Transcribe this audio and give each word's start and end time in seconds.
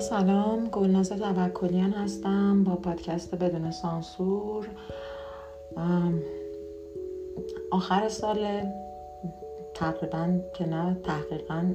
سلام 0.00 0.68
گلناز 0.68 1.08
توکلیان 1.08 1.92
هستم 1.92 2.64
با 2.64 2.76
پادکست 2.76 3.34
بدون 3.34 3.70
سانسور. 3.70 4.68
آخر 7.70 8.08
سال 8.08 8.62
تقریبا 9.74 10.38
که 10.54 10.66
نه 10.66 10.96
تحقیقا 11.04 11.74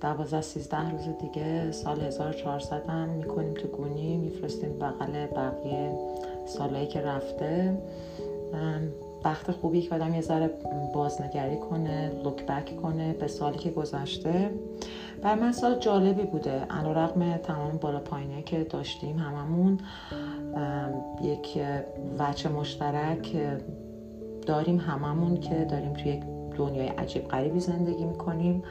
دوازده 0.00 0.40
سیزده 0.40 0.90
روز 0.90 1.18
دیگه 1.20 1.72
سال 1.72 2.00
1400 2.00 2.86
هم 2.88 3.08
می‌کنیم 3.08 3.54
تو 3.54 3.68
گونی. 3.68 4.16
میفرستیم 4.16 4.78
بغل 4.78 5.26
بقیه 5.26 5.92
سالهایی 6.46 6.86
که 6.86 7.00
رفته. 7.00 7.78
وقت 9.24 9.50
خوبی 9.50 9.82
که 9.82 9.94
آدم 9.94 10.14
یه 10.14 10.20
ذره 10.20 10.50
بازنگری 10.94 11.56
کنه 11.56 12.12
لوک 12.24 12.46
بک 12.46 12.76
کنه 12.82 13.12
به 13.12 13.28
سالی 13.28 13.58
که 13.58 13.70
گذشته. 13.70 14.50
بر 15.24 15.34
من 15.34 15.52
سال 15.52 15.78
جالبی 15.78 16.22
بوده. 16.22 16.60
علا 16.60 16.92
رقم 16.92 17.36
تمام 17.36 17.76
بالا 17.76 17.98
پایینه 17.98 18.42
که 18.42 18.64
داشتیم 18.64 19.18
هممون. 19.18 19.78
یک 21.22 21.58
وچه 22.18 22.48
مشترک 22.48 23.36
داریم 24.46 24.78
هممون 24.78 25.36
که 25.40 25.64
داریم 25.64 25.92
توی 25.92 26.12
یک 26.12 26.22
دنیای 26.56 26.88
عجیب 26.88 27.28
غریبی 27.28 27.60
زندگی 27.60 28.04
می‌کنیم. 28.04 28.62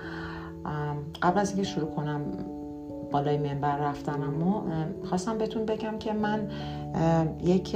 قبل 1.22 1.40
از 1.40 1.50
اینکه 1.50 1.64
شروع 1.64 1.90
کنم 1.90 2.22
بالای 3.12 3.38
منبر 3.38 3.78
رفتنم 3.78 4.24
اما 4.24 4.66
خواستم 5.04 5.38
بهتون 5.38 5.66
بگم 5.66 5.98
که 6.00 6.14
من 6.14 6.50
یک 7.44 7.74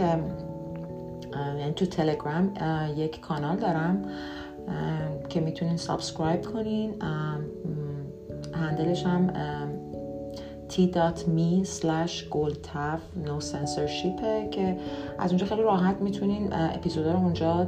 یعنی 1.57 1.73
تو 1.75 1.85
تلگرام 1.85 2.53
یک 2.95 3.21
کانال 3.21 3.57
دارم 3.57 4.01
که 5.29 5.39
می‌تونین 5.39 5.77
subscribe 5.77 6.41
کنین. 6.41 6.95
handle 8.57 8.93
ش 8.93 9.05
هم 9.05 9.29
t.me 10.69 11.65
slash 11.65 12.15
goldtaf 12.33 13.01
no 13.27 13.41
censorship 13.51 14.49
که 14.51 14.77
از 15.19 15.29
اونجا 15.31 15.45
خیلی 15.45 15.61
راحت 15.61 16.01
می‌تونین 16.01 16.53
اپیزودا 16.53 17.11
رو 17.11 17.17
اونجا 17.17 17.67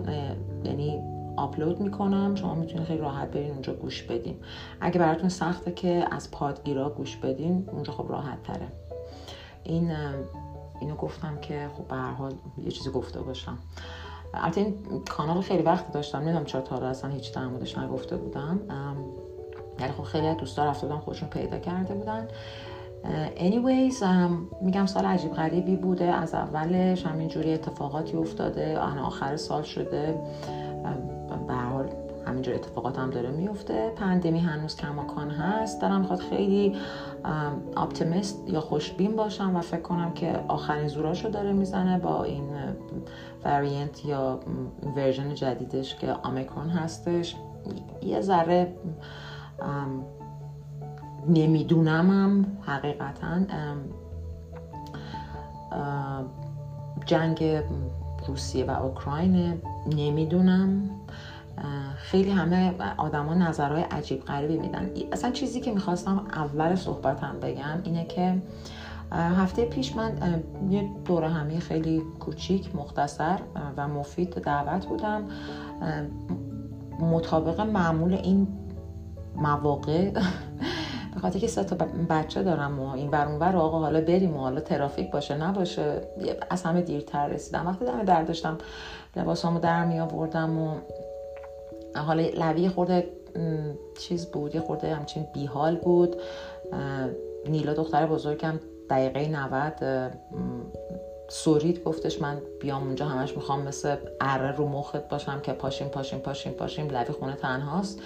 یعنی 0.63 1.01
آپلود 1.37 1.81
می‌کنم. 1.81 2.35
شما 2.35 2.55
می‌تونید 2.55 2.87
خیلی 2.87 2.99
راحت 2.99 3.31
برین 3.31 3.51
اونجا 3.51 3.73
گوش 3.73 4.03
بدین. 4.03 4.35
اگه 4.81 4.99
براتون 4.99 5.29
سخته 5.29 5.71
که 5.71 6.05
از 6.11 6.31
پادگیرا 6.31 6.89
گوش 6.89 7.17
بدین 7.17 7.69
اونجا 7.71 7.93
خب 7.93 8.05
راحت 8.09 8.43
تره. 8.43 8.67
این 9.63 9.91
اینو 10.79 10.95
گفتم 10.95 11.37
که 11.41 11.67
خب 11.77 11.87
به 11.87 11.95
هر 11.95 12.11
حال 12.11 12.33
یه 12.65 12.71
چیزی 12.71 12.89
گفته 12.89 13.21
باشم. 13.21 13.57
البته 14.33 14.61
این 14.61 14.75
کانال 15.09 15.41
خیلی 15.41 15.63
وقت 15.63 15.91
داشتم. 15.91 16.17
نمی‌دونم 16.17 16.45
چرا 16.45 16.61
تا 16.61 16.75
اصلا 16.75 17.09
هیچ 17.09 17.33
در 17.33 17.47
موردش 17.47 17.77
نگفته 17.77 18.17
بودم. 18.17 18.59
یعنی 19.79 19.91
خب 19.93 20.03
خیلی 20.03 20.35
دوستا 20.35 20.65
رفته 20.65 20.87
بودن 20.87 20.99
خودشون 20.99 21.29
پیدا 21.29 21.59
کرده 21.59 21.93
بودن. 21.93 22.27
anyways 23.35 24.03
میگم 24.61 24.85
سال 24.85 25.05
عجیب 25.05 25.33
غریبی 25.33 25.75
بوده. 25.75 26.05
از 26.05 26.33
اولش 26.33 27.05
همینجوری 27.05 27.53
اتفاقاتی 27.53 28.17
افتاده. 28.17 28.79
آخر 28.79 29.35
سال 29.35 29.63
شده. 29.63 30.21
به 31.47 31.53
حال 31.53 31.89
همینجور 32.27 32.55
اتفاقات 32.55 32.99
هم 32.99 33.09
داره 33.09 33.29
میفته. 33.29 33.89
پندمی 33.95 34.39
هنوز 34.39 34.75
کماکان 34.75 35.31
هست. 35.31 35.81
دارم 35.81 36.01
می‌خواد 36.01 36.19
خیلی 36.19 36.75
optimist 37.77 38.43
یا 38.47 38.61
خوشبین 38.61 39.15
باشم 39.15 39.55
و 39.55 39.61
فکر 39.61 39.81
کنم 39.81 40.13
که 40.13 40.39
آخرین 40.47 40.87
زوراشو 40.87 41.29
داره 41.29 41.51
می‌زنه 41.51 41.99
با 41.99 42.23
این 42.23 42.49
variant 43.45 44.05
یا 44.05 44.39
version 44.95 45.33
جدیدش 45.33 45.95
که 45.95 46.13
آمیکرون 46.23 46.69
هستش. 46.69 47.35
یه 48.03 48.21
ذره 48.21 48.73
نمیدونمم 51.27 52.45
حقیقتا. 52.61 53.39
جنگ 57.05 57.43
روسیه 58.27 58.65
و 58.65 58.83
اوکراین 58.83 59.61
نمی‌دونم. 59.95 60.89
خیلی 61.95 62.31
همه 62.31 62.73
آدما 62.97 63.33
نظرهای 63.33 63.81
عجیب 63.81 64.25
غریبی 64.25 64.57
میدن. 64.57 64.89
اصلا 65.11 65.31
چیزی 65.31 65.61
که 65.61 65.71
می‌خواستم 65.71 66.25
اول 66.33 66.75
صحبتم 66.75 67.39
بگم 67.41 67.79
اینه 67.83 68.05
که 68.05 68.41
هفته 69.11 69.65
پیش 69.65 69.95
من 69.95 70.43
یه 70.69 70.89
دوره 71.05 71.29
همی 71.29 71.59
خیلی 71.59 72.01
کوچیک 72.19 72.75
مختصر 72.75 73.39
و 73.77 73.87
مفید 73.87 74.29
دعوت 74.29 74.85
بودم. 74.85 75.23
مطابق 76.99 77.61
معمول 77.61 78.13
این 78.13 78.47
مواقع. 79.39 80.09
به 81.13 81.19
خاطر 81.21 81.39
که 81.39 81.47
سه 81.47 81.63
تا 81.63 81.75
بچه 82.09 82.43
دارم 82.43 82.79
و 82.79 82.93
این 82.93 83.09
ور 83.09 83.27
اونور 83.27 83.55
آقا 83.55 83.79
حالا 83.79 84.01
بریم 84.01 84.35
و 84.35 84.39
حالا 84.39 84.61
ترافیک 84.61 85.11
باشه 85.11 85.37
نباشه. 85.37 86.01
از 86.49 86.63
همه 86.63 86.81
دیرتر 86.81 87.27
رسیدم. 87.27 87.67
وقتی 87.67 87.85
دمه 87.85 88.03
در 88.03 88.23
داشتم 88.23 88.57
لباسامو 89.15 89.59
در 89.59 89.85
می 89.85 89.99
آوردم 89.99 90.59
و 90.59 90.75
حالا 91.95 92.23
لوی 92.37 92.69
خورده 92.69 93.07
چیز 93.99 94.25
بود 94.25 94.55
یه 94.55 94.61
خورده 94.61 94.95
همچین 94.95 95.27
بیحال 95.33 95.75
بود. 95.75 96.15
نیلا 97.49 97.73
دختر 97.73 98.05
بزرگم 98.05 98.59
دقیقه 98.89 99.27
90 99.27 100.13
سورید 101.29 101.83
گفتش 101.83 102.21
من 102.21 102.41
بیام 102.61 102.83
اونجا 102.83 103.05
همش 103.05 103.35
می‌خوام 103.35 103.61
مثل 103.61 103.95
اره 104.21 104.51
رو 104.51 104.67
مخت 104.67 105.09
باشم 105.09 105.39
که 105.39 105.53
پاشیم 105.53 105.87
پاشیم 105.87 106.19
پاشیم 106.19 106.51
پاشیم 106.51 106.89
لوی 106.89 107.13
خونه 107.13 107.35
تنهاست. 107.35 108.01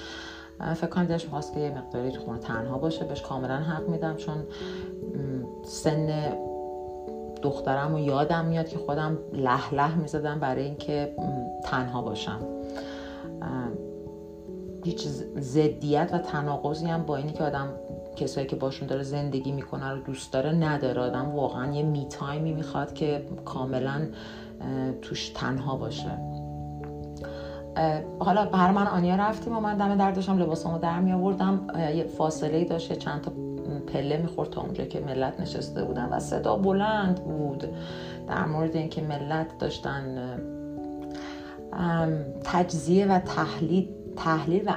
فکر 0.76 0.88
کنم 0.88 1.06
دلش 1.06 1.24
می‌خواست 1.24 1.54
که 1.54 1.60
یه 1.60 1.70
مقداری 1.78 2.12
تو 2.12 2.22
خونه 2.22 2.40
تنها 2.40 2.78
باشه. 2.78 3.06
بهش 3.06 3.22
کاملا 3.22 3.58
حق 3.58 3.90
میدم 3.90 4.16
چون 4.16 4.36
سن 5.64 6.34
دخترم 7.42 7.94
و 7.94 8.00
یادم 8.00 8.46
میاد 8.46 8.68
که 8.68 8.78
خودم 8.78 9.18
لح 9.34 9.74
لح 9.74 9.98
می‌زدم 9.98 10.40
برای 10.40 10.64
اینکه 10.64 11.16
تنها 11.64 12.02
باشم. 12.02 12.40
هیچ 14.84 15.08
زدیت 15.36 16.10
و 16.14 16.18
تناقضی 16.18 16.86
هم 16.86 17.04
با 17.04 17.16
اینی 17.18 17.32
که 17.32 17.44
آدم 17.44 17.70
کسایی 18.16 18.48
که 18.48 18.56
باشون 18.56 18.88
داره 18.88 19.04
زندگی 19.04 19.52
می‌کنه 19.52 19.90
رو 19.90 20.00
دوست 20.00 20.34
داره 20.34 20.52
نداره. 20.52 21.02
آدم 21.02 21.36
واقعا 21.36 21.74
یه 21.74 21.84
می 21.84 22.06
تایمی 22.06 22.54
می‌خواد 22.54 22.94
که 22.94 23.26
کاملا 23.46 24.08
توش 25.02 25.30
تنها 25.30 25.76
باشه. 25.76 26.20
حالا 28.20 28.46
بر 28.46 28.72
من 28.72 28.88
آنیا 28.88 29.16
رفتیم 29.16 29.58
و 29.58 29.60
من 29.60 29.78
دم 29.78 29.96
در 29.96 30.12
داشتم 30.12 30.38
لباسامو 30.38 30.78
در 30.78 31.00
می 31.00 31.12
آوردم. 31.12 31.68
یه 31.96 32.04
فاصله 32.04 32.64
داشت 32.66 32.94
چند 32.94 33.22
تا 33.22 33.32
پله 33.94 34.18
می‌خورد 34.18 34.50
تا 34.50 34.62
اونجا 34.62 34.86
که 34.86 35.00
ملت 35.00 35.40
نشسته 35.40 35.84
بودن 35.84 36.10
و 36.12 36.20
صدا 36.20 36.56
بلند 36.56 37.24
بود. 37.24 37.64
در 38.28 38.46
مورد 38.46 38.76
اینکه 38.76 39.02
ملت 39.02 39.58
داشتن 39.58 40.04
تجزیه 42.44 43.06
و 43.06 43.20
تحلیل 43.20 43.90
تحلیل 44.16 44.64
و 44.68 44.74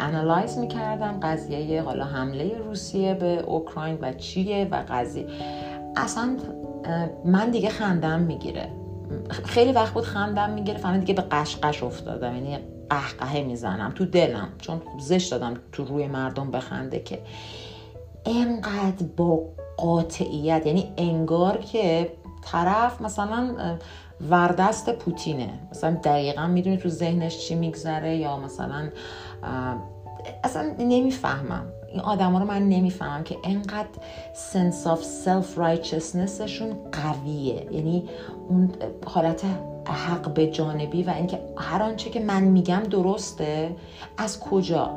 انالایز 0.00 0.58
می‌کردم 0.58 1.20
قضیه 1.22 1.82
حالا 1.82 2.04
حمله 2.04 2.58
روسیه 2.58 3.14
به 3.14 3.44
اوکراین 3.46 3.98
و 4.02 4.12
چیه 4.12 4.68
و 4.70 4.82
قضیه. 4.88 5.26
اصلا 5.96 6.36
من 7.24 7.50
دیگه 7.50 7.68
خندم 7.68 8.20
می‌گیره. 8.20 8.68
خیلی 9.44 9.72
وقت 9.72 9.94
بود 9.94 10.04
خندم 10.04 10.50
می‌گیره 10.50 10.78
فهمه 10.78 10.98
دیگه 10.98 11.14
به 11.14 11.22
قشقش 11.22 11.82
افتادم 11.82 12.34
یعنی 12.34 12.58
قهقهه 12.90 13.42
می‌زنم 13.42 13.92
تو 13.94 14.04
دلم. 14.04 14.48
چون 14.58 14.82
زشت 15.00 15.30
دادم 15.30 15.54
تو 15.72 15.84
روی 15.84 16.06
مردم 16.06 16.50
بخنده 16.50 17.00
که 17.00 17.22
انقدر 18.26 19.06
با 19.16 19.42
قاطعیت 19.76 20.66
یعنی 20.66 20.92
انگار 20.96 21.56
که 21.56 22.12
طرف 22.42 23.00
مثلا 23.00 23.54
وردست 24.30 24.90
پوتینه. 24.90 25.50
مثلا 25.70 25.90
دقیقا 26.04 26.46
می‌دونی 26.46 26.76
تو 26.76 26.88
ذهنش 26.88 27.38
چی 27.38 27.54
میگذره 27.54 28.16
یا 28.16 28.36
مثلا 28.36 28.88
اصلا 30.44 30.74
نمی‌فهمم. 30.78 31.64
این 31.88 32.00
آدما 32.00 32.38
رو 32.38 32.44
من 32.44 32.68
نمی‌فهمم 32.68 33.24
که 33.24 33.36
انقدر 33.44 33.88
sense 34.34 34.86
of 34.86 35.04
self-righteousness 35.04 35.58
شون 35.58 36.76
قویه. 36.92 37.66
یعنی 37.72 38.08
اون 38.50 38.70
حالت 39.06 39.44
حق 39.86 40.34
به 40.34 40.46
جانبی 40.46 41.02
و 41.02 41.10
اینکه 41.10 41.38
هر 41.56 41.82
آنچه 41.82 42.10
که 42.10 42.20
من 42.20 42.42
میگم 42.42 42.82
درسته. 42.90 43.76
از 44.18 44.40
کجا؟ 44.40 44.90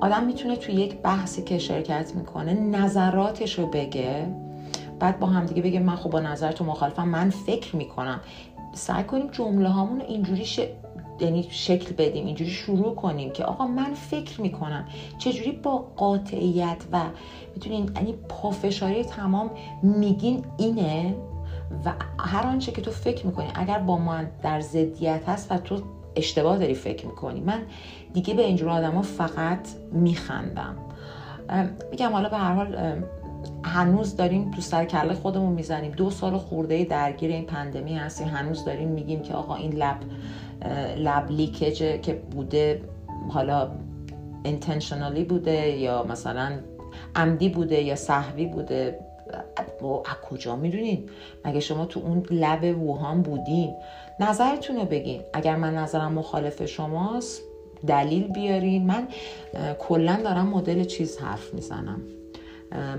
آدم 0.00 0.24
می‌تونه 0.24 0.56
تو 0.56 0.72
یک 0.72 0.96
بحثی 0.96 1.42
که 1.42 1.58
شرکت 1.58 2.14
می‌کنه 2.14 2.54
نظراتش 2.54 3.58
رو 3.58 3.66
بگه 3.66 4.26
بعد 4.98 5.18
با 5.18 5.26
هم 5.26 5.46
دیگه 5.46 5.62
بگه 5.62 5.80
من 5.80 5.96
خب 5.96 6.10
با 6.10 6.20
نظر 6.20 6.52
تو 6.52 6.64
مخالفم 6.64 7.08
من 7.08 7.30
فکر 7.30 7.76
می‌کنم. 7.76 8.20
سعی 8.72 9.04
کنیم 9.04 9.28
جمله 9.32 9.68
هامون 9.68 10.00
اینجوری 10.00 10.44
ش... 10.44 10.60
یعنی 11.20 11.46
شکل 11.50 11.94
بدیم 11.94 12.26
اینجوری 12.26 12.50
شروع 12.50 12.94
کنیم 12.94 13.30
که 13.32 13.44
آقا 13.44 13.66
من 13.66 13.94
فکر 13.94 14.40
می‌کنم. 14.40 14.84
چجوری 15.18 15.52
با 15.52 15.84
قاطعیت 15.96 16.76
و 16.92 17.00
می‌تونین 17.54 17.90
یعنی 17.96 18.14
پافشاری 18.28 19.04
تمام 19.04 19.50
میگین 19.82 20.44
اینه؟ 20.56 21.14
و 21.84 21.92
هر 22.18 22.46
آنچه 22.46 22.72
که 22.72 22.82
تو 22.82 22.90
فکر 22.90 23.26
می‌کنی 23.26 23.48
اگر 23.54 23.78
با 23.78 23.98
من 23.98 24.30
در 24.42 24.60
ضدیت 24.60 25.28
هست 25.28 25.52
و 25.52 25.56
تو 25.58 25.82
اشتباه 26.16 26.58
داری 26.58 26.74
فکر 26.74 27.06
می‌کنی 27.06 27.40
من 27.40 27.62
دیگه 28.12 28.34
به 28.34 28.42
اینجور 28.42 28.68
آدم 28.68 28.94
ها 28.94 29.02
فقط 29.02 29.68
میخندم. 29.92 30.76
میگم 31.90 32.12
حالا 32.12 32.28
به 32.28 32.36
هر 32.36 32.54
حال 32.54 33.02
هنوز 33.64 34.16
داریم 34.16 34.50
تو 34.50 34.60
سر 34.60 34.84
کله 34.84 35.14
خودمون 35.14 35.52
می‌زنیم. 35.52 35.92
دو 35.92 36.10
سال 36.10 36.38
خورده 36.38 36.84
درگیر 36.84 37.30
این 37.30 37.44
پندمی 37.44 37.94
هستیم. 37.94 38.28
هنوز 38.28 38.64
داریم 38.64 38.88
میگیم 38.88 39.22
که 39.22 39.34
آقا 39.34 39.54
این 39.54 39.72
لب 39.72 39.96
لب 40.96 41.30
لیکج 41.30 42.00
که 42.00 42.14
بوده 42.14 42.82
حالا 43.28 43.70
اینتنشنالی 44.44 45.24
بوده 45.24 45.68
یا 45.68 46.06
مثلا 46.08 46.52
عمدی 47.16 47.48
بوده 47.48 47.82
یا 47.82 47.96
صحوی 47.96 48.46
بوده. 48.46 48.98
از 49.56 50.16
کجا 50.30 50.56
می‌دونین؟ 50.56 51.08
مگه 51.44 51.60
شما 51.60 51.86
تو 51.86 52.00
اون 52.00 52.26
لب 52.30 52.82
ووهان 52.82 53.22
بودین؟ 53.22 53.74
نظرتون 54.20 54.76
رو 54.76 54.84
بگین. 54.84 55.20
اگر 55.32 55.56
من 55.56 55.74
نظرم 55.74 56.12
مخالف 56.12 56.66
شماست 56.66 57.42
دلیل 57.86 58.28
بیارین. 58.28 58.86
من 58.86 59.08
کلا 59.78 60.20
دارم 60.24 60.46
مدل 60.46 60.84
چیز 60.84 61.18
حرف 61.18 61.54
می‌زنم. 61.54 62.00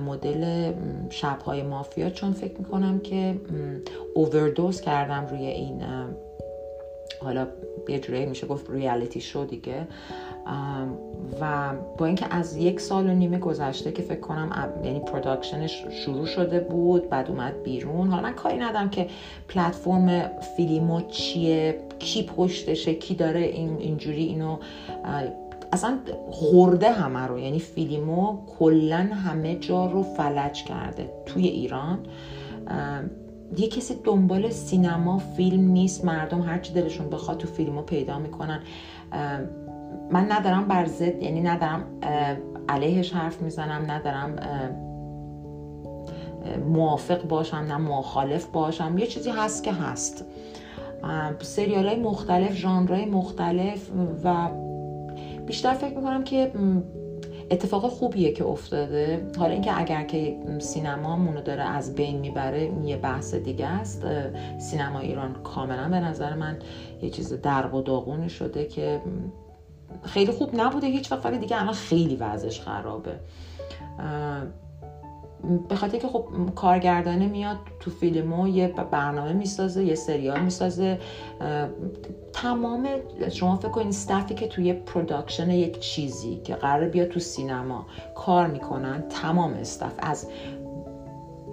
مدل 0.06 0.74
شبهای 1.10 1.64
مافیا 1.64 2.10
چون 2.10 2.34
فکر 2.34 2.58
می‌کنم 2.58 3.00
که 3.00 3.36
اووردوز 4.16 4.82
کردم 4.82 5.28
روی 5.28 5.46
این 5.46 5.82
حالا 7.24 7.48
یه 7.90 8.00
جوری 8.00 8.26
میشه 8.26 8.48
گفت 8.48 8.70
reality 8.70 9.22
show 9.22 9.46
دیگه. 9.46 9.88
و 11.42 11.74
با 11.98 12.06
اینکه 12.06 12.26
از 12.30 12.58
یک 12.58 12.80
سال 12.80 13.10
و 13.10 13.14
نیمه 13.14 13.40
گذشته 13.40 13.92
که 13.92 14.02
فکر 14.02 14.20
کنم 14.20 14.74
یعنی 14.84 15.00
production 15.00 15.71
ش 15.71 15.86
شروع 16.06 16.26
شده 16.26 16.60
بود 16.60 17.10
بعد 17.10 17.30
اومد 17.30 17.64
بیرون 17.64 18.08
حالا 18.08 18.24
من 18.24 18.34
کاری 18.34 18.58
ندارم 18.58 18.90
که 18.90 19.08
پلتفرم 19.48 20.32
فیلیمو 20.58 21.02
چیه 21.02 21.80
کی 22.00 22.24
پشتشه 22.24 22.94
کی 22.94 23.16
داره 23.16 23.40
این 23.40 23.78
اینجوری 23.78 24.24
اینو 24.24 24.58
اصلا 25.72 26.00
خورده 26.32 26.92
همه 26.92 27.20
رو. 27.20 27.40
یعنی 27.40 27.60
فیلیمو 27.60 28.38
کلا 28.60 28.98
همه 28.98 29.56
جا 29.56 29.86
رو 29.86 30.04
فلج 30.04 30.64
کرده 30.64 31.10
توی 31.26 31.48
ایران. 31.48 32.00
یه 33.58 33.68
کسی 33.68 33.96
دنبال 34.04 34.50
سینما 34.50 35.18
فیلم 35.18 35.72
نیست 35.72 36.06
مردم 36.06 36.42
هرچی 36.42 36.74
دلشون 36.74 37.10
بخواد 37.10 37.38
تو 37.38 37.48
فیلمو 37.48 37.82
پیدا 37.82 38.20
می‌کنن. 38.20 38.60
من 40.12 40.32
ندارم 40.32 40.68
بر 40.68 40.86
ضد 40.86 41.24
یعنی 41.24 41.42
ندارم 41.42 41.84
علیهش 42.70 43.14
حرف 43.14 43.42
می‌زنم 43.42 43.92
ندارم 43.92 44.36
موافق 46.68 47.28
باشم 47.28 47.58
نه 47.58 47.78
مخالف 47.78 48.46
باشم. 48.46 48.98
یه 48.98 49.08
چیزی 49.08 49.30
هست 49.30 49.64
که 49.64 49.74
هست. 49.74 50.26
سریال 51.42 51.88
های 51.88 52.00
مختلف 52.00 52.56
ژانرهای 52.56 53.06
مختلف 53.06 53.92
و 54.24 54.50
بیشتر 55.46 55.74
فکر 55.74 55.96
می‌کنم 55.98 56.24
که 56.24 56.52
اتفاق 57.52 57.88
خوبیه 57.88 58.32
که 58.32 58.46
افتاده. 58.46 59.32
حالا 59.38 59.54
اینکه 59.54 59.80
اگر 59.80 60.04
که 60.04 60.38
سینمامونو 60.60 61.42
داره 61.42 61.64
از 61.64 61.96
بین 61.96 62.20
می‌بره 62.20 62.72
یه 62.86 62.98
بحث 62.98 63.34
دیگه 63.36 63.68
است. 63.68 64.06
سینما 64.60 65.00
ایران 65.00 65.34
کاملا 65.44 65.90
به 65.90 66.00
نظر 66.00 66.36
من 66.36 66.60
یه 67.02 67.10
چیز 67.10 67.34
درق 67.34 67.74
و 67.74 67.82
داغونی 67.82 68.30
شده 68.30 68.66
که 68.66 69.02
خیلی 70.04 70.32
خوب 70.32 70.50
نبوده. 70.54 70.88
هیچ 70.88 71.12
وقت 71.12 71.26
ولی 71.26 71.38
دیگه 71.38 71.62
الان 71.62 71.74
خیلی 71.74 72.16
وضعش 72.16 72.62
خرابه. 72.62 73.20
به 75.70 75.76
خاطر 75.76 75.98
که 75.98 76.08
خب 76.08 76.26
کارگردانه 76.56 77.28
میاد 77.28 77.58
تو 77.80 77.92
فیلمو 77.92 78.48
یه 78.48 78.68
برنامه 78.92 79.34
می‌سازه 79.34 79.84
یه 79.84 79.96
سریال 79.96 80.40
می‌سازه. 80.40 81.00
تمام 82.34 82.88
شما 83.32 83.56
فکر 83.56 83.70
کنید 83.70 83.88
staff 83.88 84.26
ی 84.26 84.34
که 84.34 84.48
توی 84.48 84.74
production 84.74 85.50
یک 85.50 85.80
چیزی 85.80 86.42
که 86.44 86.56
قرار 86.56 86.88
بیاد 86.88 87.08
تو 87.08 87.20
سینما 87.20 87.86
کار 88.16 88.48
می‌کنن 88.48 89.04
تمام 89.10 89.54
staff 89.54 89.94
از 90.00 90.28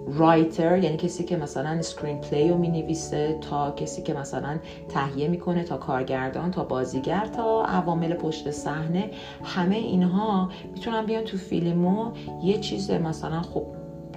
writer 0.07 0.77
یعنی 0.77 0.97
کسی 0.97 1.23
که 1.23 1.37
مثلا 1.37 1.69
screenplay 1.69 2.49
رو 2.49 2.57
می 2.57 2.97
تا 3.41 3.71
کسی 3.71 4.01
که 4.01 4.13
مثلا 4.13 4.59
تهیه 4.89 5.27
می‌کنه 5.27 5.63
تا 5.63 5.77
کارگردان 5.77 6.51
تا 6.51 6.63
بازیگر 6.63 7.25
تا 7.25 7.63
عوامل 7.63 8.13
پشت 8.13 8.51
صحنه 8.51 9.09
همه 9.43 9.75
اینها 9.75 10.49
می‌تونن 10.73 11.05
بیان 11.05 11.23
تو 11.23 11.37
فیلمو 11.37 12.11
یه 12.43 12.57
چیز 12.57 12.91
مثلا 12.91 13.41
خب 13.41 13.63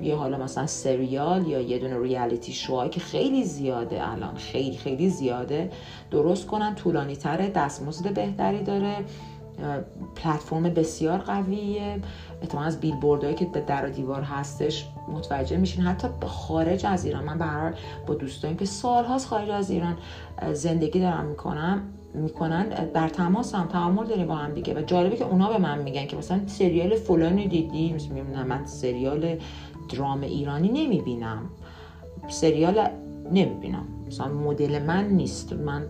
یه 0.02 0.16
حالا 0.16 0.38
مثلا 0.38 0.66
سریال 0.66 1.46
یا 1.46 1.60
یه 1.60 1.78
دونه 1.78 2.02
ریالیتی 2.02 2.52
شوهایی 2.52 2.90
که 2.90 3.00
خیلی 3.00 3.44
زیاده 3.44 4.10
الان 4.10 4.34
خیلی 4.34 4.76
خیلی 4.76 5.08
زیاده 5.08 5.70
درست 6.10 6.46
کنن 6.46 6.74
طولانی 6.74 7.16
تره 7.16 7.48
دستمزد 7.48 8.14
بهتری 8.14 8.62
داره. 8.62 9.04
پلتفرم 10.16 10.62
بسیار 10.62 11.18
قویه. 11.18 12.00
اتفاقا 12.42 12.64
از 12.64 12.80
بیلبوردهایی 12.80 13.36
که 13.36 13.44
به 13.44 13.60
در 13.60 13.86
و 13.86 13.90
دیوار 13.90 14.22
هستش 14.22 14.88
متوجه 15.12 15.56
میشین. 15.56 15.84
حتی 15.84 16.08
خارج 16.26 16.86
از 16.86 17.04
ایران. 17.04 17.24
من 17.24 17.38
به 17.38 17.74
با 18.06 18.14
دوستایم 18.14 18.56
که 18.56 18.64
سالهاست 18.64 19.26
خارج 19.26 19.50
از 19.50 19.70
ایران 19.70 19.96
زندگی 20.52 21.00
دارم 21.00 21.24
می‌کنم 21.24 21.82
می‌کنن. 22.14 22.68
در 22.68 23.08
تماس 23.08 23.54
هم 23.54 23.66
تعامل 23.66 24.06
داریم 24.06 24.26
با 24.26 24.34
هم 24.34 24.54
دیگه. 24.54 24.74
و 24.74 24.82
جالبه 24.82 25.16
که 25.16 25.24
اونا 25.24 25.48
به 25.48 25.58
من 25.58 25.82
میگن 25.82 26.06
که 26.06 26.16
مثلا 26.16 26.40
سریال 26.46 26.94
فلانی 26.94 27.48
دیدی 27.48 27.92
مثلا 27.92 28.44
من 28.44 28.66
سریال 28.66 29.38
درام 29.94 30.20
ایرانی 30.20 30.68
نمی‌بینم. 30.68 31.50
سریال 32.28 32.88
نمی‌بینم. 33.32 33.84
مثلا 34.06 34.28
مدل 34.28 34.82
من 34.82 35.08
نیست. 35.08 35.52
من 35.52 35.86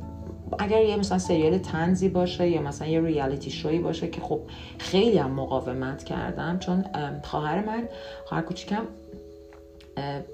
اگر 0.59 0.85
یه 0.85 0.97
مثلا 0.97 1.19
سریال 1.19 1.59
تنزی 1.59 2.09
باشه 2.09 2.49
یا 2.49 2.61
مثلا 2.61 2.89
یه 2.89 3.01
ریالیتی 3.01 3.51
شوی 3.51 3.79
باشه 3.79 4.09
که 4.09 4.21
خب 4.21 4.41
خیلی 4.79 5.19
هم 5.19 5.31
مقاومت 5.31 6.05
کردم 6.05 6.59
چون 6.59 6.85
خواهر 7.23 7.65
من 7.65 7.89
خواهر 8.25 8.43
کوچیکم 8.43 8.83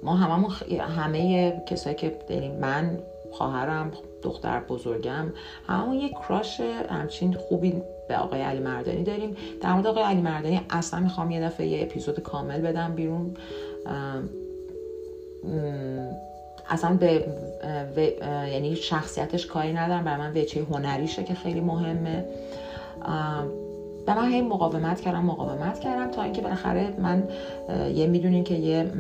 ما 0.03 0.17
هممون 0.17 0.51
همه 0.97 1.53
کسایی 1.67 1.97
که 1.97 2.19
یعنی 2.31 2.49
من 2.49 2.99
خواهرم 3.33 3.93
دختر 4.23 4.61
بزرگم 4.61 5.33
همون 5.67 5.95
یه 5.95 6.09
کراش 6.09 6.61
همچین 6.91 7.35
خوبی 7.35 7.83
به 8.09 8.17
آقای 8.17 8.41
علی 8.41 8.61
مردانی 8.61 9.05
داریم. 9.05 9.37
در 9.61 9.73
مورد 9.73 9.87
آقای 9.87 10.03
علی 10.03 10.23
مردانی 10.23 10.61
اصلا 10.71 11.01
می‌خوام 11.01 11.31
یه 11.31 11.41
دفعه 11.41 11.67
یه 11.67 11.83
اپیزود 11.83 12.21
کامل 12.21 12.61
بدم 12.61 12.95
بیرون. 12.95 13.37
اصلا 16.69 16.97
به 16.97 17.25
یعنی 18.53 18.77
شخصیتش 18.77 19.47
کاری 19.47 19.73
ندارم 19.73 20.05
برای 20.05 20.19
من 20.19 20.37
وچه 20.37 20.63
هنریشه 20.71 21.25
که 21.25 21.35
خیلی 21.35 21.61
مهمه. 21.61 22.25
به 24.07 24.15
من 24.15 24.33
هی 24.33 24.43
مقاومت 24.43 25.01
کردم 25.01 25.25
مقاومت 25.25 25.81
کردم 25.81 26.11
تا 26.11 26.23
اینکه 26.23 26.43
بالاخره 26.43 26.95
من 26.99 27.29
یه 27.95 28.07
می‌دونین 28.07 28.45
که 28.45 28.55
یه 28.55 28.91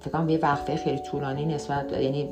فکر 0.00 0.10
کنم 0.10 0.28
یه 0.28 0.38
وقفه 0.38 0.76
خیلی 0.76 0.98
طولانی 1.10 1.44
نسبت 1.46 1.92
یعنی 1.92 2.28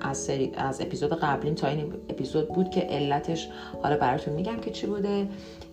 از 0.00 0.18
سری 0.18 0.52
از 0.56 0.80
اپیزود 0.80 1.12
قبلی 1.12 1.54
تا 1.54 1.66
این 1.66 1.92
اپیزود 2.08 2.48
بود 2.48 2.70
که 2.70 2.80
علتش 2.80 3.48
حالا 3.82 3.96
براتون 3.96 4.34
میگم 4.34 4.56
که 4.56 4.70
چی 4.70 4.86
بوده. 4.86 5.26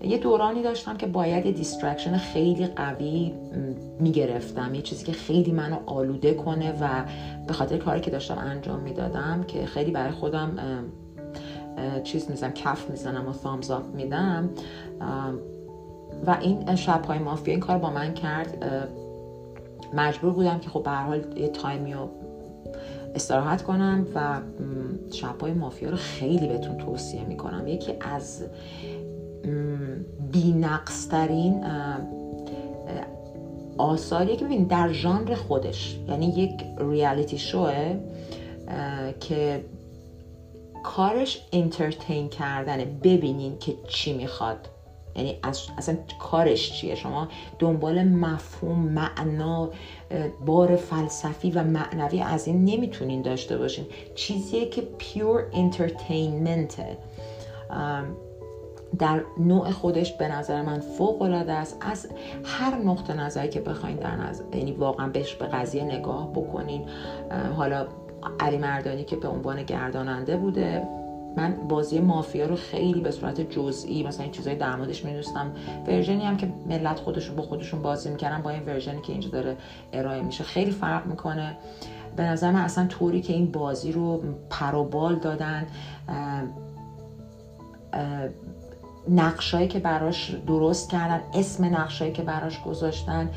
یه 0.03 0.17
دورانی 0.17 0.63
داشتم 0.63 0.97
که 0.97 1.07
باید 1.07 1.45
یه 1.45 1.51
distraction 1.51 2.17
خیلی 2.17 2.67
قوی 2.67 3.33
می‌گرفتم. 3.99 4.75
یه 4.75 4.81
چیزی 4.81 5.05
که 5.05 5.11
خیلی 5.11 5.51
منو 5.51 5.77
آلوده 5.85 6.33
کنه 6.33 6.71
و 6.81 6.87
به 7.47 7.53
خاطر 7.53 7.77
کاری 7.77 8.01
که 8.01 8.11
داشتم 8.11 8.37
انجام 8.37 8.79
می‌دادم 8.79 9.43
که 9.47 9.65
خیلی 9.65 9.91
برای 9.91 10.11
خودم 10.11 10.57
چیز 12.03 12.29
می‌زنم 12.29 12.51
کف 12.51 12.89
می‌زنم 12.89 13.27
و 13.29 13.33
thumbs 13.33 13.71
میدم. 13.93 14.49
و 16.25 16.37
این 16.41 16.75
شبهای 16.75 17.19
مافیا 17.19 17.51
این 17.53 17.61
کار 17.61 17.77
با 17.77 17.89
من 17.89 18.13
کرد. 18.13 18.65
مجبور 19.93 20.33
بودم 20.33 20.59
که 20.59 20.69
خب 20.69 20.83
به 20.83 20.91
حال 20.91 21.23
یه 21.37 21.47
تایمی 21.47 21.93
رو 21.93 22.09
استراحت 23.15 23.61
کنم 23.61 24.05
و 24.15 24.39
شبهای 25.11 25.53
مافیا 25.53 25.89
رو 25.89 25.97
خیلی 25.97 26.47
بهتون 26.47 26.77
توصیه 26.77 27.23
می‌کنم. 27.25 27.67
یکی 27.67 27.93
از 28.01 28.43
بینقصترین 30.31 31.63
آثاریه 33.77 34.35
که 34.35 34.45
ببینید 34.45 34.67
در 34.67 34.91
ژانر 34.91 35.35
خودش. 35.35 35.99
یعنی 36.07 36.25
یک 36.25 36.51
ریالیتی 36.77 37.37
شوه 37.37 37.95
که 39.19 39.65
کارش 40.83 41.47
انترتین 41.53 42.29
کردنه. 42.29 42.85
ببینین 42.85 43.57
که 43.59 43.73
چی 43.87 44.13
می‌خواد. 44.13 44.69
یعنی 45.15 45.39
اصلا 45.77 45.97
کارش 46.19 46.71
چیه؟ 46.71 46.95
شما 46.95 47.27
دنبال 47.59 48.03
مفهوم 48.03 48.79
معنا 48.79 49.69
بار 50.45 50.75
فلسفی 50.75 51.51
و 51.51 51.63
معنوی 51.63 52.21
از 52.21 52.47
این 52.47 52.65
نمی‌تونین 52.65 53.21
داشته 53.21 53.57
باشین. 53.57 53.85
چیزیه 54.15 54.69
که 54.69 54.81
پیور 54.97 55.43
انترتینمنته 55.53 56.97
در 58.99 59.21
نوع 59.37 59.71
خودش 59.71 60.11
به 60.11 60.27
نظر 60.27 60.61
من 60.61 60.79
فوق 60.79 61.21
العاده 61.21 61.53
است. 61.53 61.77
از 61.81 62.07
هر 62.43 62.75
نقطه 62.75 63.13
نظری 63.13 63.49
که 63.49 63.59
بخواین 63.59 63.97
در 63.97 64.15
نظر 64.15 64.43
یعنی 64.53 64.71
واقعا 64.71 65.07
بهش 65.07 65.35
به 65.35 65.45
قضیه 65.45 65.83
نگاه 65.83 66.31
بکنین. 66.31 66.85
حالا 67.55 67.87
علی 68.39 68.57
مردانی 68.57 69.03
که 69.03 69.15
به 69.15 69.27
عنوان 69.27 69.63
گرداننده 69.63 70.37
بوده 70.37 70.87
من 71.37 71.55
بازی 71.69 71.99
مافیا 71.99 72.45
رو 72.45 72.55
خیلی 72.55 73.01
به 73.01 73.11
صورت 73.11 73.41
جزئی 73.41 74.03
مثلا 74.03 74.23
این 74.23 74.31
چیزای 74.31 74.55
در 74.55 74.75
موردش 74.75 75.05
می‌دونستم. 75.05 75.51
ورژنی 75.87 76.25
هم 76.25 76.37
که 76.37 76.53
ملت 76.69 76.99
خودشون 76.99 77.35
با 77.35 77.43
خودشون 77.43 77.81
بازی 77.81 78.09
می‌کردن 78.09 78.41
با 78.41 78.49
این 78.49 78.65
ورژنی 78.65 79.01
که 79.01 79.11
اینجا 79.11 79.29
داره 79.29 79.57
ارائه 79.93 80.21
میشه 80.21 80.43
خیلی 80.43 80.71
فرق 80.71 81.05
می‌کنه. 81.05 81.57
به 82.15 82.23
نظر 82.23 82.51
من 82.51 82.61
اصلا 82.61 82.87
طوری 82.87 83.21
که 83.21 83.33
این 83.33 83.51
بازی 83.51 83.91
رو 83.91 84.21
پروبال 84.49 85.15
دادن 85.15 85.67
نقشایی 89.09 89.67
که 89.67 89.79
براش 89.79 90.35
درست 90.47 90.89
کردن 90.89 91.21
اسم 91.33 91.65
نقشایی 91.65 92.11
که 92.11 92.21
براش 92.21 92.61
گذاشتن 92.61 93.29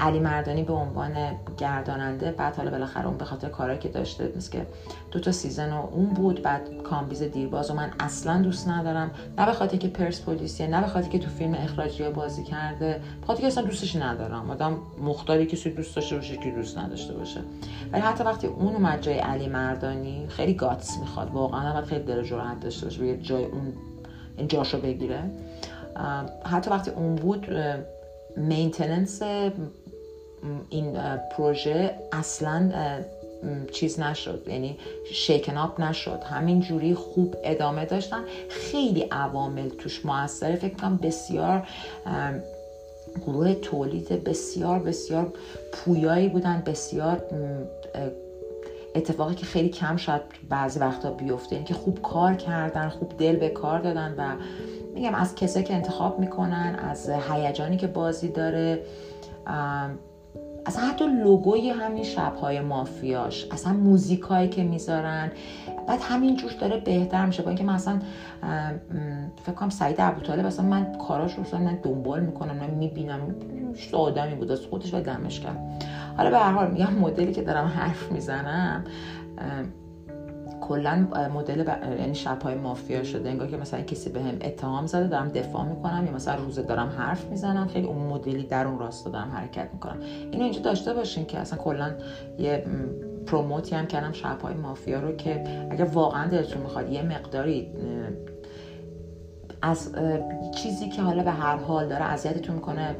علی 0.00 0.18
مردانی 0.18 0.62
به 0.62 0.72
عنوان 0.72 1.12
گرداننده 1.58 2.32
بعد 2.32 2.56
حالا 2.56 2.70
بالاخره 2.70 3.06
اون 3.06 3.16
به 3.16 3.24
خاطر 3.24 3.48
کارهایی 3.48 3.78
که 3.78 3.88
داشته 3.88 4.32
مثل 4.36 4.52
که 4.52 4.66
دو 5.10 5.20
تا 5.20 5.32
season 5.32 5.72
و 5.72 5.86
اون 5.92 6.06
بود 6.06 6.42
بعد 6.42 6.82
کامبیز 6.82 7.22
دیرباز 7.22 7.70
و 7.70 7.74
من 7.74 7.90
اصلا 8.00 8.42
دوست 8.42 8.68
ندارم. 8.68 9.10
نه 9.38 9.46
به 9.46 9.52
خاطر 9.52 9.76
که 9.76 9.88
پرسپولیسیه 9.88 10.66
نه 10.66 10.80
به 10.80 10.86
خاطر 10.86 11.08
که 11.08 11.18
تو 11.18 11.30
فیلم 11.30 11.54
اخراجی 11.54 12.08
بازی 12.08 12.44
کرده 12.44 13.00
به 13.20 13.26
خاطر 13.26 13.40
که 13.40 13.46
اصلا 13.46 13.64
دوستش 13.64 13.96
ندارم. 13.96 14.50
آدم 14.50 14.76
مختاری 15.02 15.46
کسی 15.46 15.70
دوست 15.70 15.96
داشته 15.96 16.16
باشه 16.16 16.36
که 16.36 16.50
دوست 16.50 16.78
نداشته 16.78 17.14
باشه. 17.14 17.40
ولی 17.92 18.02
حتی 18.02 18.24
وقتی 18.24 18.46
اون 18.46 18.74
اومد 18.74 19.02
جای 19.02 19.18
علی 19.18 19.48
مردانی 19.48 20.26
خیلی 20.28 20.54
guts 20.54 20.98
می‌خواد 20.98 21.30
واقعا 21.30 21.72
باید 21.72 21.84
خیلی 21.84 22.04
دل 22.04 22.22
جرأت 22.22 22.60
داشته 22.60 22.86
باشه 22.86 23.16
جای 23.16 23.44
اون 23.44 23.72
جاشو 24.48 24.80
بگیره. 24.80 25.22
حتی 26.44 26.70
وقتی 26.70 26.90
اون 26.90 27.14
بود 27.14 27.46
maintenance 28.36 29.22
این 30.70 30.98
پروژه 31.36 31.94
اصلا 32.12 32.70
چیز 33.72 34.00
نشد. 34.00 34.42
یعنی 34.48 34.78
شیکن 35.12 35.56
آپ 35.56 35.80
نشد. 35.80 36.22
همین 36.22 36.60
جوری 36.60 36.94
خوب 36.94 37.36
ادامه 37.44 37.84
داشتن. 37.84 38.22
خیلی 38.48 39.00
عوامل 39.00 39.68
توش 39.68 40.06
موثره. 40.06 40.56
فکر 40.56 40.74
کنم 40.74 40.96
بسیار 40.96 41.68
گروه 43.26 43.54
تولید 43.54 44.24
بسیار 44.24 44.78
بسیار 44.78 45.32
پویایی 45.72 46.28
بودن. 46.28 46.62
بسیار 46.66 47.22
اتفاقی 48.94 49.34
که 49.34 49.46
خیلی 49.46 49.68
کم 49.68 49.96
شاید 49.96 50.22
بعضی 50.48 50.80
وقتا 50.80 51.10
بیفته 51.10 51.56
این 51.56 51.64
که 51.64 51.74
خوب 51.74 52.02
کار 52.02 52.34
کردن 52.34 52.88
خوب 52.88 53.12
دل 53.18 53.36
به 53.36 53.48
کار 53.48 53.80
دادن 53.80 54.14
و 54.18 54.32
میگم 54.94 55.14
از 55.14 55.34
کسایی 55.34 55.64
که 55.64 55.74
انتخاب 55.74 56.18
می‌کنن 56.18 56.76
از 56.78 57.10
هیجانی 57.10 57.76
که 57.76 57.86
بازی 57.86 58.28
داره 58.28 58.82
اصلا 60.66 60.86
حتی 60.86 61.06
لوگوی 61.06 61.70
همین 61.70 62.04
شبهای 62.04 62.60
مافیاش 62.60 63.46
اصلا 63.50 63.72
موزیکایی 63.72 64.48
که 64.48 64.62
می‌ذارن. 64.62 65.32
بعد 65.86 66.00
همین 66.02 66.36
جوش 66.36 66.52
داره 66.52 66.76
بهتر 66.76 67.26
میشه. 67.26 67.42
با 67.42 67.50
اینکه 67.50 67.64
من 67.64 67.74
اصلا 67.74 67.98
فکر 69.42 69.54
کنم 69.54 69.68
سعید 69.68 69.96
ابوطالب 69.98 70.46
اصلا 70.46 70.64
من 70.66 70.98
کاراش 71.08 71.34
رو 71.34 71.44
دنبال 71.82 72.20
می‌کنم 72.20 72.56
من 72.56 72.70
می‌بینم. 72.70 73.20
آدمی 73.92 74.34
بود 74.34 74.50
از 74.50 74.60
خودش 74.60 74.94
و 74.94 75.00
دمش 75.00 75.40
کرد. 75.40 75.84
حالا 76.18 76.30
به 76.30 76.38
هر 76.38 76.52
حال 76.52 76.70
میگم 76.70 76.92
مدلی 76.92 77.32
که 77.32 77.42
دارم 77.42 77.66
حرف 77.66 78.12
می‌زنم 78.12 78.84
کلا 80.60 81.06
مدل 81.34 81.62
ب... 81.62 81.68
یعنی 81.98 82.14
شبهای 82.14 82.54
مافیا 82.54 83.02
شده. 83.04 83.28
انگار 83.28 83.48
که 83.48 83.56
مثلا 83.56 83.80
کسی 83.80 84.10
بهم 84.10 84.38
به 84.38 84.46
اتهام 84.46 84.86
زده 84.86 85.08
دارم 85.08 85.28
دفاع 85.28 85.64
می‌کنم 85.64 86.06
یا 86.06 86.12
مثلا 86.12 86.34
روزه 86.34 86.62
دارم 86.62 86.88
حرف 86.98 87.24
می‌زنم. 87.24 87.66
خیلی 87.66 87.86
اون 87.86 88.06
مدلی 88.06 88.44
در 88.44 88.66
اون 88.66 88.78
راستا 88.78 89.10
دارم 89.10 89.30
حرکت 89.30 89.68
می‌کنم. 89.72 89.96
اینو 90.32 90.44
اینجا 90.44 90.60
داشته 90.60 90.94
باشین 90.94 91.26
که 91.26 91.38
اصلا 91.38 91.58
کلا 91.58 91.94
یه 92.38 92.64
promote 93.26 93.68
ی 93.68 93.74
هم 93.74 93.86
کردم 93.86 94.12
شبهای 94.12 94.54
مافیا 94.54 95.00
رو 95.00 95.16
که 95.16 95.44
اگر 95.70 95.84
واقعا 95.84 96.26
دلتون 96.26 96.62
می‌خواد 96.62 96.92
یه 96.92 97.02
مقداری 97.02 97.68
از 99.62 99.94
چیزی 100.56 100.88
که 100.88 101.02
حالا 101.02 101.22
به 101.22 101.30
هر 101.30 101.56
حال 101.56 101.88
داره 101.88 102.04
اذیتتون 102.04 102.54
می‌کنه 102.54 102.96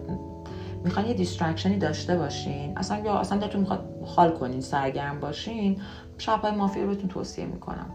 می‌خوان 0.84 1.06
یه 1.06 1.14
distraction 1.14 1.73
ی 1.73 1.78
داشته 1.78 2.16
باشین. 2.16 2.78
اصلا 2.78 2.98
یا 2.98 3.18
اصلا 3.18 3.38
دلتون 3.38 3.60
می‌خواد 3.60 3.88
حال 4.06 4.38
کنین 4.38 4.60
سرگرم 4.60 5.20
باشین 5.20 5.80
شبهای 6.18 6.52
مافیا 6.52 6.82
رو 6.82 6.88
بهتون 6.88 7.08
توصیه 7.08 7.46
می‌کنم. 7.46 7.90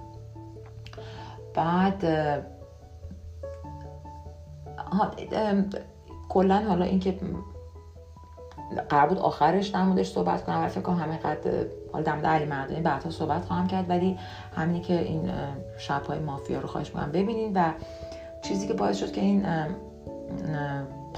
بعد 1.53 2.05
کلا 6.29 6.63
حالا 6.67 6.85
اینکه 6.85 7.19
قرار 8.89 9.07
بود 9.07 9.17
آخرش 9.17 9.67
در 9.67 9.83
موردش 9.83 10.11
صحبت 10.11 10.45
کنم 10.45 10.59
ولی 10.59 10.69
فکر 10.69 10.81
کنم 10.81 10.99
همین 10.99 11.17
قد 11.17 11.67
حالا 11.93 12.03
در 12.03 12.29
علی 12.29 12.45
مردانی 12.45 12.81
بعدها 12.81 13.09
صحبت 13.09 13.45
خواهم 13.45 13.67
کرد 13.67 13.89
ولی 13.89 14.17
همینی 14.55 14.81
که 14.81 14.99
این 14.99 15.31
شبهای 15.77 16.19
مافیا 16.19 16.59
رو 16.59 16.67
خواهش 16.67 16.87
می‌کنم 16.87 17.11
ببینین 17.11 17.51
و 17.55 17.71
چیزی 18.43 18.67
که 18.67 18.73
باعث 18.73 18.97
شد 18.97 19.11
که 19.11 19.21
این 19.21 19.45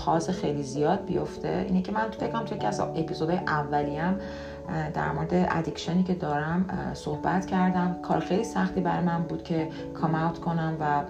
پاز 0.06 0.30
خیلی 0.30 0.64
زیاد 0.64 1.06
بیفته. 1.06 1.66
اینه 1.68 1.82
که 1.82 1.92
من 1.92 2.10
تو 2.12 2.20
فکرم 2.20 2.46
توی 2.46 2.60
از 2.60 2.80
اپیزودهای 2.80 3.38
اولیم 3.38 4.18
در 4.94 5.12
مورد 5.12 5.30
ادیکشنی 5.32 6.04
که 6.04 6.14
دارم 6.14 6.66
صحبت 6.94 7.46
کردم. 7.46 7.96
کار 8.02 8.20
خیلی 8.20 8.44
سختی 8.44 8.82
برای 8.82 9.06
من 9.06 9.24
بود 9.24 9.44
که 9.44 9.70
کام 9.94 10.16
اوت 10.16 10.40
کنم 10.40 10.78
و 10.80 11.04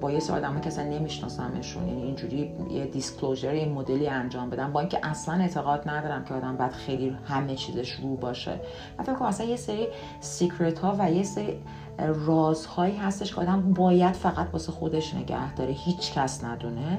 با 0.00 0.12
یه 0.12 0.20
سری 0.20 0.36
آدمایی 0.36 0.60
که 0.60 0.66
اصلا 0.66 0.84
نمیشناسمشون. 0.84 1.88
یعنی 1.88 2.02
اینجوری 2.02 2.52
یه 2.70 2.86
disclosure 2.86 3.48
این 3.48 3.72
مدلی 3.72 4.08
انجام 4.08 4.50
بدم. 4.50 4.72
با 4.72 4.80
اینکه 4.80 4.98
اصلا 5.02 5.34
اعتقاد 5.34 5.88
ندارم 5.88 6.24
که 6.24 6.34
آدم 6.34 6.56
باید 6.56 6.72
خیلی 6.72 7.16
همه 7.24 7.54
چیزش 7.54 7.92
رو 7.92 8.16
باشه. 8.16 8.60
من 8.98 9.04
فکر 9.04 9.24
اصلا 9.24 9.46
یه 9.46 9.56
سری 9.56 9.88
secret 10.20 10.78
ها 10.78 10.96
و 10.98 11.12
یه 11.12 11.22
سری 11.22 11.58
رازهایی 11.98 12.96
هستش 12.96 13.34
که 13.34 13.40
آدم 13.40 13.72
باید 13.72 14.14
فقط 14.14 14.46
واسه 14.52 14.72
خودش 14.72 15.14
نگه 15.14 15.54
داره. 15.54 15.72
هیچ 15.72 16.12
کس 16.12 16.44
ندونه. 16.44 16.98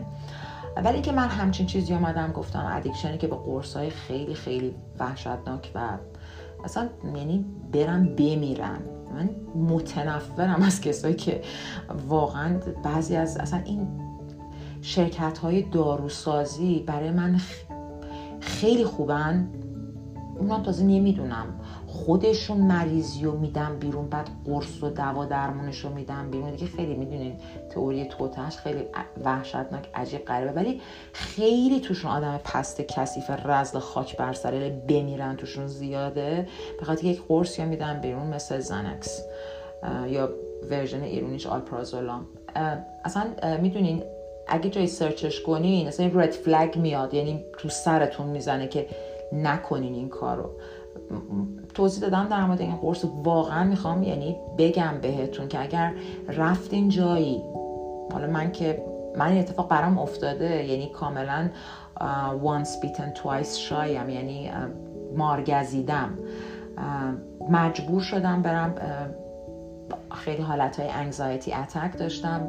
ولی 0.84 0.94
اینکه 0.94 1.12
من 1.12 1.28
همچین 1.28 1.66
چیزی 1.66 1.94
آمدم 1.94 2.32
گفتم 2.32 2.66
addiction 2.74 3.13
ی 3.13 3.18
که 3.18 3.28
به 3.28 3.36
قرص 3.36 3.78
های 3.78 3.90
خیلی 3.90 4.34
خیلی 4.34 4.76
وحشتناک 5.00 5.72
و 5.76 5.98
اصلا 6.64 6.90
یعنی 7.16 7.46
برم 7.72 8.16
بمیرم. 8.16 8.82
من 9.14 9.30
متنفرم 9.56 10.62
از 10.62 10.82
کسایی 10.82 11.16
که 11.16 11.42
واقعا 12.08 12.60
بعضی 12.84 13.16
از 13.16 13.38
اصلا 13.38 13.62
این 13.66 13.88
شرکت 14.82 15.38
های 15.38 15.62
داروسازی 15.62 16.84
برای 16.88 17.12
من 17.12 17.42
خیلی 18.40 18.86
خوبن. 18.86 19.50
اونم 20.40 20.64
تازه 20.64 20.84
نمی‌دونم. 20.84 21.60
خودشون 22.06 22.58
مریضی 22.58 23.24
رو 23.24 23.38
میدن 23.38 23.80
بیرون 23.80 24.10
بعد 24.10 24.30
قرص 24.46 24.84
و 24.84 24.90
دوا 24.90 25.26
درمونش 25.26 25.80
رو 25.80 25.90
میدن 25.90 26.32
بیرون. 26.32 26.52
دیگه 26.52 26.66
خیلی 26.66 26.96
می‌دونین 26.96 27.34
تئوری 27.70 28.06
توتش 28.06 28.58
خیلی 28.58 28.84
وحشتناک 29.24 29.90
عجیب 29.96 30.26
غریبه. 30.26 30.52
ولی 30.52 30.82
خیلی 31.14 31.80
توشون 31.80 32.12
آدم 32.12 32.40
پست 32.44 32.82
کثیف 32.82 33.30
رزل 33.46 33.80
خاک 33.80 34.18
بر 34.18 34.34
سر 34.34 34.72
بمیرن 34.90 35.36
توشون 35.36 35.68
زیاده. 35.68 36.48
به 36.80 36.86
خاطر 36.86 37.06
یک 37.06 37.22
قرص 37.28 37.60
یا 37.60 37.66
میدن 37.66 38.02
بیرون 38.02 38.28
مثل 38.28 38.60
زنکس 38.60 39.22
یا 40.08 40.30
ورژن 40.70 41.02
ایرونیش 41.04 41.48
آلپرازولام. 41.48 42.28
اصلا 43.06 43.24
می‌دونین 43.62 44.04
اگه 44.48 44.70
جای 44.70 44.88
سرچش 44.88 45.42
کنین 45.42 45.88
اصلا 45.88 46.12
رد 46.14 46.32
فلگ 46.32 46.78
میاد. 46.78 47.14
یعنی 47.14 47.46
تو 47.58 47.70
سرتون 47.70 48.28
می‌زنه 48.28 48.68
که 48.68 48.88
نکنین 49.34 49.94
این 49.94 50.10
کارو. 50.10 50.50
توضیح 51.74 52.10
دادم 52.10 52.28
در 52.28 52.46
مورد 52.46 52.62
این 52.62 52.76
قرص. 52.76 53.06
واقعا 53.24 53.64
می‌خوام 53.64 54.04
یعنی 54.04 54.36
بگم 54.58 54.94
بهتون 55.02 55.48
که 55.48 55.62
اگر 55.62 55.94
رفتین 56.28 56.90
جایی 56.90 57.44
حالا 58.14 58.28
من 58.28 58.52
که 58.52 58.84
من 59.18 59.38
اتفاق 59.38 59.70
برام 59.70 59.98
افتاده 59.98 60.66
یعنی 60.66 60.90
کاملا 60.90 61.50
once 62.44 62.86
bitten 62.86 63.20
twice 63.24 63.56
shy 63.58 63.97
م 63.97 64.10
یعنی 64.10 64.50
مارگزیدم. 65.16 66.10
مجبور 67.50 68.02
شدم 68.02 68.42
برم 68.42 68.76
خیلی 70.12 70.42
حالت 70.42 70.80
های 70.80 70.90
anxiety 70.90 71.54
attack 71.54 71.98
داشتم. 71.98 72.48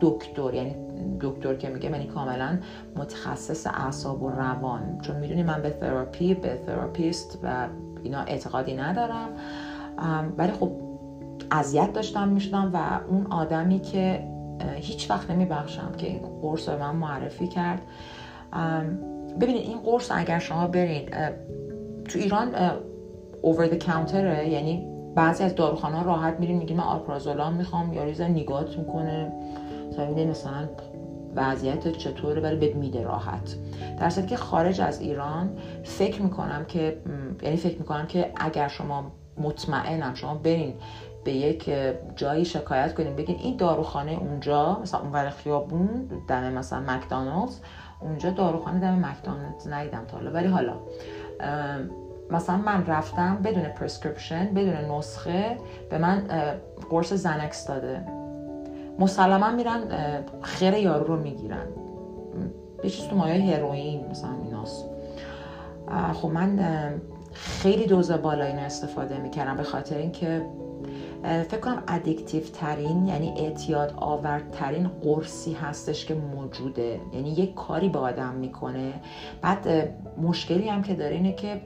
دکتر 0.00 0.54
یعنی 0.54 0.76
دکتر 1.20 1.54
که 1.54 1.68
میگه 1.68 1.90
یعنی 1.90 2.06
کاملا 2.06 2.58
متخصص 2.96 3.66
اعصاب 3.66 4.22
و 4.22 4.30
روان. 4.30 4.98
چون 5.02 5.16
می‌دونی 5.16 5.42
من 5.42 5.62
به 5.62 5.70
تراپی 5.70 6.34
به 6.34 6.58
تراپیست 6.66 7.38
و 7.42 7.66
اینا 8.02 8.20
اعتقادی 8.20 8.74
ندارم. 8.74 9.28
ولی 10.38 10.52
خب 10.52 10.70
اذیت 11.50 11.92
داشتم 11.92 12.28
می‌شدم 12.28 12.70
و 12.74 13.00
اون 13.08 13.26
آدمی 13.26 13.80
که 13.80 14.28
هیچ 14.74 15.10
وقت 15.10 15.30
نمیبخشم 15.30 15.92
که 15.98 16.06
این 16.06 16.20
قرص 16.42 16.68
رو 16.68 16.78
من 16.78 16.96
معرفی 16.96 17.46
کرد. 17.46 17.82
ببینید 19.40 19.62
این 19.62 19.78
قرص 19.78 20.10
اگر 20.14 20.38
شما 20.38 20.66
برید 20.66 21.10
تو 22.04 22.18
ایران 22.18 22.54
اوور 23.42 23.68
the 23.68 23.86
کانتره 23.86 24.48
یعنی 24.48 24.86
بعضی 25.14 25.44
از 25.44 25.54
داروخانه 25.54 26.02
راحت 26.02 26.40
میرین 26.40 26.56
میگین 26.56 26.76
من 26.76 26.84
آلپرازولام 26.84 27.54
می‌خوام 27.54 27.92
یا 27.92 28.04
ریزن 28.04 28.30
نگات 28.30 28.78
می‌کنه 28.78 29.32
تا 29.96 30.06
مثلا 30.06 30.68
وضعیت 31.36 31.88
چطوره 31.88 32.42
ولی 32.42 32.56
بهت 32.56 32.76
میده 32.76 33.02
راحت. 33.02 33.56
در 34.00 34.10
که 34.10 34.36
خارج 34.36 34.80
از 34.80 35.00
ایران 35.00 35.58
فکر 35.84 36.22
می‌کنم 36.22 36.64
که 36.64 36.98
یعنی 37.42 37.56
فکر 37.56 37.78
می‌کنم 37.78 38.06
که 38.06 38.32
اگر 38.36 38.68
شما 38.68 39.12
مطمئنم 39.38 40.14
شما 40.14 40.34
برین 40.34 40.74
به 41.24 41.32
یک 41.32 41.70
جایی 42.16 42.44
شکایت 42.44 42.94
کنین 42.94 43.16
بگین 43.16 43.36
این 43.38 43.56
داروخانه 43.56 44.12
اونجا 44.12 44.78
مثلا 44.82 45.00
اون 45.00 45.30
خیابون 45.30 46.08
دم 46.28 46.52
مثلا 46.52 46.80
مکدونالدز 46.80 47.60
اونجا 48.00 48.30
داروخانه 48.30 48.80
دم 48.80 48.98
مکدونالدز 48.98 49.68
ندیدم 49.68 50.04
تا 50.04 50.16
حالا. 50.16 50.30
ولی 50.30 50.48
حالا 50.48 50.74
مثلا 52.30 52.56
من 52.56 52.86
رفتم 52.86 53.38
بدون 53.44 53.62
prescription 53.62 54.54
بدون 54.54 54.74
نسخه 54.74 55.56
به 55.90 55.98
من 55.98 56.24
قرص 56.90 57.12
زنکس 57.12 57.66
داده. 57.66 58.21
مسلما 58.98 59.50
میرن 59.50 59.82
خیر 60.42 60.74
یارو 60.74 61.04
رو 61.04 61.22
می‌گیرن. 61.22 61.66
یه 62.84 62.90
چیز 62.90 63.06
تو 63.06 63.16
مایه 63.16 63.56
هروئین 63.56 64.06
مثلا 64.10 64.30
ایناست. 64.44 64.84
خب 66.12 66.28
من 66.28 66.58
خیلی 67.32 67.86
دوز 67.86 68.12
بالا 68.12 68.44
اینو 68.44 68.60
استفاده 68.60 69.18
می‌کردم 69.18 69.56
به 69.56 69.62
خاطر 69.62 69.96
اینکه 69.96 70.46
فکر 71.22 71.60
کنم 71.60 71.82
ادیکتیو 71.88 72.42
ترین 72.42 73.06
یعنی 73.06 73.34
اعتیاد 73.38 73.94
آورترین 73.96 74.88
قرصی 75.02 75.52
هستش 75.52 76.06
که 76.06 76.14
موجوده. 76.14 77.00
یعنی 77.12 77.30
یک 77.30 77.54
کاری 77.54 77.88
با 77.88 78.00
آدم 78.00 78.34
می‌کنه. 78.34 78.92
بعد 79.42 79.68
مشکلی 80.22 80.68
هم 80.68 80.82
که 80.82 80.94
داره 80.94 81.14
اینه 81.14 81.32
که 81.32 81.60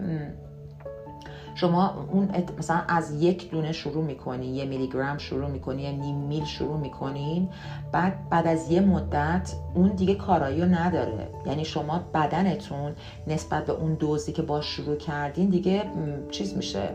شما 1.57 2.07
اون 2.13 2.29
مثلا 2.59 2.81
از 2.89 3.23
یک 3.23 3.51
دونه 3.51 3.73
شروع 3.73 4.05
می‌کنی 4.05 4.47
یه 4.47 4.65
میلی 4.65 4.89
گرم 4.89 5.19
شروع 5.19 5.51
می‌کنی 5.51 5.83
یه 5.83 5.93
نیم 5.93 6.17
میل 6.17 6.45
شروع 6.45 6.77
می‌کنین 6.77 7.49
بعد 7.93 8.29
بعد 8.29 8.47
از 8.47 8.71
یه 8.71 8.81
مدت 8.81 9.55
اون 9.75 9.89
دیگه 9.89 10.15
کارایی 10.15 10.63
نداره. 10.63 11.29
یعنی 11.47 11.65
شما 11.65 12.01
بدنتون 12.15 12.93
نسبت 13.27 13.67
به 13.67 13.73
اون 13.73 13.95
دوزی 13.95 14.33
که 14.33 14.43
با 14.43 14.61
شروع 14.61 14.97
کردین 14.97 15.51
دیگه 15.51 15.85
چیز 16.31 16.57
میشه 16.57 16.91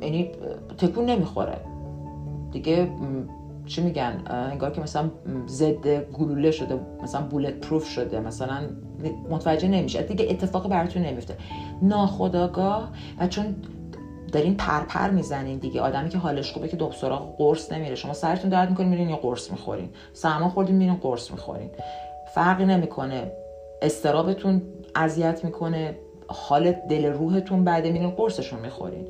یعنی 0.00 0.32
تکون 0.78 1.04
نمی‌خوره. 1.04 1.60
دیگه 2.50 2.90
چی 3.72 3.82
میگن؟ 3.82 4.22
انگار 4.26 4.70
که 4.70 4.80
مثلا 4.80 5.10
ضد 5.48 6.10
گلوله 6.12 6.50
شده 6.50 6.80
مثلا 7.02 7.22
بولت 7.22 7.54
پروف 7.54 7.86
شده 7.88 8.20
مثلا 8.20 8.60
متوجه 9.30 9.68
نمیشه. 9.68 10.02
دیگه 10.02 10.26
اتفاق 10.30 10.68
براتون 10.68 11.02
نمیفته. 11.02 11.36
ناخداگاه 11.82 12.92
و 13.18 13.26
چون 13.26 13.54
دارین 14.32 14.56
پرپر 14.56 15.10
می‌زنین 15.10 15.58
دیگه 15.58 15.80
آدمی 15.80 16.08
که 16.08 16.18
حالش 16.18 16.52
خوبه 16.52 16.68
که 16.68 16.76
دو 16.76 16.90
قرص 17.38 17.72
نمیره. 17.72 17.94
شما 17.94 18.12
سرتون 18.12 18.50
درد 18.50 18.70
می‌کنین 18.70 18.88
میرین 18.88 19.08
یا 19.08 19.16
قرص 19.16 19.50
می‌خورین. 19.50 19.88
سرما 20.12 20.48
خوردین 20.48 20.76
میرین 20.76 20.94
قرص 20.94 21.30
می‌خورین. 21.30 21.70
فرقی 22.34 22.64
نمی‌کنه. 22.64 23.32
استرابتون 23.82 24.62
اذیت 24.94 25.44
می‌کنه. 25.44 25.96
حال 26.28 26.72
دل 26.72 27.04
روحتون 27.04 27.64
بده 27.64 27.92
میرین 27.92 28.10
قرصشون 28.10 28.60
می‌خورین. 28.60 29.06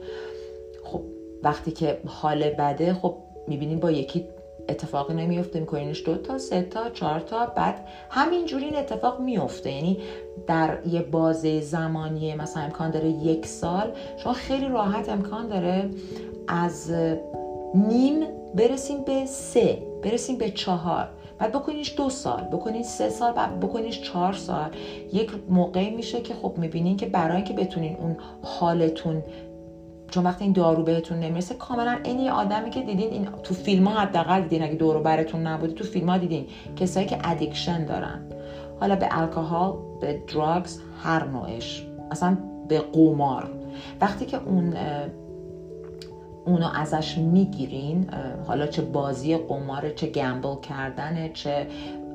خب 0.85 1.01
وقتی 1.43 1.71
که 1.71 2.01
حال 2.07 2.51
بده 2.51 2.95
خب 2.95 3.15
می‌بینین 3.49 3.81
با 3.81 3.91
یکی 3.91 4.25
اتفاقی 4.69 5.15
نمیفته 5.15 5.61
میکنینش 5.61 6.03
دو 6.07 6.17
تا 6.17 6.39
سه 6.39 6.63
تا 6.63 6.91
چهار 6.91 7.21
تا 7.21 7.47
بعد 7.47 7.87
همینجوری 8.11 8.65
این 8.65 8.77
اتفاق 8.77 9.21
میفته 9.21 9.73
یعنی 9.73 9.99
در 10.47 10.87
یه 10.87 11.03
بازه 11.03 11.61
زمانی 11.61 12.35
مثلا 12.35 12.63
امکان 12.63 12.91
داره 12.91 13.09
یک 13.09 13.47
سال 13.47 13.93
شما 14.17 14.33
خیلی 14.33 14.69
راحت 14.69 15.09
امکان 15.09 15.49
داره 15.49 15.91
از 16.49 16.93
نیم 17.75 18.21
برسیم 18.55 19.05
به 19.05 19.27
سه 19.27 19.83
برسیم 20.03 20.39
به 20.39 20.51
چهار. 20.51 21.09
بعد 21.39 21.53
بکنیش 21.53 21.95
دو 21.97 22.11
سال 22.11 22.43
بکنین 22.43 22.83
سه 22.83 23.11
سال 23.11 23.33
بعد 23.33 23.61
بکنیش 23.61 24.01
چهار 24.01 24.33
سال. 24.33 24.71
یک 25.13 25.31
موقعی 25.49 25.91
میشه 25.91 26.21
که 26.21 26.35
خب 26.35 26.53
می‌بینین 26.57 26.97
که 26.97 27.07
برای 27.07 27.37
اینکه 27.37 27.55
بتونین 27.55 27.97
اون 27.97 28.17
حالتون 28.43 29.23
چون 30.13 30.25
وقتی 30.25 30.45
این 30.45 30.53
دارو 30.53 30.83
بهتون 30.83 31.21
نمی‌رسه 31.21 31.55
کاملا 31.55 31.99
یه 32.07 32.33
آدمی 32.33 32.71
که 32.71 32.83
دیدین 32.83 33.11
این 33.11 33.29
تو 33.43 33.55
فیلم 33.55 33.89
ها 33.89 34.01
حداقل 34.01 34.41
دیدین 34.43 34.63
اگه 34.63 34.75
دورو 34.75 35.01
براتون 35.01 35.47
نبوده 35.47 35.73
تو 35.73 35.85
فیلم 35.85 36.09
ها 36.09 36.19
دیدین 36.19 36.47
کسایی 36.77 37.07
که 37.07 37.19
ادیکشن 37.25 37.85
دارن. 37.85 38.23
حالا 38.81 38.97
به 38.97 39.09
الکل 39.11 39.73
به 40.01 40.23
دراگز 40.35 40.79
هر 41.03 41.25
نوعش. 41.25 41.87
اصلا 42.11 42.37
به 42.69 42.79
قمار. 42.79 43.51
وقتی 44.01 44.27
که 44.27 44.37
اون 44.47 44.75
اونو 46.45 46.69
ازش 46.75 47.19
می‌گیرین 47.19 48.11
حالا 48.47 48.67
چه 48.67 48.83
بازی 48.83 49.37
قماره 49.37 49.95
چه 49.95 50.07
گمبل 50.07 50.61
کردنه 50.61 51.31
چه 51.35 51.67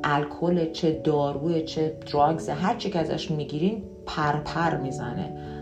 الکل 0.04 0.72
چه 0.72 1.02
داروی 1.04 1.62
چه 1.62 1.98
دراگز 2.13 2.50
هر 2.50 2.76
چی 2.76 2.89
که 2.89 3.00
ازش 3.00 3.32
می‌گیرین 3.32 3.84
پرپر 4.06 4.78
می‌زنه. 4.78 5.57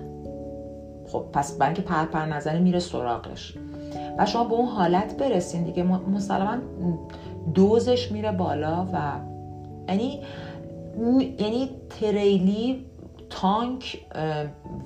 خب 1.16 1.26
پس 1.34 1.58
برای 1.58 1.74
پرپر 1.74 2.26
نظری 2.26 2.60
میره 2.60 2.80
سراغش. 2.80 3.58
و 4.18 4.26
شما 4.26 4.44
به 4.44 4.54
اون 4.54 4.68
حالت 4.68 5.18
برسین 5.18 5.64
دیگه. 5.64 5.84
مسلما 5.84 6.58
دوزش 7.54 8.12
میره 8.12 8.32
بالا 8.32 8.88
و 8.94 9.12
یعنی 9.90 10.20
یعنی 11.40 11.70
تریلی 12.00 12.86
تانک 13.30 14.06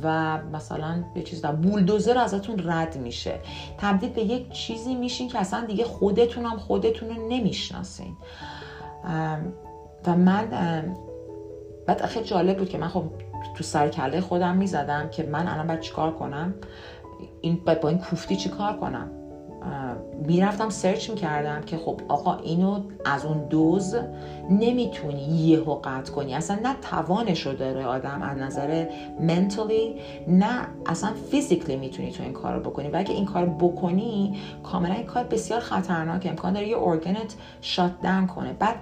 و 0.03 0.37
مثلا 0.53 1.03
یه 1.15 1.23
چیز 1.23 1.41
در 1.41 1.51
بولدوزر 1.51 2.17
ازتون 2.17 2.61
رد 2.65 2.97
میشه. 2.97 3.39
تبدیل 3.77 4.09
به 4.09 4.21
یک 4.21 4.51
چیزی 4.51 4.95
میشین 4.95 5.27
که 5.27 5.39
اصلا 5.39 5.65
دیگه 5.65 5.83
خودتون 5.83 6.45
هم 6.45 6.57
خودتون 6.57 7.09
رو 7.09 7.27
نمی‌شناسین. 7.29 8.17
و 10.07 10.15
من 10.15 10.47
بعد 11.85 12.05
خیلی 12.05 12.25
جالب 12.25 12.57
بود 12.57 12.69
که 12.69 12.77
من 12.77 12.87
خب 12.87 13.03
تو 13.55 13.63
سرکله 13.63 14.21
خودم 14.21 14.57
می‌زدم 14.57 15.09
که 15.09 15.23
من 15.23 15.47
الان 15.47 15.67
باید 15.67 15.79
چیکار 15.79 16.11
کنم؟ 16.11 16.53
این 17.41 17.59
با 17.81 17.89
این 17.89 17.97
کوفتی 17.97 18.35
چیکار 18.35 18.77
کنم؟ 18.77 19.11
می‌رفتم 20.27 20.69
سرچ 20.69 21.09
می‌کردم 21.09 21.61
که 21.61 21.77
خب 21.77 22.01
آقا 22.07 22.35
اینو 22.35 22.79
از 23.05 23.25
اون 23.25 23.47
دوز 23.47 23.95
نمی‌تونی 24.49 25.21
یهو 25.21 25.75
قطع 25.83 26.11
کنی. 26.13 26.33
اصلا 26.33 26.59
نه 26.63 26.75
توانشو 26.81 27.53
داره 27.53 27.85
آدم 27.85 28.21
از 28.21 28.37
نظر 28.37 28.85
mentally 29.19 29.95
نه 30.27 30.67
اصلا 30.85 31.09
physically 31.31 31.75
می‌تونی 31.75 32.11
تو 32.11 32.23
این 32.23 32.33
کار 32.33 32.55
رو 32.55 32.69
بکنی. 32.69 32.89
و 32.89 32.97
اگه 32.97 33.13
این 33.13 33.25
کار 33.25 33.45
بکنی 33.45 34.37
کاملا 34.63 34.93
این 34.93 35.05
کار 35.05 35.23
بسیار 35.23 35.59
خطرناک. 35.59 36.27
امکان 36.29 36.53
داره 36.53 36.67
یه 36.67 36.77
organ 36.77 37.26
ت 37.26 37.35
shut 37.61 37.91
down 38.01 38.27
کنه. 38.27 38.53
بعد 38.53 38.75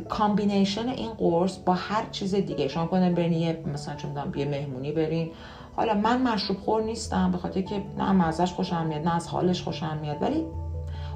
combination 0.00 0.88
این 0.88 1.12
قرص 1.12 1.56
با 1.56 1.74
هر 1.74 2.06
چیز 2.10 2.34
دیگه. 2.34 2.68
شما 2.68 2.86
کنم 2.86 3.14
برین 3.14 3.32
یه 3.32 3.64
مثلا 3.72 3.94
چون 3.94 4.32
یه 4.36 4.44
مهمونی 4.44 4.92
برین. 4.92 5.30
حالا 5.76 5.94
من 5.94 6.22
مشروب 6.22 6.58
خور 6.58 6.82
نیستم 6.82 7.30
به 7.30 7.38
خاطر 7.38 7.60
که 7.60 7.82
نه 7.98 8.26
ازش 8.26 8.52
خوشم 8.52 8.86
میاد 8.86 9.04
نه 9.04 9.14
از 9.14 9.28
حالش 9.28 9.62
خوشم 9.62 9.98
میاد. 10.00 10.22
ولی 10.22 10.44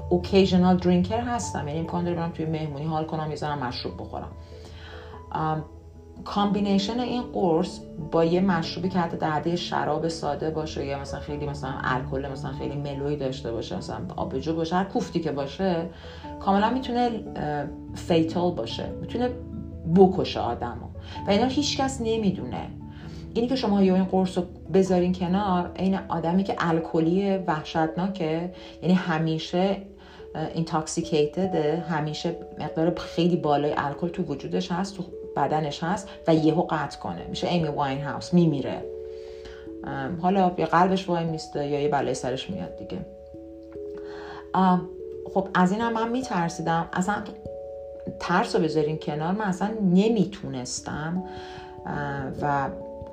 occasional 0.09 0.77
drinker 0.77 1.21
هستم. 1.21 1.67
یعنی 1.67 1.79
امکان 1.79 2.03
داره 2.03 2.15
برم 2.15 2.31
توی 2.31 2.45
مهمونی 2.45 2.85
حال 2.85 3.05
کنم 3.05 3.31
یه 3.31 3.35
مشروب 3.55 3.93
بخورم. 3.97 4.31
combination 6.25 6.99
این 6.99 7.21
قرص 7.21 7.79
با 8.11 8.25
یه 8.25 8.41
مشروبی 8.41 8.89
که 8.89 8.99
حتی 8.99 9.17
در 9.17 9.55
شراب 9.55 10.07
ساده 10.07 10.49
باشه 10.49 10.85
یا 10.85 10.99
مثلا 10.99 11.19
خیلی 11.19 11.45
مثلا 11.45 11.73
الکل 11.83 12.31
مثلا 12.31 12.51
خیلی 12.51 12.75
mellow 12.75 13.09
ی 13.09 13.15
داشته 13.15 13.51
باشه 13.51 13.77
مثلا 13.77 13.97
آبجو 14.15 14.55
باشه 14.55 14.75
هر 14.75 14.83
کوفتی 14.83 15.19
که 15.19 15.31
باشه 15.31 15.89
کاملا 16.39 16.69
می‌تونه 16.69 17.09
fatal 17.95 18.51
باشه 18.51 18.89
می‌تونه 19.01 19.29
بکشه 19.95 20.39
آدمو. 20.39 20.87
و 21.27 21.31
اینا 21.31 21.45
هیچکس 21.45 22.01
نمی‌دونه. 22.01 22.67
اینی 23.33 23.47
که 23.47 23.55
شما 23.55 23.83
یا 23.83 23.95
این 23.95 24.03
قرص 24.03 24.37
رو 24.37 24.43
بذارین 24.73 25.13
کنار 25.13 25.71
این 25.75 25.99
آدمی 26.07 26.43
که 26.43 26.55
الکلی 26.57 27.37
وحشتناکه 27.37 28.53
یعنی 28.81 28.93
همیشه 28.93 29.77
اینتاکسیکیتده 30.53 31.83
همیشه 31.89 32.35
مقدار 32.59 32.95
خیلی 32.95 33.35
بالای 33.35 33.73
الکل 33.77 34.07
تو 34.07 34.23
وجودش 34.23 34.71
هست 34.71 34.97
تو 34.97 35.03
بدنش 35.35 35.83
هست 35.83 36.07
و 36.27 36.35
یهو 36.35 36.61
قطع 36.69 36.99
کنه. 36.99 37.25
میشه 37.29 37.47
ایمی 37.47 37.67
واین 37.67 38.01
هاوس 38.01 38.33
میمیره 38.33 38.83
حالا 40.21 40.51
یا 40.57 40.65
قلبش 40.65 41.09
وای 41.09 41.25
میسته 41.25 41.67
یا 41.67 41.79
یه 41.79 41.89
بلای 41.89 42.13
سرش 42.13 42.49
میاد 42.49 42.77
دیگه. 42.77 42.97
خب 45.33 45.47
از 45.53 45.71
این 45.71 45.81
هم 45.81 45.93
من 45.93 46.09
میترسیدم. 46.09 46.89
اصلا 46.93 47.15
ترس 48.19 48.55
رو 48.55 48.61
بذارین 48.61 48.97
کنار. 48.97 49.31
من 49.31 49.45
اصلا 49.45 49.69
نمی‌تونستم. 49.81 51.23
و 52.41 52.69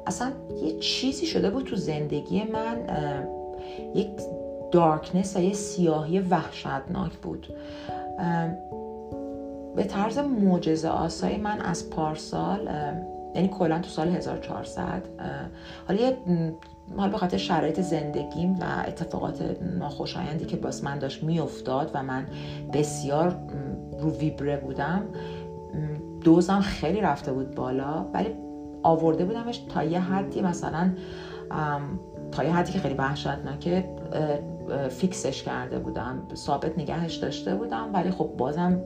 اصلا 0.06 0.33
یه 0.62 0.78
چیزی 0.78 1.26
شده 1.26 1.50
بود 1.50 1.64
تو 1.64 1.76
زندگی 1.76 2.42
من. 2.42 2.76
یک 3.94 4.09
دارکنس 4.72 5.37
و 5.37 5.40
یه 5.40 5.52
سیاهی 5.52 6.18
وحشتناک 6.20 7.12
بود. 7.22 7.46
به 9.76 9.85
طرز 9.85 10.18
معجزه 10.18 10.88
آسایی 10.88 11.37
من 11.37 11.61
از 11.61 11.90
پارسال 11.90 12.68
یعنی 13.35 13.48
کلا 13.48 13.78
تو 13.78 13.88
سال 13.88 14.09
1400 14.09 15.02
حالا 15.88 16.00
یه 16.00 16.16
حالا 16.96 17.12
به 17.12 17.18
خاطر 17.18 17.37
شرایط 17.37 17.80
زندگیم 17.80 18.59
و 18.61 18.64
اتفاقات 18.87 19.59
ناخوشایندی 19.78 20.44
که 20.44 20.56
باز 20.56 20.85
من 20.85 20.98
داشت 20.98 21.22
میافتاد 21.22 21.90
و 21.94 22.02
من 22.02 22.26
بسیار 22.72 23.37
رو 24.00 24.11
ویبره 24.11 24.56
بودم 24.56 25.02
دوزم 26.20 26.61
خیلی 26.61 27.00
رفته 27.00 27.33
بود 27.33 27.54
بالا 27.54 28.06
ولی 28.14 28.35
آورده 28.83 29.24
بودمش 29.24 29.59
تا 29.59 29.85
یه 29.85 30.00
حدی 30.00 30.42
مثلا 30.42 30.92
تا 32.33 32.44
یه 32.44 32.52
حدی 32.52 32.72
که 32.72 32.78
خیلی 32.78 32.94
وحشتناکه 32.94 33.85
fix 34.90 35.22
ش 35.22 35.42
کرده 35.42 35.78
بودم 35.78 36.22
ثابت 36.35 36.78
نگهش 36.78 37.14
داشته 37.14 37.54
بودم 37.54 37.90
ولی 37.92 38.11
خب 38.11 38.30
بازم 38.38 38.80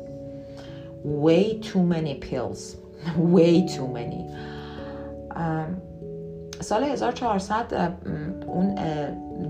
way 1.04 1.58
too 1.60 1.82
many 1.94 2.14
pills. 2.14 2.76
Way 3.36 3.68
too 3.76 3.88
many. 3.98 4.24
سال 6.60 6.84
1400 6.84 7.92
اون 8.46 8.78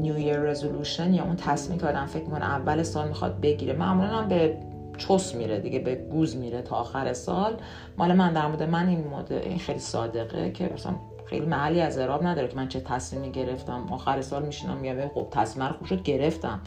New 0.00 0.14
Year 0.14 0.38
resolution 0.38 1.14
یا 1.14 1.24
اون 1.24 1.36
تصمیم 1.36 1.78
که 1.78 1.86
آدم 1.86 2.06
فکر 2.06 2.24
کنه 2.24 2.44
اول 2.44 2.82
سال 2.82 3.08
می‌خواد 3.08 3.40
بگیره 3.40 3.72
معمولا 3.72 4.08
هم 4.08 4.28
به 4.28 4.56
چس 4.98 5.34
میره 5.34 5.60
دیگه 5.60 5.78
به 5.78 5.94
گوز 5.94 6.36
میره 6.36 6.62
تا 6.62 6.76
آخر 6.76 7.12
سال. 7.12 7.56
مال 7.98 8.12
من 8.12 8.32
در 8.32 8.46
مورد 8.46 8.62
من 8.62 8.88
این 8.88 9.08
مدل 9.08 9.38
این 9.38 9.58
خیلی 9.58 9.78
صادقه 9.78 10.50
که 10.50 10.70
مثلا 10.74 10.94
خیلی 11.24 11.46
محلی 11.46 11.80
از 11.80 11.98
اعراب 11.98 12.26
نداره 12.26 12.48
که 12.48 12.56
من 12.56 12.68
چه 12.68 12.80
تصمیمی 12.80 13.30
گرفتم. 13.30 13.86
آخر 13.90 14.20
سال 14.20 14.42
میشینم 14.46 14.76
میگم 14.76 15.08
خب 15.08 15.26
تصمیم 15.30 15.66
رو 15.66 15.74
خوب 15.88 16.02
گرفتم. 16.02 16.60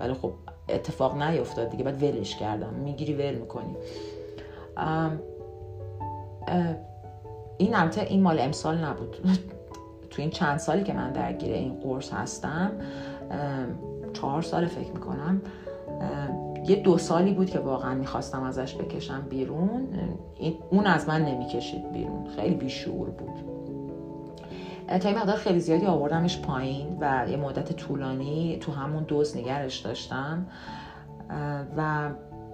ولی 0.00 0.12
خب 0.12 0.32
اتفاق 0.68 1.22
نیفتاد 1.22 1.70
دیگه 1.70 1.84
بعد 1.84 2.02
ولش 2.02 2.36
کردم. 2.36 2.74
می‌گیری 2.74 3.14
ول 3.14 3.34
می‌کنی. 3.34 3.76
این 7.58 7.74
البته 7.74 8.00
این 8.00 8.22
مال 8.22 8.38
امسال 8.38 8.78
نبود. 8.78 9.16
تو 10.10 10.22
این 10.22 10.30
چند 10.30 10.58
سالی 10.58 10.82
که 10.82 10.92
من 10.92 11.12
درگیر 11.12 11.52
این 11.52 11.80
قرص 11.80 12.12
هستم 12.12 12.72
چهار 14.12 14.42
سال 14.42 14.66
فکر 14.66 14.90
می‌کنم. 14.90 15.42
یه 16.66 16.76
دو 16.76 16.98
سالی 16.98 17.32
بود 17.32 17.50
که 17.50 17.58
واقعا 17.58 17.94
می‌خواستم 17.94 18.42
ازش 18.42 18.74
بکشم 18.74 19.20
بیرون. 19.30 19.88
اون 20.70 20.86
از 20.86 21.08
من 21.08 21.24
نمی‌کشید 21.24 21.92
بیرون. 21.92 22.26
خیلی 22.36 22.54
بیشعور 22.54 23.10
بود. 23.10 23.52
تا 25.00 25.08
این 25.08 25.18
مقدار 25.18 25.36
خیلی 25.36 25.60
زیادی 25.60 25.86
آوردمش 25.86 26.40
پایین 26.40 26.98
و 27.00 27.26
یه 27.30 27.36
مدت 27.36 27.72
طولانی 27.72 28.58
تو 28.60 28.72
همون 28.72 29.02
دوز 29.02 29.36
نگرش 29.36 29.78
داشتم. 29.78 30.46
و 31.76 32.10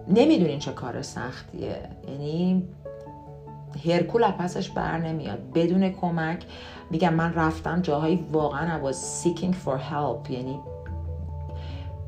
نمی‌دونین 0.09 0.59
چه 0.59 0.73
کار 0.73 1.03
سختیه. 1.03 1.77
یعنی 2.09 2.63
هرکول 3.85 4.31
پسش 4.31 4.71
بر 4.71 4.99
نمیاد. 4.99 5.39
بدون 5.55 5.89
کمک. 5.89 6.45
میگم 6.91 7.15
من 7.15 7.35
رفتم 7.35 7.81
جاهایی 7.81 8.25
واقعا 8.33 8.81
I 8.81 8.93
was 8.93 8.97
seeking 8.97 9.53
for 9.53 9.79
help. 9.93 10.31
یعنی 10.31 10.61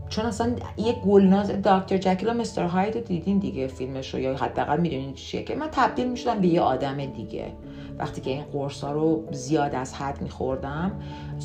چون 0.08 0.26
اصلا 0.26 0.52
یه 0.76 0.92
گلناز 0.92 1.50
دکتر 1.50 1.96
جکیل 1.96 2.28
و 2.28 2.34
مستر 2.34 2.64
هاید 2.64 2.94
رو 2.94 3.00
دیدین 3.00 3.38
دیگه 3.38 3.66
فیلمش 3.66 4.14
رو 4.14 4.20
یا 4.20 4.36
حداقل 4.36 4.80
می‌دونین 4.80 5.14
چیه 5.14 5.42
که 5.42 5.54
من 5.54 5.68
تبدیل 5.72 6.08
می‌شدم 6.08 6.40
به 6.40 6.46
یه 6.46 6.60
آدم 6.60 7.06
دیگه. 7.06 7.52
وقتی 7.98 8.20
که 8.20 8.30
این 8.30 8.44
قرص 8.44 8.84
رو 8.84 9.24
زیاد 9.32 9.74
از 9.74 9.94
حد 9.94 10.22
میخوردم 10.22 10.92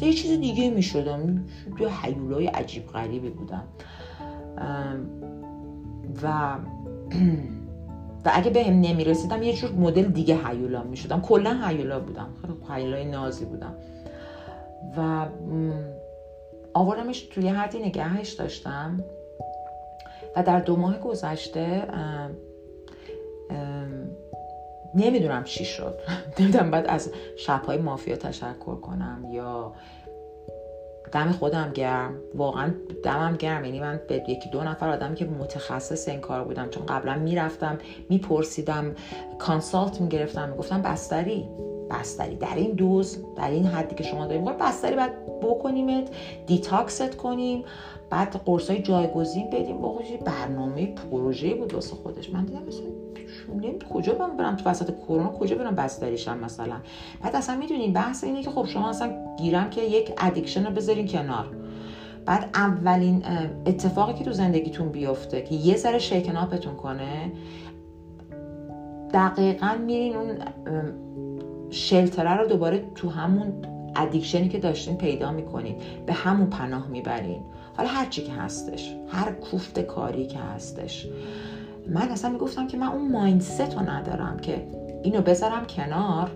یه 0.02 0.14
چیز 0.14 0.40
دیگه 0.40 0.70
می‌شدم. 0.70 1.46
یه 1.80 2.06
حیولای 2.06 2.48
عجیب 2.48 2.88
غریبی 2.88 3.30
بودم. 3.30 3.64
و 6.24 6.28
و 8.26 8.32
اگه 8.34 8.50
به 8.50 8.64
هم 8.64 8.74
نمی‌رسیدم 8.74 9.44
یه 9.44 9.54
جور 9.54 9.72
مدل 9.72 10.04
دیگه 10.04 10.36
حیولا 10.36 10.84
می‌شدم. 10.84 11.22
کلا 11.22 11.60
حیولا 11.68 12.00
بودم. 12.00 12.30
خیلی 12.42 12.54
حیولای 12.70 13.06
نازی 13.06 13.46
بودم. 13.46 13.76
و 14.98 15.26
آوردمش 16.74 17.22
توی 17.22 17.48
حدی 17.48 17.80
نگهش 17.80 18.34
داشتم. 18.34 19.04
و 20.36 20.44
در 20.44 20.60
دو 20.60 20.76
ماه 20.76 21.00
گذشته 21.00 21.88
نمی‌دونم 24.96 25.44
چی 25.44 25.66
شد. 25.66 26.00
نمی‌دونم 26.40 26.72
بعد 26.72 26.86
از 26.88 27.12
شبهای 27.38 27.78
مافیا 27.78 28.16
تشکر 28.16 28.76
کنم 28.76 29.26
یا 29.32 29.74
دم 31.12 31.32
خودم 31.32 31.72
گرم. 31.74 32.14
واقعا 32.36 32.74
دمم 33.04 33.36
گرم. 33.36 33.66
یعنی 33.66 33.80
من 33.80 34.02
به 34.08 34.24
یکی 34.28 34.50
دو 34.50 34.64
نفر 34.64 34.90
آدمی 34.90 35.16
که 35.16 35.26
متخصص 35.26 36.08
این 36.08 36.20
کار 36.20 36.44
بودم. 36.44 36.70
چون 36.70 36.86
قبلا 36.86 37.16
می‌رفتم 37.16 37.78
میپرسیدم 38.10 38.96
consult 39.40 40.02
می‌گرفتم. 40.02 40.50
می‌گفتم 40.50 40.82
بستری. 40.82 41.46
بستری. 41.90 42.36
در 42.36 42.56
این 42.56 42.72
دوز 42.72 43.18
در 43.36 43.50
این 43.50 43.66
حدی 43.66 43.96
که 43.96 44.04
شما 44.04 44.26
داریم 44.26 44.46
بستری. 44.46 44.96
باید 44.96 45.26
بکنیمت 45.42 46.10
detox 46.48 47.04
ت 47.04 47.16
کنیم. 47.16 47.64
بعد 48.10 48.42
قرصای 48.46 48.82
جایگزین 48.82 49.50
بدیم. 49.50 49.78
با 49.78 50.00
برنامه 50.26 50.86
پروژه 50.86 51.54
بود 51.54 51.74
واسه 51.74 51.96
خودش. 51.96 52.30
من 52.30 52.46
دیدم 52.46 52.64
مثلا 52.68 53.05
کجا 53.90 54.14
برم 54.14 54.38
برم 54.38 54.56
تو 54.56 54.70
وسط 54.70 54.92
کرونا 54.98 55.30
کجا 55.30 55.56
برم 55.56 55.76
بستریشم 55.76 56.38
مثلا. 56.38 56.76
بعد 57.22 57.36
اصلا 57.36 57.56
می‌دونین 57.56 57.94
بحث 57.94 58.24
اینه 58.24 58.44
که 58.44 58.50
خب 58.50 58.66
شما 58.66 58.90
اصلا 58.90 59.14
گیرم 59.38 59.70
که 59.70 59.82
یک 59.82 60.12
addiction 60.18 60.66
رو 60.66 60.72
بذارین 60.72 61.08
کنار. 61.08 61.48
بعد 62.26 62.50
اولین 62.54 63.24
اتفاقی 63.66 64.14
که 64.14 64.24
تو 64.24 64.32
زندگیتون 64.32 64.90
بیفته 64.90 65.42
که 65.42 65.56
یه 65.56 65.76
ذره 65.76 66.00
shaken 66.00 66.48
کنه 66.78 67.32
دقیقا 69.14 69.76
میرین 69.86 70.16
اون 70.16 70.38
shelter 71.70 72.26
ه 72.26 72.34
رو 72.36 72.48
دوباره 72.48 72.86
تو 72.96 73.10
همون 73.10 73.54
addiction 73.96 74.44
ی 74.44 74.50
که 74.50 74.60
داشتین 74.60 74.98
پیدا 74.98 75.32
می‌کنین 75.32 75.76
به 76.06 76.14
همون 76.14 76.50
پناه 76.50 76.88
می‌برین. 76.88 77.42
حالا 77.78 77.90
هر 77.90 78.06
چی 78.06 78.24
که 78.24 78.32
هستش 78.32 78.96
هر 79.08 79.32
کوفت 79.32 79.80
کاری 79.80 80.28
که 80.28 80.40
هستش. 80.40 81.08
من 81.88 82.10
اصلا 82.10 82.32
می‌گفتم 82.32 82.68
که 82.68 82.78
من 82.78 82.88
اون 82.88 83.12
مایندست 83.12 83.76
رو 83.76 83.90
ندارم 83.90 84.40
که 84.40 84.68
اینو 85.04 85.22
بذارم 85.22 85.66
کنار 85.66 86.32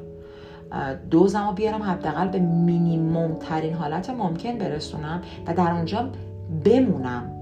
دوزم 1.12 1.48
رو 1.48 1.54
بیارم 1.54 1.84
حداقل 1.84 2.28
به 2.28 2.40
مینیموم 2.40 3.36
ترین 3.40 3.74
حالت 3.74 4.10
ممکن 4.10 4.58
برسونم 4.58 5.22
و 5.48 5.54
در 5.54 5.72
اونجا 5.72 6.10
بمونم. 6.66 7.36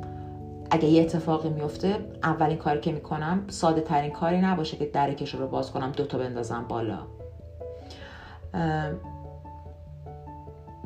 اگه 0.71 0.85
یه 0.85 1.01
اتفاقی 1.01 1.49
میفته 1.49 1.95
اولین 2.23 2.57
کاری 2.57 2.79
که 2.79 2.91
می‌کنم 2.91 3.43
ساده 3.47 3.81
ترین 3.81 4.11
کاری 4.11 4.41
نباشه 4.41 4.77
که 4.77 4.85
درکش 4.85 5.35
رو 5.35 5.47
باز 5.47 5.71
کنم 5.71 5.91
دوتا 5.91 6.17
بندازم 6.17 6.65
بالا. 6.69 6.99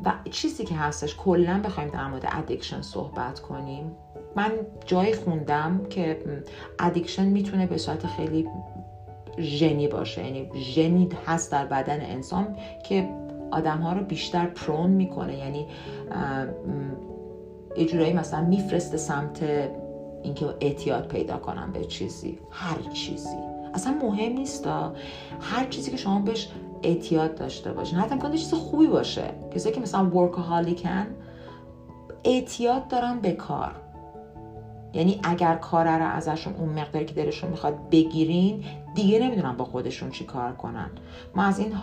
و 0.04 0.12
چیزی 0.30 0.64
که 0.64 0.74
هستش 0.74 1.16
کلا 1.16 1.60
بخوایم 1.64 1.88
در 1.90 2.06
مورد 2.06 2.28
addiction 2.32 2.82
صحبت 2.82 3.40
کنیم. 3.40 3.96
من 4.36 4.52
جایی 4.86 5.14
خوندم 5.14 5.86
که 5.90 6.22
addiction 6.78 7.26
می‌تونه 7.26 7.66
به 7.66 7.78
صورت 7.78 8.06
خیلی 8.06 8.48
ژنی 9.38 9.88
باشه. 9.88 10.24
یعنی 10.24 10.50
ژنی 10.54 11.08
هست 11.26 11.52
در 11.52 11.66
بدن 11.66 12.00
انسان 12.00 12.56
که 12.88 13.08
آدم 13.50 13.78
ها 13.78 13.92
رو 13.92 14.04
بیشتر 14.04 14.46
prone 14.46 14.90
می‌کنه. 14.90 15.38
یعنی 15.38 15.66
یه 17.76 17.86
جورایی 17.86 18.12
مثلا 18.12 18.40
میفرسته 18.40 18.96
سمت 18.96 19.42
اینکه 20.22 20.46
اعتیاد 20.60 21.08
پیدا 21.08 21.36
کنم 21.36 21.72
به 21.72 21.84
چیزی 21.84 22.38
هر 22.50 22.92
چیزی. 22.92 23.36
اصلا 23.74 23.92
مهم 24.02 24.32
نیست 24.32 24.66
هر 25.40 25.66
چیزی 25.70 25.90
که 25.90 25.96
شما 25.96 26.20
بهش 26.20 26.48
اعتیاد 26.82 27.34
داشته 27.34 27.72
باشین 27.72 27.98
حتی 27.98 28.14
امکان 28.14 28.32
چیز 28.32 28.54
خوبی 28.54 28.86
باشه. 28.86 29.34
کسایی 29.54 29.74
که 29.74 29.80
مثلا 29.80 30.10
ورکهالیکن 30.10 31.06
اعتیاد 32.24 32.88
دارن 32.88 33.20
به 33.20 33.32
کار. 33.32 33.74
یعنی 34.94 35.20
اگر 35.22 35.54
کار 35.54 35.98
رو 35.98 36.06
ازشون 36.06 36.54
اون 36.54 36.68
مقداری 36.68 37.04
که 37.04 37.14
دلشون 37.14 37.50
می‌خواد 37.50 37.90
بگیرین 37.90 38.64
دیگه 38.94 39.18
نمی‌دونم 39.18 39.56
با 39.56 39.64
خودشون 39.64 40.10
چی 40.10 40.24
کار 40.24 40.52
کنن. 40.52 40.90
ما 41.34 41.42
از 41.42 41.58
این 41.58 41.74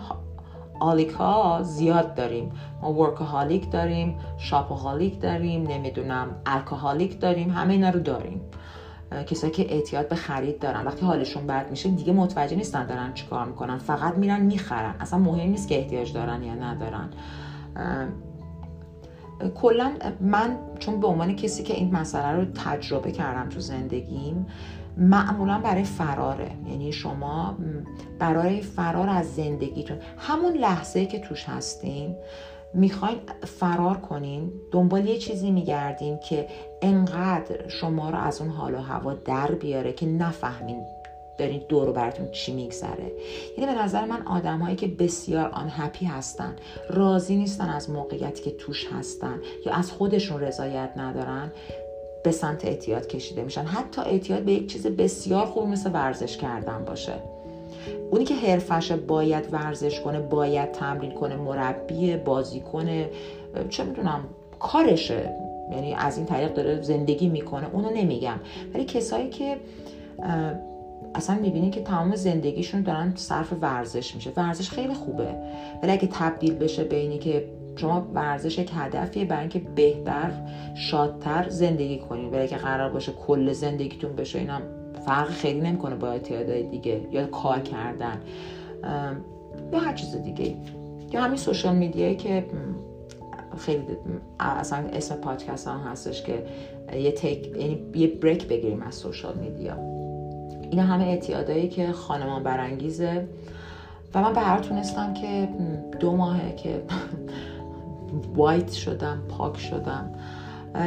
آلیک 0.80 1.10
ها 1.10 1.60
زیاد 1.64 2.14
داریم. 2.14 2.52
ما 2.82 2.94
ورکهالیک 2.94 3.72
داریم 3.72 4.16
شاپوهالیک 4.38 5.20
داریم 5.20 5.68
نمی‌دونم 5.68 6.36
الکوهالیک 6.46 7.20
داریم 7.20 7.50
همه 7.50 7.74
اینا 7.74 7.90
رو 7.90 8.00
داریم. 8.00 8.42
کسایی 9.28 9.54
که 9.54 9.74
اعتیاد 9.74 10.08
به 10.08 10.16
خرید 10.16 10.60
دارن. 10.60 10.86
وقتی 10.86 11.06
حالشون 11.06 11.48
بد 11.48 11.70
میشه 11.70 11.90
دیگه 11.90 12.14
متوجه 12.14 12.56
نیستن 12.56 12.86
دارن 12.86 13.14
چیکار 13.14 13.46
می‌کنن. 13.46 13.78
فقط 13.78 14.18
میرن 14.18 14.42
می‌خرن. 14.42 14.96
اصلا 15.00 15.20
مهم 15.20 15.50
نیست 15.50 15.68
که 15.68 15.78
احتیاج 15.78 16.14
دارن 16.14 16.44
یا 16.44 16.56
ندارن. 16.56 17.10
کلا 19.56 19.92
من 20.22 20.58
چون 20.80 21.00
به 21.00 21.08
عنوان 21.08 21.36
کسی 21.36 21.64
که 21.64 21.74
این 21.74 21.96
مسئله 21.96 22.32
رو 22.32 22.46
تجربه 22.46 23.12
کردم 23.12 23.50
تو 23.50 23.60
زندگیم 23.60 24.46
معمولا 24.98 25.60
برای 25.60 25.84
فراره. 25.84 26.52
یعنی 26.68 26.92
شما 26.92 27.58
برای 28.20 28.62
فرار 28.62 29.10
از 29.10 29.36
زندگیتون. 29.36 29.98
همون 30.18 30.54
لحظه 30.54 31.06
که 31.06 31.20
توش 31.20 31.46
هستین 31.50 32.16
می‌خواین 32.74 33.18
فرار 33.46 33.98
کنین 33.98 34.52
دنبال 34.72 35.06
یه 35.06 35.18
چیزی 35.18 35.52
میگردین 35.52 36.20
که 36.20 36.48
انقدر 36.82 37.68
شما 37.68 38.10
رو 38.10 38.18
از 38.18 38.42
اون 38.42 38.50
حال 38.50 38.76
و 38.76 38.78
هوا 38.78 39.14
در 39.14 39.52
بیاره 39.52 39.94
که 39.94 40.06
نفهمین 40.06 40.86
دارین 41.38 41.62
دور 41.70 41.92
براتون 41.92 42.32
چی 42.32 42.54
میگذره. 42.54 43.12
یعنی 43.58 43.74
به 43.76 43.82
نظر 43.82 44.06
من 44.06 44.22
آدم 44.28 44.60
هایی 44.60 44.76
که 44.76 44.88
بسیار 44.88 45.50
آن 45.50 45.68
هپی 45.70 46.06
هستن 46.06 46.56
راضی 46.90 47.36
نیستن 47.36 47.70
از 47.70 47.90
موقعیتی 47.90 48.44
که 48.44 48.52
توش 48.52 48.88
هستن 48.92 49.42
یا 49.66 49.74
از 49.74 49.92
خودشون 49.92 50.42
رضایت 50.42 50.92
ندارن 50.98 51.52
به 52.24 52.32
سمت 52.32 52.66
اعتیاد 52.66 53.08
کشیده 53.08 53.44
میشن. 53.44 53.64
حتی 53.64 54.02
اعتیاد 54.02 54.44
به 54.44 54.52
یک 54.52 54.72
چیز 54.72 54.88
بسیار 54.88 55.46
خوب 55.46 55.68
مثل 55.68 55.92
ورزش 55.94 56.38
کردن 56.38 56.86
باشه. 56.86 57.14
اونی 58.12 58.26
که 58.26 58.36
حرفش 58.36 58.92
باید 58.92 59.54
ورزش 59.54 60.00
کنه 60.00 60.20
باید 60.20 60.72
تمرین 60.72 61.12
کنه 61.12 61.36
مربی 61.36 62.18
بازی 62.18 62.60
کنه 62.60 63.10
چه 63.70 63.84
می‌دونم 63.84 64.24
کارشه. 64.60 65.34
یعنی 65.72 65.94
از 65.94 66.18
این 66.18 66.26
طریق 66.26 66.54
داره 66.54 66.82
زندگی 66.82 67.30
می‌کنه. 67.30 67.68
اونو 67.74 67.90
نمیگم. 67.90 68.40
ولی 68.74 68.86
کسایی 68.86 69.30
که 69.30 69.58
اصلا 71.16 71.36
می‌بینی 71.36 71.70
که 71.70 71.82
تمام 71.82 72.16
زندگیشون 72.16 72.82
دارن 72.82 73.14
صرف 73.16 73.54
ورزش 73.62 74.16
میشه. 74.16 74.32
ورزش 74.38 74.70
خیلی 74.70 74.94
خوبه. 74.94 75.36
ولی 75.84 75.92
اگه 75.92 76.10
تبدیل 76.12 76.54
بشه 76.56 76.84
به 76.84 76.96
اینی 76.96 77.18
که 77.18 77.46
شما 77.76 78.08
ورزش 78.14 78.58
یک 78.58 78.72
هدفیه 78.76 79.26
برای 79.26 79.42
اینکه 79.42 79.60
بهتر 79.76 80.32
شادتر 80.76 81.50
زندگی 81.50 82.00
کنید 82.00 82.34
ولی 82.34 82.48
که 82.48 82.56
قرار 82.56 82.90
باشه 82.90 83.12
کل 83.12 83.54
زندگیتون 83.54 84.16
بشه 84.16 84.40
اینم 84.40 84.62
فرق 85.06 85.30
خیلی 85.30 85.62
نمی‌کنه 85.62 85.96
با 85.96 86.08
اعتیادهای 86.08 86.64
دیگه 86.64 87.02
یا 87.12 87.28
کار 87.28 87.60
کردن. 87.60 88.22
یا 89.74 89.80
هر 89.80 89.94
چیز 89.94 90.16
دیگه 90.16 90.56
یا 91.12 91.22
همین 91.22 91.38
سوشال 91.38 91.76
میدیایی 91.76 92.16
که 92.16 92.46
خیلی 93.58 93.84
اصلا 94.40 94.78
اسم 94.94 95.16
پادکست 95.16 95.68
هم 95.68 95.80
هستش 95.80 96.24
که 96.24 96.46
یه 96.94 97.12
تک 97.12 97.48
یعنی 97.48 97.82
یه 97.96 98.08
بریک 98.08 98.48
بگیریم 98.48 98.82
از 98.82 98.96
سوشال 98.96 99.38
میدیا. 99.38 99.78
اینا 100.72 100.84
همه 100.84 101.04
اعتیادایی 101.04 101.68
که 101.68 101.92
خانمان 101.92 102.44
برانگیزه. 102.44 103.28
و 104.14 104.22
من 104.22 104.34
به 104.34 104.40
هر 104.40 104.60
تونستم 104.60 105.14
که 105.14 105.50
دو 106.00 106.16
ماهه 106.16 106.56
که 106.56 106.82
وایت 108.36 108.72
شدم 108.72 109.22
پاک 109.30 109.60
شدم. 109.60 110.12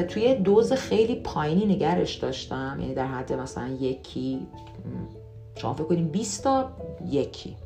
توی 0.09 0.35
دوز 0.35 0.73
خیلی 0.73 1.14
پایینی 1.14 1.75
نگرش 1.75 2.14
داشتم. 2.14 2.77
یعنی 2.81 2.95
در 2.95 3.07
حد 3.07 3.33
مثلا 3.33 3.68
یکی 3.68 4.47
شما 5.57 5.75
فکر 5.75 5.85
کنیم 5.85 6.09
20 6.09 6.45
تا 6.45 6.71
یکی. 7.11 7.57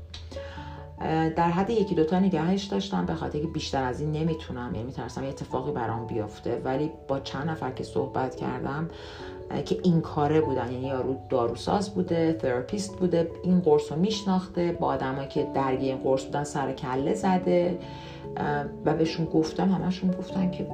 در 1.37 1.51
حد 1.51 1.71
یکی 1.71 1.95
دوتا 1.95 2.19
نگهش 2.19 2.65
داشتم. 2.65 3.07
به 3.07 3.15
خاطر 3.15 3.39
که 3.39 3.47
بیشتر 3.47 3.85
از 3.85 4.01
این 4.01 4.13
نمی‌تونم 4.13 4.75
یعنی 4.75 4.87
میترسم 4.87 5.23
یه 5.23 5.29
اتفاقی 5.29 5.73
برام 5.73 6.07
بیفته. 6.07 6.61
ولی 6.65 6.91
با 7.09 7.21
چند 7.21 7.51
نفر 7.51 7.71
که 7.71 7.85
صحبت 7.85 8.37
کردم 8.37 8.89
که 9.65 9.79
این 9.83 10.01
کاره 10.01 10.41
بودن 10.41 10.73
یعنی 10.73 10.87
یارو 10.87 11.17
داروساز 11.29 11.95
بوده 11.95 12.33
تراپیست 12.33 12.97
بوده 12.97 13.31
این 13.45 13.61
قرص 13.61 13.93
رو 13.93 13.99
میشناخته 13.99 14.73
با 14.73 14.87
آدمایی 14.87 15.29
که 15.29 15.47
درگیر 15.55 15.95
این 15.95 16.03
قرص 16.03 16.25
بودن 16.25 16.45
سر 16.45 16.73
کله 16.73 17.15
زده. 17.15 17.79
و 18.85 18.95
بهشون 18.95 19.27
گفتم 19.27 19.73
همشون 19.73 20.11
گفتن 20.11 20.51
که 20.51 20.67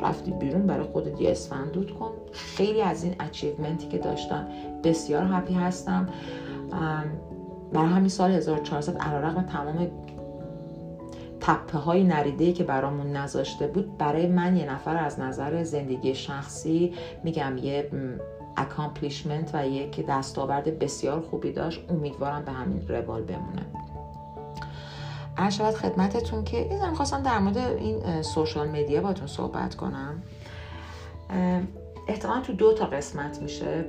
رفتی 0.00 0.30
بیرون 0.30 0.66
برای 0.66 0.86
خودت 0.86 1.20
یه 1.20 1.30
اسفندود 1.30 1.98
کن. 1.98 2.10
خیلی 2.32 2.82
از 2.82 3.04
این 3.04 3.14
achievement 3.20 3.82
ی 3.82 3.88
که 3.88 3.98
داشتم 3.98 4.48
بسیار 4.84 5.26
happy 5.30 5.54
هستم. 5.54 6.08
برای 7.72 7.88
همین 7.88 8.08
سال 8.08 8.30
1400 8.30 8.96
علیرغم 8.96 9.42
تمام 9.42 9.90
تپه 11.40 11.78
های 11.78 12.04
نریده 12.04 12.52
که 12.52 12.64
برامون 12.64 13.06
نذاشته 13.06 13.66
بود 13.66 13.98
برای 13.98 14.26
من 14.26 14.56
یه 14.56 14.72
نفر 14.72 14.96
از 14.96 15.20
نظر 15.20 15.62
زندگی 15.62 16.14
شخصی 16.14 16.92
میگم 17.24 17.56
یه 17.58 17.90
accomplishment 18.56 19.50
و 19.54 19.68
یک 19.68 20.06
دستاورد 20.06 20.78
بسیار 20.78 21.20
خوبی 21.20 21.52
داشت. 21.52 21.80
امیدوارم 21.90 22.44
به 22.44 22.52
همین 22.52 22.88
روال 22.88 23.22
بمونه. 23.22 23.66
شود 25.50 25.74
خدمتتون 25.74 26.44
که 26.44 26.56
این 26.56 26.94
خواستم 26.94 27.22
در 27.22 27.38
مورد 27.38 27.58
این 27.58 28.22
social 28.22 28.68
media 28.68 29.00
باتون 29.00 29.26
صحبت 29.26 29.74
کنم. 29.74 30.22
احتمال 32.08 32.40
تو 32.40 32.52
دو 32.52 32.72
تا 32.72 32.86
قسمت 32.86 33.42
میشه. 33.42 33.84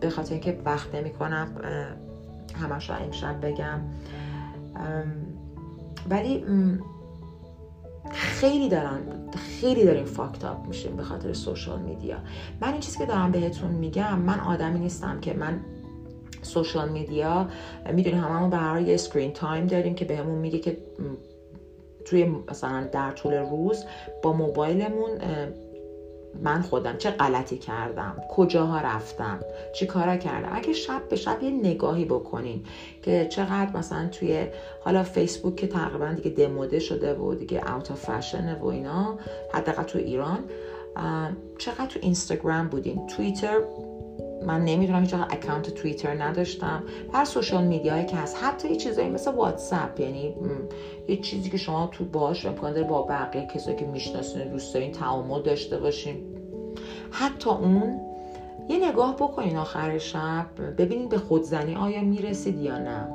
به 0.00 0.10
خاطر 0.10 0.32
اینکه 0.32 0.60
وقت 0.64 0.94
نمی 0.94 1.10
کنم 1.10 1.48
همش 2.60 2.90
رو 2.90 2.96
امشب 2.96 3.46
بگم. 3.46 3.80
ولی 6.10 6.44
خیلی 8.12 8.68
دارن 8.68 9.00
خیلی 9.60 9.84
داریم 9.84 10.04
fucked 10.04 10.44
up 10.44 10.66
میشیم 10.66 10.96
به 10.96 11.02
خاطر 11.02 11.32
social 11.32 11.80
media 11.80 12.16
من 12.60 12.72
این 12.72 12.80
چیزی 12.80 12.98
که 12.98 13.06
دارم 13.06 13.30
بهتون 13.30 13.70
میگم 13.70 14.18
من 14.18 14.40
آدمی 14.40 14.78
نیستم 14.78 15.20
که 15.20 15.34
من 15.34 15.60
social 16.42 16.88
media 16.88 17.48
می‌دونیم 17.92 18.20
هممون 18.20 18.50
به 18.50 18.82
یه 18.82 18.94
screen 18.94 19.32
time 19.32 19.66
داریم 19.66 19.94
که 19.94 20.04
بهمون 20.04 20.38
میگه 20.38 20.58
که 20.58 20.76
توی 22.04 22.24
مثلا 22.24 22.88
در 22.92 23.10
طول 23.10 23.34
روز 23.34 23.84
با 24.22 24.32
موبایلمون 24.32 25.10
من 26.42 26.62
خودم 26.62 26.96
چه 26.96 27.10
غلطی 27.10 27.58
کردم 27.58 28.16
کجاها 28.30 28.80
رفتم 28.80 29.40
چی 29.74 29.86
کارا 29.86 30.16
کردم. 30.16 30.48
اگه 30.52 30.72
شب 30.72 31.08
به 31.08 31.16
شب 31.16 31.42
یه 31.42 31.50
نگاهی 31.50 32.04
بکنین 32.04 32.64
که 33.02 33.26
چقدر 33.30 33.76
مثلا 33.76 34.08
توی 34.08 34.46
حالا 34.80 35.02
فیسبوک 35.02 35.56
که 35.56 35.66
تقریبا 35.66 36.12
دیگه 36.12 36.30
دموده 36.30 36.78
شده 36.78 37.14
و 37.14 37.34
دیگه 37.34 37.74
out 37.74 37.90
of 37.90 38.10
fashion 38.10 38.54
و 38.54 38.66
اینا 38.66 39.18
حداقل 39.52 39.82
تو 39.82 39.98
ایران 39.98 40.38
چقدر 41.58 41.86
تو 41.86 41.98
اینستاگرام 42.02 42.68
بودین. 42.68 43.06
توییتر 43.06 43.58
من 44.46 44.64
نمی‌دونم 44.64 45.00
هیچ 45.00 45.14
account 45.14 45.74
توییتر 45.74 46.22
نداشتم. 46.22 46.82
هر 47.12 47.24
social 47.24 47.64
media 47.64 47.94
یی 47.94 48.06
که 48.06 48.16
هست 48.16 48.36
حتی 48.42 48.68
یه 48.68 48.76
چیزایی 48.76 49.08
مثل 49.08 49.34
واتساپ 49.34 50.00
یعنی 50.00 50.34
یه 51.08 51.16
چیزی 51.16 51.50
که 51.50 51.56
شما 51.56 51.86
تو 51.92 52.04
باش 52.04 52.46
امکان 52.46 52.72
داره 52.72 52.86
با 52.86 53.02
بقیه 53.02 53.46
کسایی 53.46 53.76
که 53.76 53.86
می‌شناسین 53.86 54.48
دوست 54.48 54.74
دارین 54.74 54.92
تعامل 54.92 55.42
داشته 55.42 55.78
باشین. 55.78 56.16
حتی 57.10 57.50
اون 57.50 58.00
یه 58.68 58.88
نگاه 58.88 59.16
بکنین 59.16 59.56
آخر 59.56 59.98
شب 59.98 60.46
ببینید 60.78 61.08
به 61.08 61.18
خودزنی 61.18 61.74
آیا 61.74 62.00
می‌رسید 62.00 62.58
یا 62.58 62.78
نه. 62.78 63.08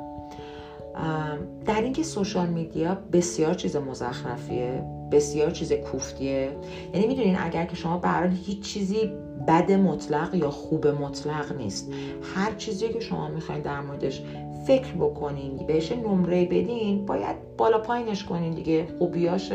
در 1.66 1.82
اینکه 1.82 2.02
سوشال 2.02 2.46
میدیا 2.46 2.98
بسیار 3.12 3.54
چیز 3.54 3.76
مزخرفیه 3.76 4.84
بسیار 5.12 5.50
چیز 5.50 5.72
کوفتیه. 5.72 6.56
یعنی 6.94 7.06
می‌دونین 7.06 7.36
اگر 7.40 7.64
که 7.64 7.76
شما 7.76 7.98
برای 7.98 8.30
هیچ 8.34 8.60
چیزی 8.60 9.12
بد 9.46 9.72
مطلق 9.72 10.34
یا 10.34 10.50
خوب 10.50 10.86
مطلق 10.86 11.56
نیست. 11.56 11.92
هر 12.34 12.54
چیزی 12.54 12.88
که 12.88 13.00
شما 13.00 13.28
می‌خواین 13.28 13.62
در 13.62 13.80
موردش 13.80 14.22
فکر 14.66 14.92
بکنین 14.92 15.56
بهش 15.66 15.92
نمره 15.92 16.44
بدین 16.44 17.06
باید 17.06 17.36
بالا 17.56 17.78
پایینش 17.78 18.24
کنین 18.24 18.54
دیگه. 18.54 18.86
خوبیاش 18.98 19.52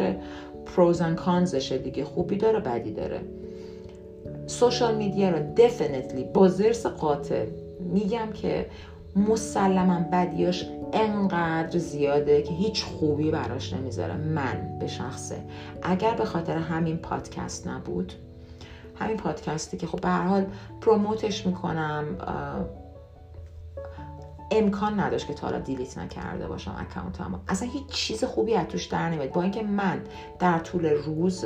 پروز 0.65 1.01
و 1.01 1.13
کانزشه 1.13 1.77
دیگه. 1.77 2.03
خوبی 2.03 2.37
داره 2.37 2.59
بدی 2.59 2.91
داره. 2.91 3.21
سوشال 4.47 4.95
میدیا 4.95 5.29
رو 5.29 5.39
دفنتلی 5.57 6.23
با 6.23 6.47
زرس 6.47 6.85
قاطع 6.85 7.45
میگم 7.79 8.31
که 8.33 8.65
مسلما 9.15 9.99
بدیاش 10.11 10.65
انقدر 10.93 11.77
زیاده 11.77 12.41
که 12.41 12.53
هیچ 12.53 12.83
خوبی 12.83 13.31
براش 13.31 13.73
نمی‌ذاره. 13.73 14.17
من 14.17 14.77
به 14.79 14.87
شخصه. 14.87 15.35
اگر 15.83 16.13
به 16.13 16.25
خاطر 16.25 16.57
همین 16.57 16.97
پادکست 16.97 17.67
نبود 17.67 18.13
همین 18.95 19.17
پادکستی 19.17 19.77
که 19.77 19.87
خب 19.87 20.01
به 20.01 20.09
هر 20.09 20.27
حال 20.27 20.45
promote 20.81 21.31
ش 21.31 21.45
می‌کنم 21.45 22.05
امکان 24.51 24.99
نداشت 24.99 25.27
که 25.27 25.33
تا 25.33 25.47
حالا 25.47 25.59
delete 25.59 25.97
نکرده 25.97 26.47
باشم 26.47 26.75
account 26.79 27.24
مو 27.24 27.37
اصلا 27.47 27.69
هیچ 27.69 27.87
چیز 27.87 28.23
خوبی 28.23 28.55
از 28.55 28.67
توش 28.67 28.85
در 28.85 29.09
نمیاد. 29.09 29.31
با 29.31 29.41
اینکه 29.41 29.63
من 29.63 30.01
در 30.39 30.59
طول 30.59 30.85
روز 30.85 31.45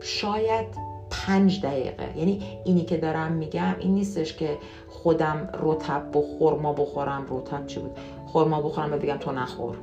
شاید 0.00 0.66
پنج 1.10 1.62
دقیقه 1.62 2.18
یعنی 2.18 2.60
اینی 2.64 2.84
که 2.84 2.96
دارم 2.96 3.32
میگم 3.32 3.76
این 3.78 3.94
نیستش 3.94 4.36
که 4.36 4.58
خودم 4.88 5.48
رطب 5.62 6.10
با 6.10 6.22
خرما 6.22 6.72
بخورم 6.72 7.26
رطب 7.30 7.66
چی 7.66 7.80
بود؟ 7.80 7.98
خرما 8.26 8.62
بخورم 8.62 8.92
و 8.92 8.96
بگم 8.96 9.16
تو 9.16 9.32
نخور. 9.32 9.76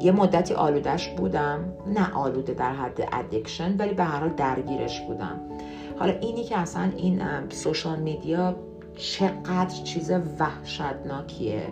یه 0.00 0.12
مدتی 0.12 0.54
آلوده‌ش 0.54 1.08
بودم. 1.08 1.72
نه 1.86 2.14
آلوده 2.14 2.54
در 2.54 2.72
حد 2.72 3.08
addiction 3.12 3.76
ولی 3.76 3.94
به 3.94 4.04
هر 4.04 4.20
حال 4.20 4.28
درگیرش 4.28 5.00
بودم. 5.00 5.40
حالا 5.98 6.12
اینی 6.12 6.44
که 6.44 6.58
اصلا 6.58 6.90
این 6.96 7.22
social 7.48 7.98
media 7.98 8.56
چقدر 8.96 9.82
چیز 9.84 10.12
وحشتناکیه 10.38 11.62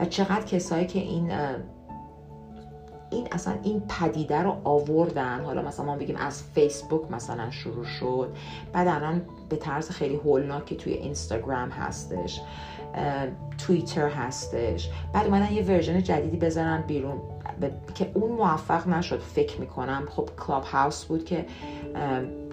و 0.00 0.04
چقدر 0.04 0.44
کسایی 0.44 0.86
که 0.86 0.98
این 0.98 1.32
این 3.10 3.28
اصلا 3.32 3.54
این 3.62 3.82
پدیده 3.88 4.42
رو 4.42 4.56
آوردن. 4.64 5.44
حالا 5.44 5.62
مثلا 5.62 5.86
ما 5.86 5.96
بگیم 5.96 6.16
از 6.16 6.42
فیسبوک 6.42 7.10
مثلا 7.10 7.50
شروع 7.50 7.84
شد. 7.84 8.32
بعد 8.72 8.88
الان 8.88 9.22
به 9.48 9.56
طرز 9.56 9.90
خیلی 9.90 10.16
هولناکی 10.16 10.76
توی 10.76 10.92
اینستاگرام 10.92 11.68
هستش 11.68 12.40
توییتر 13.58 14.08
هستش. 14.08 14.90
بعد 15.12 15.26
اومدن 15.26 15.52
یه 15.52 15.62
version 15.62 16.02
جدیدی 16.02 16.36
بزنن 16.36 16.84
بیرون. 16.86 17.20
که 17.94 18.10
اون 18.14 18.32
موفق 18.32 18.88
نشد 18.88 19.20
فکر 19.20 19.60
می‌کنم. 19.60 20.06
خب 20.10 20.28
کلاب 20.46 20.64
هاوس 20.64 21.04
بود 21.04 21.24
که 21.24 21.46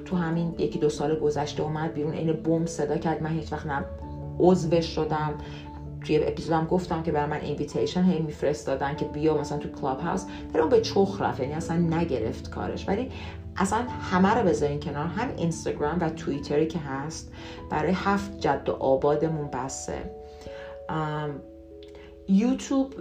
تو 0.05 0.15
همین 0.15 0.55
یکی 0.57 0.79
دو 0.79 0.89
سال 0.89 1.19
گذشته 1.19 1.63
اومد 1.63 1.93
بیرون 1.93 2.13
این 2.13 2.33
boom 2.33 2.65
صدا 2.65 2.97
کرد. 2.97 3.23
من 3.23 3.29
هیچ 3.29 3.53
وقت 3.53 3.65
نه 3.65 3.85
عضوش 4.39 4.85
شدم. 4.85 5.33
توی 6.05 6.23
اپیزودم 6.23 6.65
گفتم 6.65 7.03
که 7.03 7.11
برای 7.11 7.29
من 7.29 7.41
invitation 7.41 8.03
هی 8.03 8.19
میفرستادن 8.19 8.95
که 8.95 9.05
بیا 9.05 9.37
مثلا 9.37 9.57
تو 9.57 9.69
کلاب 9.69 9.99
هاوس 9.99 10.25
در 10.53 10.59
اون 10.59 10.69
به 10.69 10.81
چخ 10.81 11.21
رفت 11.21 11.39
یعنی 11.39 11.53
اصلا 11.53 11.77
نگرفت 11.77 12.49
کارش. 12.49 12.87
ولی 12.87 13.11
اصلا 13.57 13.79
همه 14.11 14.33
رو 14.33 14.47
بذارین 14.47 14.79
کنار. 14.79 15.05
هم 15.05 15.29
اینستاگرام 15.37 15.97
و 16.01 16.09
توییتری 16.09 16.67
که 16.67 16.79
هست. 16.79 17.31
برای 17.69 17.91
هفت 17.95 18.39
جد 18.39 18.69
و 18.69 18.71
آبادمون 18.71 19.47
بسه. 19.47 20.11
یوتیوب 22.29 22.93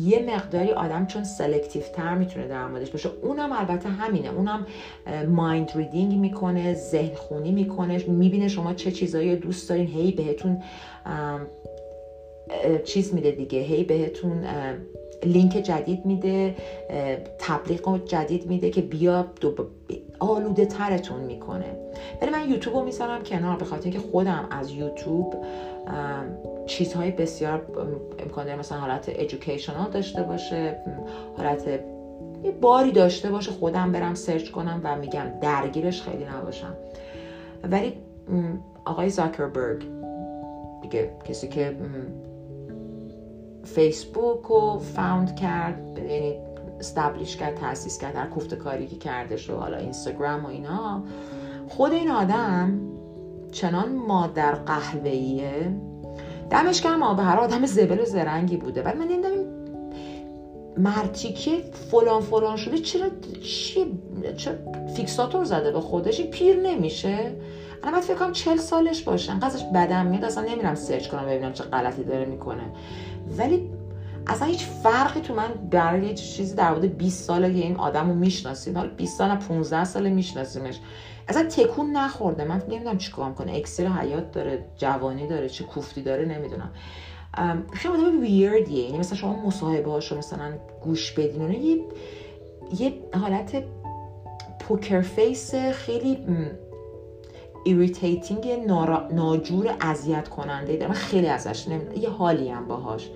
یه 0.00 0.34
مقداری 0.34 0.72
آدم 0.72 1.06
چون 1.06 1.24
selective 1.24 1.82
تر 1.82 2.14
می‌تونه 2.14 2.48
در 2.48 2.66
موردش 2.66 2.90
باشه. 2.90 3.10
اونم 3.22 3.52
البته 3.52 3.88
همینه. 3.88 4.34
اونم 4.34 4.66
مایند 5.28 5.70
ریدینگ 5.74 6.18
می‌کنه 6.18 6.74
ذهن 6.74 7.14
خونی 7.14 7.52
می‌کنه 7.52 8.04
می‌بینه 8.08 8.48
شما 8.48 8.74
چه 8.74 8.90
چیزایی 8.90 9.36
دوست 9.36 9.68
دارین. 9.68 9.86
هی 9.86 10.12
بهتون 10.12 10.62
چیز 12.84 13.14
میده 13.14 13.30
دیگه. 13.30 13.58
هی 13.58 13.84
بهتون 13.84 14.44
لینک 15.24 15.52
جدید 15.52 16.06
میده 16.06 16.54
تبلیغ 17.38 18.04
جدید 18.04 18.46
میده 18.46 18.70
که 18.70 18.80
بیا 18.80 19.26
آلوده 20.18 20.66
ترتون 20.66 21.20
می‌کنه. 21.20 21.76
ولی 22.22 22.30
من 22.30 22.50
یوتیوب 22.50 22.76
رو 22.76 22.84
می‌ذارم 22.84 23.22
کنار 23.22 23.56
به 23.56 23.64
خاطر 23.64 23.84
اینکه 23.84 23.98
خودم 23.98 24.48
از 24.50 24.70
یوتیوب 24.70 25.34
چیزهای 26.70 27.10
بسیار 27.10 27.66
امکان 28.18 28.44
داره 28.44 28.58
مثلا 28.58 28.78
حالت 28.78 29.04
ادویکیشنال 29.08 29.90
داشته 29.90 30.22
باشه 30.22 30.76
حالت 31.36 31.68
یه 32.44 32.50
باری 32.50 32.92
داشته 32.92 33.30
باشه 33.30 33.50
خودم 33.50 33.92
برم 33.92 34.14
سرچ 34.14 34.50
کنم 34.50 34.80
و 34.84 34.96
میگم 34.96 35.26
درگیرش 35.40 36.02
خیلی 36.02 36.24
نباشم. 36.24 36.74
ولی 37.62 37.92
آقای 38.84 39.10
زاکربرگ 39.10 39.84
دیگه 40.82 41.10
کسی 41.24 41.48
که 41.48 41.76
فیسبوک 43.64 44.42
رو 44.42 44.78
فاوند 44.78 45.36
کرد 45.36 45.98
یعنی 45.98 46.34
استبلیش 46.80 47.36
کرد 47.36 47.54
تاسیس 47.54 47.98
کرد 47.98 48.16
هر 48.16 48.26
کوفت 48.26 48.54
کاری 48.54 48.86
که 48.86 48.96
کرده 48.96 49.36
شو 49.36 49.56
حالا 49.56 49.76
اینستاگرام 49.76 50.44
و 50.44 50.48
اینا 50.48 51.02
خود 51.68 51.92
این 51.92 52.10
آدم 52.10 52.80
چنان 53.52 53.92
مادر 53.92 54.54
قهوه‌ایه 54.54 55.72
دمش 56.50 56.82
گرم 56.82 57.16
به 57.16 57.22
هر 57.22 57.36
آدم 57.36 57.66
زبل 57.66 58.00
و 58.00 58.04
زرنگی 58.04 58.56
بوده. 58.56 58.82
ولی 58.82 58.98
من 58.98 59.06
دیدم 59.06 59.30
مرتیکه 60.76 61.50
فلان 61.90 62.20
فلان 62.20 62.56
شده 62.56 62.78
چرا 62.78 63.06
چی 63.42 63.98
چرا 64.36 64.54
فیکساتور 64.96 65.44
زده 65.44 65.72
به 65.72 65.80
خودش؟ 65.80 66.20
پیر 66.20 66.56
نمیشه. 66.56 67.32
الان 67.82 67.92
باید 67.92 68.04
فکر 68.04 68.16
کنم 68.16 68.32
چل 68.32 68.56
سالش 68.56 69.02
باشه. 69.02 69.32
انقدرش 69.32 69.64
بدم 69.74 70.06
میاد 70.06 70.24
اصلا 70.24 70.44
نمیرم 70.44 70.74
سرچ 70.74 71.08
کنم 71.08 71.26
ببینم 71.26 71.52
چه 71.52 71.64
غلطی 71.64 72.04
داره 72.04 72.24
می‌کنه. 72.24 72.62
ولی 73.38 73.70
اصلا 74.26 74.48
هیچ 74.48 74.64
فرقی 74.82 75.20
تو 75.20 75.34
من 75.34 75.48
برای 75.70 76.06
یه 76.06 76.14
چیزی 76.14 76.54
در 76.54 76.70
مورد 76.70 76.98
20 76.98 77.24
ساله 77.24 77.48
این 77.48 77.76
آدم 77.76 78.08
رو 78.08 78.14
می‌شناسیم. 78.14 78.76
حالا 78.76 78.90
20 78.96 79.18
سال 79.18 79.36
15 79.36 79.84
ساله 79.84 80.10
میشناسیمش. 80.10 80.80
اصلا 81.30 81.48
تکون 81.48 81.90
نخورده. 81.90 82.44
من 82.44 82.62
نمی‌دونم 82.68 82.98
چیکار 82.98 83.32
کنه. 83.32 83.52
اکسیر 83.52 83.88
حیات 83.88 84.32
داره 84.32 84.64
جوانی 84.76 85.26
داره 85.26 85.48
چه 85.48 85.64
کوفتی 85.64 86.02
داره 86.02 86.24
نمی‌دونم. 86.24 86.70
خیلی 87.72 87.94
آدم 87.94 88.20
weird 88.20 88.66
یه 88.66 88.84
یعنی 88.84 88.98
مثلا 88.98 89.18
شما 89.18 89.46
مصاحبه 89.46 89.90
هاشو 89.90 90.18
مثلا 90.18 90.52
گوش 90.84 91.12
بدین 91.12 91.50
یه 91.50 91.84
یه 92.78 92.92
حالت 93.20 93.62
poker 94.58 95.00
face 95.00 95.54
خیلی 95.54 96.18
irritating 97.64 98.48
ناجور 99.12 99.76
اذیت 99.80 100.28
کننده 100.28 100.76
داره. 100.76 100.88
من 100.88 100.94
خیلی 100.94 101.26
ازش 101.26 101.68
نمی‌دونم. 101.68 102.02
یه 102.02 102.10
حالی 102.10 102.48
هم 102.48 102.68
باهاش. 102.68 103.10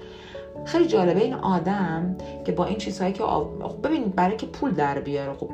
خیلی 0.65 0.87
جالبه 0.87 1.21
این 1.21 1.35
آدم 1.35 2.17
که 2.47 2.53
با 2.53 2.65
این 2.65 2.79
چیزهایی 2.79 3.13
که 3.13 3.25
آو... 3.25 3.69
خب 3.69 3.87
ببینید 3.87 4.15
برای 4.15 4.37
که 4.37 4.47
پول 4.47 4.71
در 4.71 5.01
بیاره 5.01 5.33
خب 5.33 5.51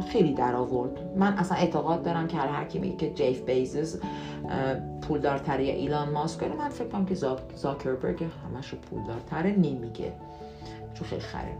خیلی 0.00 0.34
در 0.34 0.54
آورد. 0.54 1.16
من 1.16 1.32
اصلا 1.32 1.58
اعتقاد 1.58 2.02
دارم 2.02 2.26
که 2.26 2.36
هر 2.36 2.64
کی 2.64 2.78
میگه 2.78 2.96
که 2.96 3.10
جف 3.14 3.40
بزوس 3.40 4.00
پولدارتره 5.02 5.64
یا 5.64 5.74
ایلان 5.74 6.10
ماسک 6.10 6.42
من 6.42 6.68
فکر 6.68 6.88
کنم 6.88 7.06
که 7.06 7.14
زاکربرگ 7.54 8.24
همش 8.24 8.74
پولدارتره 8.74 9.50
نمیگه. 9.50 10.12
چون 10.94 11.08
خیلی 11.08 11.20
خره. 11.20 11.56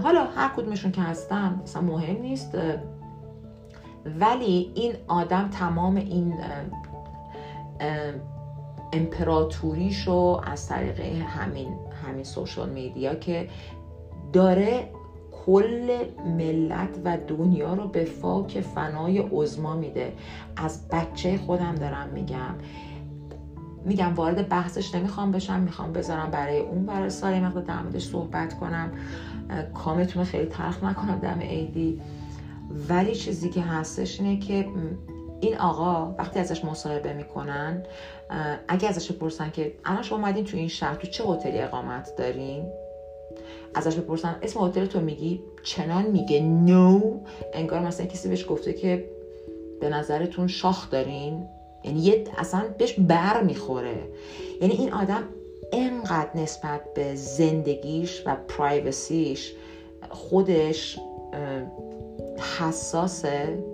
حالا 0.00 0.24
هر 0.24 0.52
کدومشون 0.56 0.92
که 0.92 1.00
هستن 1.00 1.60
اصلا 1.62 1.82
مهم 1.82 2.22
نیست. 2.22 2.58
ولی 4.20 4.72
این 4.74 4.92
آدم 5.08 5.48
تمام 5.48 5.96
این 5.96 6.34
امپراتوریشو 8.92 10.40
از 10.46 10.68
طریق 10.68 11.00
همین 11.00 11.74
همین 12.06 12.24
سوشال 12.24 12.68
میدیا 12.68 13.14
که 13.14 13.48
داره 14.32 14.88
کل 15.46 16.04
ملت 16.26 16.88
و 17.04 17.18
دنیا 17.28 17.74
رو 17.74 17.88
به 17.88 18.04
فاک 18.04 18.60
فنای 18.60 19.18
عزما 19.18 19.76
میده. 19.76 20.12
از 20.56 20.88
بچه 20.88 21.36
خودم 21.36 21.74
دارم 21.74 22.08
میگم. 22.08 22.54
میگم 23.84 24.14
وارد 24.14 24.48
بحثش 24.48 24.94
نمی‌خوام 24.94 25.30
بشم 25.30 25.60
می‌خوام 25.60 25.92
بذارم 25.92 26.30
برای 26.30 26.58
اون 26.60 26.86
برای 26.86 27.10
سال 27.10 27.40
مقدار 27.40 27.82
در 27.82 27.98
صحبت 27.98 28.54
کنم. 28.54 28.92
کامتون 29.74 30.24
خیلی 30.24 30.46
تلخ 30.46 30.84
نکنم 30.84 31.18
دم 31.18 31.38
ایدی 31.38 32.00
ولی 32.88 33.14
چیزی 33.14 33.50
که 33.50 33.62
هستش 33.62 34.20
اینه 34.20 34.40
که 34.40 34.68
این 35.40 35.56
آقا 35.56 36.14
وقتی 36.18 36.38
ازش 36.38 36.64
مصاحبه 36.64 37.12
می‌کنن 37.12 37.82
اگه 38.68 38.88
ازش 38.88 39.12
بپرسن 39.12 39.50
که 39.50 39.74
الان 39.84 40.02
شما 40.02 40.18
اومدین 40.18 40.44
تو 40.44 40.56
این 40.56 40.68
شهر 40.68 40.94
تو 40.94 41.06
چه 41.06 41.24
هتلی 41.24 41.58
اقامت 41.58 42.10
دارین؟ 42.18 42.64
ازش 43.74 43.96
بپرسن 43.96 44.36
اسم 44.42 44.60
هتل 44.60 44.86
تو 44.86 45.00
میگی؟ 45.00 45.40
چنان 45.62 46.04
میگه 46.06 46.40
نو. 46.40 47.00
انگار 47.52 47.80
مثلا 47.80 48.06
کسی 48.06 48.28
بهش 48.28 48.46
گفته 48.48 48.72
که 48.72 49.04
به 49.80 49.88
نظرتون 49.88 50.46
شاخ 50.46 50.90
دارین؟ 50.90 51.46
یعنی 51.84 52.00
یه 52.00 52.24
اصلا 52.36 52.62
بهش 52.78 52.92
بر 52.92 53.42
می‌خوره. 53.42 53.96
یعنی 54.60 54.74
این 54.74 54.92
آدم 54.92 55.22
انقدر 55.72 56.30
نسبت 56.34 56.94
به 56.94 57.14
زندگیش 57.14 58.22
و 58.26 58.36
پرایوسیش 58.48 59.54
خودش 60.10 60.98
حساسه. 62.58 63.64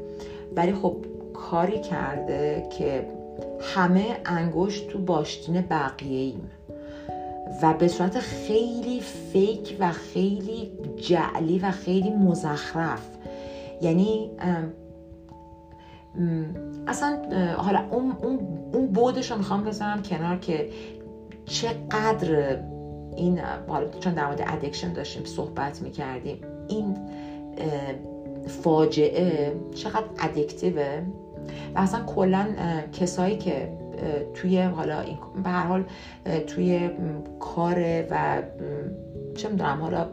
ولی 0.57 0.75
خب 0.75 0.97
کاری 1.35 1.81
کرده 1.81 2.69
که 2.79 3.07
همه 3.61 4.17
انگشت 4.25 4.89
تو 4.89 4.99
باشتین 4.99 5.61
بقیه 5.61 6.21
ایم 6.21 6.51
و 7.63 7.75
به 7.75 7.89
صورت 7.89 8.19
خیلی 8.19 9.01
فیک 9.01 9.77
و 9.81 9.93
خیلی 9.93 10.73
جعلی 10.97 11.59
و 11.59 11.71
خیلی 11.71 12.11
مزخرف. 12.11 13.09
یعنی 13.83 14.31
اصلا 16.87 17.19
حالا 17.57 17.85
اون, 17.91 18.17
اون, 18.23 18.41
اون 18.73 18.87
بودش 18.87 19.31
رو 19.31 19.37
می‌خوام 19.37 19.65
بذارم 19.65 20.03
کنار 20.03 20.37
که 20.37 20.69
چقدر 21.45 22.59
این 23.17 23.41
حالا 23.69 23.89
چون 23.89 24.15
در 24.15 24.27
مورد 24.27 24.43
ادکشن 24.47 24.93
داشتیم 24.93 25.25
صحبت 25.25 25.83
می‌کردیم 25.83 26.39
این 26.69 26.97
فاجعه 28.47 29.53
چقدر 29.75 30.05
ادکتیوه 30.19 31.03
و 31.75 31.79
اصلا 31.79 32.05
کلا 32.05 32.47
کسایی 32.93 33.37
که 33.37 33.80
توی 34.35 34.63
حالا 34.63 35.03
به 35.45 35.51
هر 35.51 35.67
حال 35.67 35.85
توی 36.47 36.91
کار 37.41 38.05
و 38.11 38.43
چه 39.37 39.49
می‌دونم 39.49 39.79
حالا 39.81 40.07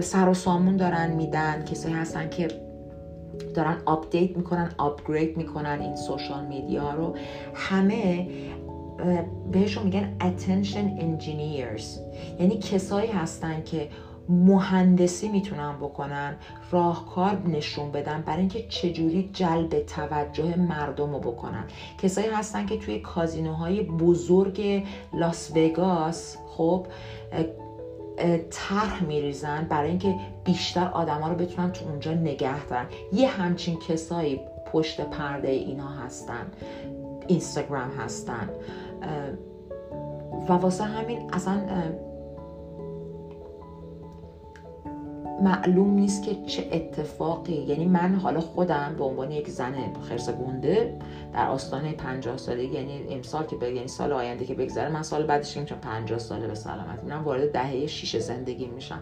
سر 0.00 0.28
و 0.28 0.34
سامون 0.34 0.76
دارن 0.76 1.10
میدن 1.10 1.64
کسایی 1.64 1.94
هستن 1.94 2.28
که 2.28 2.48
دارن 3.54 3.76
update 3.84 4.36
می‌کنن 4.36 4.70
upgrade 4.78 5.36
می‌کنن 5.36 5.80
این 5.80 5.96
social 5.96 6.46
media 6.46 6.94
رو. 6.94 7.16
همه 7.54 8.28
بهشون 9.52 9.84
میگن 9.84 10.16
attention 10.20 11.00
engineers. 11.00 11.84
یعنی 12.40 12.58
کسایی 12.58 13.10
هستن 13.10 13.62
که 13.62 13.88
مهندسی 14.28 15.28
می‌تونن 15.28 15.76
بکنن 15.80 16.36
راهکار 16.70 17.42
نشون 17.48 17.92
بدن 17.92 18.22
برای 18.26 18.40
اینکه 18.40 18.68
چجوری 18.68 19.30
جلب 19.32 19.80
توجه 19.80 20.56
مردم 20.56 21.12
رو 21.12 21.18
بکنن. 21.18 21.64
کسایی 21.98 22.28
هستن 22.28 22.66
که 22.66 22.78
توی 22.78 23.00
کازینوهای 23.00 23.82
بزرگ 23.82 24.84
لاس 25.14 25.56
وگاس 25.56 26.36
خب 26.46 26.86
طرح 28.50 29.04
میریزن 29.04 29.66
برای 29.70 29.88
اینکه 29.88 30.14
بیشتر 30.44 30.88
آدما 30.88 31.28
رو 31.28 31.34
بتونن 31.34 31.72
تو 31.72 31.84
اونجا 31.84 32.14
نگه 32.14 32.66
دارن. 32.66 32.86
یه 33.12 33.28
همچین 33.28 33.78
کسایی 33.78 34.40
پشت 34.72 35.00
پرده 35.00 35.48
اینا 35.48 35.88
هستن 35.88 36.46
اینستاگرام 37.26 37.90
هستن. 37.90 38.50
و 40.48 40.52
واسه 40.52 40.84
همین 40.84 41.30
اصلا 41.32 41.62
معلوم 45.40 45.90
نیست 45.90 46.22
که 46.22 46.36
چه 46.46 46.68
اتفاقی 46.72 47.54
یعنی 47.54 47.84
من 47.84 48.14
حالا 48.14 48.40
خودم 48.40 48.94
به 48.98 49.04
عنوان 49.04 49.30
یک 49.30 49.48
زن 49.48 49.74
خرس 50.08 50.30
گونده 50.30 50.98
در 51.32 51.48
آستانه 51.48 51.92
50 51.92 52.36
ساله 52.36 52.64
یعنی 52.64 53.06
امسال 53.10 53.46
که 53.46 53.66
یعنی 53.66 53.88
سال 53.88 54.12
آینده 54.12 54.44
که 54.44 54.54
بگذره 54.54 54.88
من 54.88 55.02
سال 55.02 55.26
بعدش 55.26 55.54
چون 55.54 55.64
50 55.64 56.18
ساله 56.18 56.46
به 56.46 56.54
سلامت 56.54 57.04
من 57.04 57.16
وارد 57.16 57.52
دهه 57.52 57.86
6 57.86 58.16
زندگی 58.18 58.66
میشم. 58.66 59.00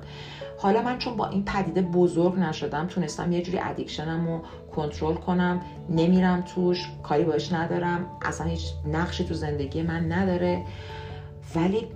حالا 0.58 0.82
من 0.82 0.98
چون 0.98 1.16
با 1.16 1.26
این 1.26 1.44
پدیده 1.44 1.82
بزرگ 1.82 2.38
نشدم 2.38 2.86
تونستم 2.86 3.32
یه 3.32 3.42
جوری 3.42 3.58
ادیکشنم 3.58 4.42
کنترل 4.76 5.14
کنم 5.14 5.60
نمیرم 5.90 6.40
توش 6.40 6.88
کاری 7.02 7.24
باش 7.24 7.52
ندارم 7.52 8.06
اصلا 8.22 8.46
هیچ 8.46 8.72
نقشی 8.92 9.24
تو 9.24 9.34
زندگی 9.34 9.82
من 9.82 10.12
نداره 10.12 10.62
ولی 11.54 11.88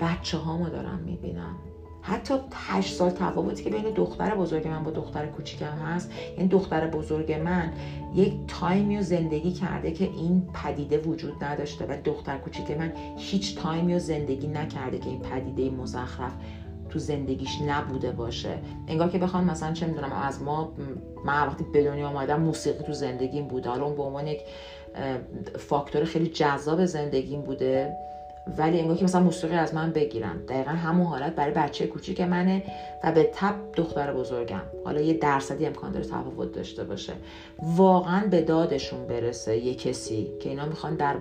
بچه 0.00 0.38
هامو 0.38 0.68
دارم 0.68 0.98
می‌بینم. 0.98 1.69
حتی 2.02 2.34
هشت 2.54 2.94
سال 2.94 3.10
تفاوتی 3.10 3.64
که 3.64 3.70
بین 3.70 3.94
دختر 3.94 4.34
بزرگ 4.34 4.68
من 4.68 4.84
با 4.84 4.90
دختر 4.90 5.26
کوچیکم 5.26 5.66
هست. 5.66 6.10
یعنی 6.36 6.48
دختر 6.48 6.86
بزرگ 6.86 7.32
من 7.32 7.72
یک 8.14 8.34
تایمی 8.48 8.98
و 8.98 9.02
زندگی 9.02 9.52
کرده 9.52 9.92
که 9.92 10.04
این 10.04 10.48
پدیده 10.54 10.98
وجود 10.98 11.44
نداشته 11.44 11.84
و 11.84 11.96
دختر 12.04 12.38
کوچیک 12.38 12.70
من 12.70 12.92
هیچ 13.16 13.58
تایمی 13.58 13.94
و 13.94 13.98
زندگی 13.98 14.46
نکرده 14.46 14.98
که 14.98 15.08
این 15.08 15.20
پدیده 15.20 15.76
مزخرف 15.76 16.32
تو 16.88 16.98
زندگیش 16.98 17.60
نبوده 17.66 18.12
باشه. 18.12 18.58
انگار 18.88 19.08
که 19.08 19.18
بخوام 19.18 19.44
مثلا 19.44 19.72
چه 19.72 19.86
می‌دونم 19.86 20.12
از 20.12 20.42
ما 20.42 20.72
من 21.24 21.46
وقتی 21.46 21.64
به 21.72 21.84
دنیا 21.84 22.08
آمدم 22.08 22.40
موسیقی 22.40 22.84
تو 22.84 22.92
زندگیم 22.92 23.48
بوده 23.48 23.70
حالا 23.70 23.84
اون 23.84 23.96
به 23.96 24.02
عنوان 24.02 24.26
یک 24.26 24.40
فاکتور 25.58 26.04
خیلی 26.04 26.26
جذاب 26.26 26.84
زندگیم 26.84 27.42
بوده. 27.42 27.96
ولی 28.58 28.80
انگار 28.80 28.96
که 28.96 29.04
مثلا 29.04 29.20
موسیقی 29.20 29.54
از 29.54 29.74
من 29.74 29.90
بگیرن. 29.90 30.36
دقیقا 30.48 30.70
همون 30.70 31.06
حالت 31.06 31.34
برای 31.34 31.52
بچه 31.54 31.86
کوچیک 31.86 32.20
منه 32.20 32.62
و 33.04 33.12
به 33.12 33.30
تب 33.34 33.54
دختر 33.76 34.12
بزرگم. 34.12 34.62
حالا 34.84 35.00
یه 35.00 35.14
درصدی 35.14 35.66
امکان 35.66 35.92
داره 35.92 36.04
تفاوت 36.04 36.52
داشته 36.52 36.84
باشه. 36.84 37.12
واقعا 37.62 38.26
به 38.26 38.42
دادشون 38.42 39.06
برسه 39.06 39.56
یه 39.56 39.74
کسی 39.74 40.28
که 40.40 40.48
اینا 40.48 40.66
می‌خوان 40.66 40.94
در 40.96 41.16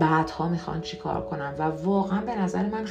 بعدها 0.00 0.48
می‌خوان 0.48 0.80
چی 0.80 0.96
کار 0.96 1.26
کنن. 1.26 1.54
و 1.58 1.62
واقعا 1.62 2.20
به 2.20 2.38
نظر 2.38 2.62
من 2.62 2.84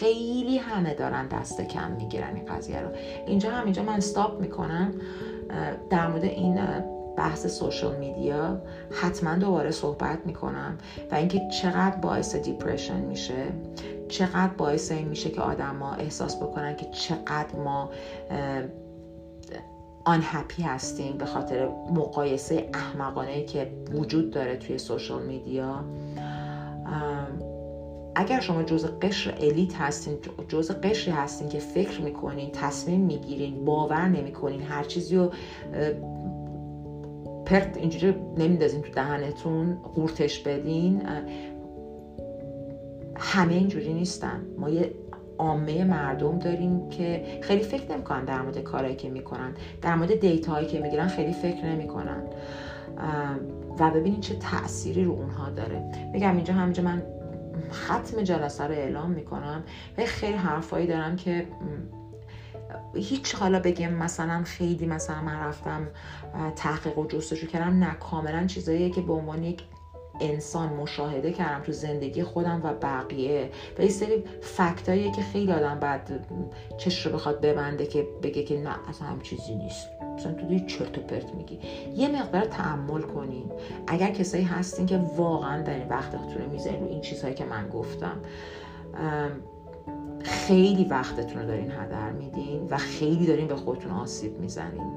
خیلی 0.00 0.58
همه 0.58 0.94
دارن 0.94 1.26
دست 1.26 1.60
کم 1.60 1.90
می‌گیرن 1.90 2.34
این 2.34 2.44
قضیه 2.44 2.80
رو. 2.80 2.88
اینجا 3.26 3.50
هم 3.50 3.64
اینجا 3.64 3.82
من 3.82 3.92
استاپ 3.92 4.40
می‌کنم. 4.40 4.94
در 5.90 6.06
مورد 6.06 6.24
این 6.24 6.58
بحث 7.16 7.46
سوشال 7.46 7.96
میدیا 7.96 8.62
حتما 9.02 9.34
دوباره 9.34 9.70
صحبت 9.70 10.18
می‌کنم 10.26 10.78
و 11.10 11.14
اینکه 11.14 11.40
چقدر 11.62 11.96
باعث 11.96 12.36
دیپریشن 12.36 13.00
میشه 13.00 13.44
چقدر 14.08 14.52
باعث 14.58 14.92
این 14.92 15.08
میشه 15.08 15.30
که 15.30 15.40
آدما 15.40 15.92
احساس 15.94 16.36
بکنن 16.36 16.76
که 16.76 16.86
چقدر 16.86 17.56
ما 17.64 17.90
هپی 20.06 20.62
هستیم 20.62 21.18
به 21.18 21.24
خاطر 21.24 21.68
مقایسه 21.94 22.70
احمقانه 22.74 23.44
که 23.44 23.72
وجود 23.94 24.30
داره 24.30 24.56
توی 24.56 24.78
سوشال 24.78 25.22
میدیا. 25.22 25.84
اگر 28.14 28.40
شما 28.40 28.62
جزء 28.62 28.88
قشر 28.88 29.34
الیت 29.40 29.74
هستین 29.74 30.18
جزء 30.48 30.74
قشری 30.74 31.12
هستین 31.12 31.48
که 31.48 31.58
فکر 31.58 32.00
می‌کنین 32.00 32.50
تصمیم 32.52 33.00
می‌گیرین 33.00 33.64
باور 33.64 34.08
نمی‌کنین 34.08 34.62
هر 34.62 34.84
چیزی 34.84 35.16
رو 35.16 35.32
پرت 37.46 37.76
اینجوری 37.76 38.14
نمیندازین 38.38 38.82
تو 38.82 38.92
دهنتون 38.92 39.74
قورتش 39.94 40.38
بدین. 40.38 41.02
همه 43.16 43.54
اینجوری 43.54 43.92
نیستن. 43.92 44.40
ما 44.58 44.70
یه 44.70 44.94
عامه 45.38 45.84
مردم 45.84 46.38
داریم 46.38 46.88
که 46.88 47.24
خیلی 47.42 47.62
فکر 47.62 47.92
نمی‌کنن 47.92 48.24
در 48.24 48.42
مورد 48.42 48.58
کارهایی 48.58 48.96
که 48.96 49.10
می‌کنن. 49.10 49.54
در 49.82 49.94
مورد 49.94 50.20
دیتا 50.20 50.52
هایی 50.52 50.66
که 50.66 50.80
می‌گیرن 50.80 51.08
خیلی 51.08 51.32
فکر 51.32 51.64
نمی‌کنن. 51.66 52.22
و 53.78 53.90
ببینید 53.90 54.20
چه 54.20 54.34
تأثیری 54.34 55.04
رو 55.04 55.12
اونها 55.12 55.50
داره. 55.50 55.84
میگم 56.12 56.36
اینجا 56.36 56.54
همینجا 56.54 56.82
من 56.82 57.02
ختم 57.72 58.22
جلسه 58.22 58.64
رو 58.64 58.74
اعلام 58.74 59.10
می‌کنم. 59.10 59.64
و 59.98 60.04
خیلی 60.04 60.36
حرفایی 60.36 60.86
دارم 60.86 61.16
که 61.16 61.46
هیچ 62.94 63.34
حالا 63.34 63.60
بگم 63.60 63.92
مثلا 63.92 64.42
خیلی 64.44 64.86
مثلا 64.86 65.22
من 65.22 65.40
رفتم 65.40 65.86
تحقیق 66.56 66.98
و 66.98 67.06
جستجو 67.06 67.46
کردم 67.46 67.78
نه 67.78 67.94
کاملا 67.94 68.46
چیزاییه 68.46 68.90
که 68.90 69.00
به 69.00 69.12
عنوان 69.12 69.44
یک 69.44 69.62
انسان 70.20 70.68
مشاهده 70.68 71.32
کردم 71.32 71.62
تو 71.62 71.72
زندگی 71.72 72.22
خودم 72.22 72.60
و 72.64 72.74
بقیه. 72.74 73.50
و 73.78 73.82
یه 73.82 73.88
سری 73.88 74.24
فکتاییه 74.40 75.12
که 75.12 75.22
خیلی 75.22 75.52
آدم 75.52 75.78
بعد 75.80 76.26
چش 76.78 77.06
رو 77.06 77.12
بخواد 77.12 77.40
ببنده 77.40 77.86
که 77.86 78.06
بگه 78.22 78.42
که 78.42 78.58
نه 78.58 78.88
اصلا 78.88 79.08
هم 79.08 79.20
چیزی 79.20 79.54
نیست. 79.54 79.88
مثلا 80.16 80.32
تو 80.32 80.66
چرت 80.66 80.98
و 80.98 81.00
پرت 81.00 81.34
میگی. 81.34 81.60
یه 81.96 82.08
مقدار 82.08 82.44
تحمل 82.44 83.02
کنین. 83.02 83.52
اگر 83.86 84.10
کسایی 84.10 84.44
هستین 84.44 84.86
که 84.86 85.00
واقعا 85.16 85.62
در 85.62 85.74
این 85.74 85.88
وقتتون 85.88 86.38
رو 86.38 86.50
می‌ذارین 86.50 86.84
این 86.84 87.00
چیزهایی 87.00 87.34
که 87.34 87.44
من 87.44 87.68
گفتم. 87.68 88.16
خیلی 90.24 90.84
وقتتون 90.84 91.42
رو 91.42 91.46
دارین 91.46 91.70
هدر 91.70 92.10
میدین 92.10 92.66
و 92.70 92.76
خیلی 92.76 93.26
دارین 93.26 93.46
به 93.46 93.56
خودتون 93.56 93.92
آسیب 93.92 94.40
می‌زنین. 94.40 94.92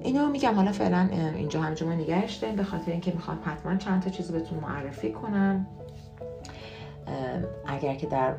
اینو 0.00 0.28
میگم 0.28 0.54
حالا 0.54 0.72
فعلا 0.72 1.08
اینجا 1.36 1.60
همینجا 1.60 1.86
ما 1.86 1.94
نگهش 1.94 2.34
داریم 2.34 2.56
به 2.56 2.64
خاطر 2.64 2.90
اینکه 2.90 3.12
می‌خوام 3.12 3.38
حتما 3.44 3.76
چند 3.76 4.02
تا 4.02 4.10
چیز 4.10 4.32
بهتون 4.32 4.58
معرفی 4.58 5.12
کنم. 5.12 5.66
اگر 7.66 7.94
که 7.94 8.06
در 8.06 8.34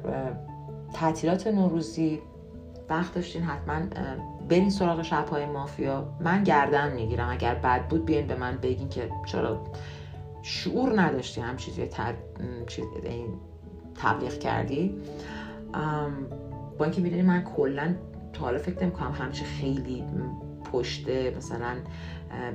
تعطیلات 0.94 1.48
نوروزی 1.48 2.20
وقت 2.90 3.14
داشتین 3.14 3.44
حتما 3.44 3.82
برین 4.50 4.70
سراغ 4.70 5.02
شبهای 5.02 5.46
مافیا. 5.46 6.06
من 6.20 6.44
گردن 6.44 6.94
می‌گیرم. 6.94 7.30
اگر 7.30 7.56
بد 7.56 7.88
بود 7.88 8.06
بیاین 8.06 8.28
به 8.28 8.36
من 8.36 8.58
بگین 8.58 8.90
که 8.90 9.10
چرا 9.26 9.64
شعور 10.42 11.02
نداشتی 11.02 11.42
هم 11.42 11.58
چیزی 11.58 11.82
این 13.04 13.28
تبلیغ 13.96 14.40
کردی. 14.40 14.96
با 16.78 16.86
اینکه 16.86 17.02
می‌دونی 17.02 17.22
من 17.22 17.44
کلا 17.44 17.96
تا 18.34 18.42
حالا 18.42 18.58
فکر 18.58 18.84
نمی‌کنم 18.84 19.12
همچه 19.12 19.46
خیلی 19.46 20.04
پشت 20.72 21.10
مثلا 21.38 21.76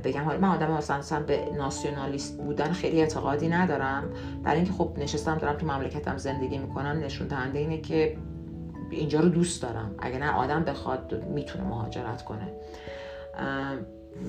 بگم. 0.04 0.24
حالا 0.24 0.38
من 0.38 0.48
آدم 0.48 0.72
مثلا 0.72 1.22
به 1.22 1.50
ناسیونالیست 1.58 2.38
بودن 2.38 2.72
خیلی 2.72 3.00
اعتقادی 3.00 3.48
ندارم. 3.48 4.04
برای 4.42 4.56
اینکه 4.56 4.72
خب 4.72 4.92
نشستم 4.96 5.38
دارم 5.38 5.56
تو 5.56 5.66
مملکتم 5.66 6.16
زندگی 6.16 6.58
می‌کنم 6.58 7.00
نشون 7.04 7.26
دهنده 7.26 7.58
اینه 7.58 7.80
که 7.80 8.16
اینجا 8.90 9.20
رو 9.20 9.28
دوست 9.28 9.62
دارم. 9.62 9.94
اگر 9.98 10.18
نه 10.18 10.30
آدم 10.30 10.64
بخواد 10.64 11.24
می‌تونه 11.34 11.64
مهاجرت 11.64 12.24
کنه. 12.24 12.48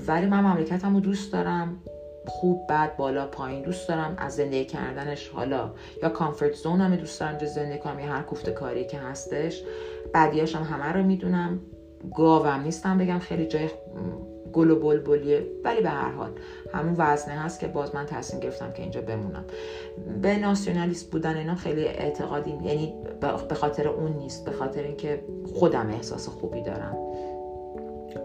ولی 0.08 0.28
من 0.28 0.40
مملکتم 0.40 0.94
رو 0.94 1.00
دوست 1.00 1.34
دارم. 1.34 1.78
خوب 2.26 2.68
بد 2.70 2.96
بالا 2.96 3.28
پایین 3.28 3.62
دوست 3.62 3.88
دارم 3.88 4.16
از 4.18 4.36
زندگی 4.36 4.66
کردنش 4.66 5.28
حالا. 5.28 5.72
یا 6.04 6.10
کامفورت 6.10 6.54
زون 6.54 6.82
هم 6.82 6.96
دوست 6.96 7.20
دارم 7.20 7.38
زندگی 7.46 7.80
کنم 7.80 8.00
یا 8.00 8.06
هر 8.06 8.22
کوفته 8.22 8.52
کاری 8.52 8.86
که 8.86 8.98
هستش. 8.98 9.64
بعدیاش 10.14 10.56
هم 10.56 10.64
همه 10.64 10.94
رو 10.94 11.04
می‌دونم. 11.04 11.60
گاوم 12.16 12.62
نیستم 12.62 12.98
بگم 12.98 13.20
خیلی 13.20 13.46
جای 13.46 13.70
گل 14.54 14.72
و 14.72 14.80
بلبلیه. 14.80 15.48
ولی 15.64 15.82
به 15.82 15.90
هر 15.90 16.12
حال 16.12 16.32
همون 16.74 16.96
وزنه 16.98 17.34
هست 17.34 17.60
که 17.60 17.68
باز 17.68 17.96
من 17.96 18.06
تصمیم 18.06 18.42
گرفتم 18.42 18.72
که 18.72 18.82
اینجا 18.82 19.02
بمونم. 19.02 19.46
به 20.22 20.38
ناسیونالیست 20.38 21.12
بودن 21.12 21.38
اینا 21.38 21.56
خیلی 21.56 21.86
اعتقادی 21.86 22.50
یعنی 22.50 22.94
به 23.50 23.56
خاطر 23.56 23.88
اون 23.88 24.12
نیست 24.12 24.46
به 24.46 24.52
خاطر 24.52 24.84
اینکه 24.84 25.24
خودم 25.56 25.90
احساس 25.90 26.28
خوبی 26.28 26.64
دارم. 26.64 26.98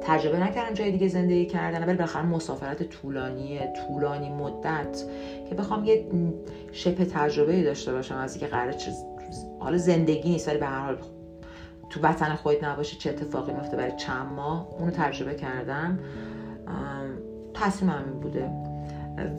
تجربه 0.03 0.39
نکردم 0.39 0.75
جای 0.75 0.91
دیگه 0.91 1.09
زندگی 1.09 1.47
کردن 1.47 1.85
ولی 1.85 1.97
بالاخره 1.97 2.27
مسافرت 2.27 2.83
طولانی 2.83 3.61
طولانی 3.87 4.29
مدت 4.29 5.05
که 5.49 5.55
بخوام 5.55 5.85
یه 5.85 6.07
شپ 6.73 7.05
تجربه 7.05 7.63
داشته 7.63 7.93
باشم 7.93 8.17
از 8.17 8.35
اینکه 8.35 8.47
قرار 8.47 8.73
چیز 8.73 9.05
حالا 9.61 9.79
زندگی 9.79 10.31
نیست 10.31 10.49
ولی 10.49 10.59
به 10.59 10.67
هر 10.67 10.81
حال 10.81 10.99
تو 11.91 12.01
وطن 12.01 12.35
خودت 12.35 12.65
نباشه 12.65 12.97
چه 12.97 13.11
اتفاقی 13.11 13.53
میفته 13.53 13.77
برای 13.77 13.97
چند 13.97 14.33
ماه 14.33 14.69
اونو 14.79 14.91
تجربه 14.91 15.35
کردم. 15.35 15.99
تصمیم 17.55 17.91
همین 17.91 18.21
بوده. 18.21 18.51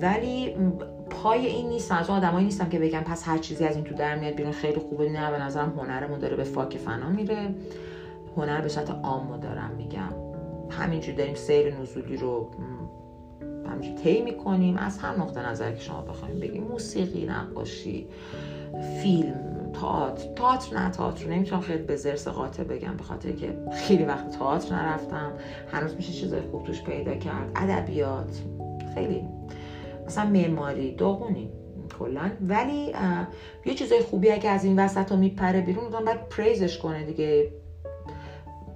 ولی 0.01 0.55
پای 1.09 1.45
این 1.45 1.69
نیست 1.69 1.91
از 1.91 2.09
اون 2.09 2.17
آدمایی 2.17 2.45
نیستم 2.45 2.69
که 2.69 2.79
بگم 2.79 2.99
پس 2.99 3.27
هر 3.27 3.37
چیزی 3.37 3.65
از 3.65 3.75
این 3.75 3.83
تو 3.83 3.95
در 3.95 4.15
میاد 4.15 4.33
بیرون 4.33 4.51
خیلی 4.51 4.79
خوبه 4.79 5.09
نه 5.09 5.31
به 5.31 5.39
نظرم 5.39 5.79
هنرمون 5.79 6.19
داره 6.19 6.35
به 6.35 6.43
فاک 6.43 6.77
فنا 6.77 7.09
میره. 7.09 7.55
هنر 8.37 8.61
به 8.61 8.69
سطح 8.69 8.93
عام 8.93 9.37
دارم 9.37 9.71
میگم. 9.77 10.24
همینجور 10.70 11.16
داریم 11.16 11.36
سیر 11.36 11.76
نزولی 11.76 12.18
رو 12.18 12.51
همینجور 13.70 14.03
طی 14.03 14.22
می‌کنیم. 14.22 14.78
از 14.78 14.97
هر 14.97 15.16
نقطه 15.16 15.49
نظر 15.49 15.72
که 15.72 15.82
شما 15.82 16.01
بخوایم 16.01 16.39
بگیم 16.39 16.63
موسیقی 16.63 17.26
نقاشی 17.26 18.07
فیلم 19.01 19.72
تئاتر. 19.82 20.34
تئاتر 20.34 20.80
نه 20.80 20.91
تئاتر. 20.91 21.28
نمی‌تونم 21.28 21.61
خیلی 21.61 21.84
به 21.84 21.95
زرس 21.95 22.28
قاطع 22.28 22.63
بگم 22.63 22.97
به 22.97 23.03
خاطر 23.03 23.32
که 23.32 23.57
خیلی 23.74 24.03
وقت 24.03 24.30
تئاتر 24.39 24.76
نرفتم. 24.76 25.32
هنوز 25.72 25.95
میشه 25.95 26.13
چیزای 26.13 26.41
خوب 26.41 26.63
توش 26.63 26.84
پیدا 26.84 27.16
کرد. 27.16 27.51
ادبیات. 27.55 28.41
خیلی. 28.95 29.24
مثلا 30.05 30.30
معماری. 30.30 30.95
داغونی. 30.95 31.49
کلا. 31.99 32.32
ولی 32.41 32.93
یه 33.66 33.74
چیزای 33.74 33.99
خوبی 33.99 34.32
اگه 34.32 34.49
از 34.49 34.66
این 34.66 34.80
وسط 34.80 35.11
ها 35.11 35.18
میپره 35.18 35.61
بیرون 35.61 35.86
آدم 35.86 36.05
باید 36.05 36.30
پریزش 36.30 36.78
کنه 36.78 37.03
دیگه. 37.03 37.51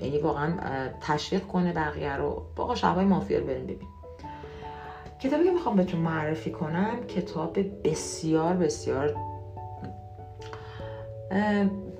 یعنی 0.01 0.17
واقعا 0.17 0.53
تشویق 1.01 1.47
کنه 1.47 1.73
بقیه 1.73 2.15
رو. 2.15 2.41
باقا 2.55 2.75
شبای 2.75 3.05
مافیا 3.05 3.39
رو 3.39 3.45
بریم 3.45 3.63
ببین 3.63 3.87
کتابی 5.19 5.43
که 5.43 5.51
می‌خوام 5.51 5.75
بهتون 5.75 5.99
معرفی 5.99 6.51
کنم 6.51 7.03
کتاب 7.07 7.57
بسیار 7.83 8.53
بسیار 8.53 9.15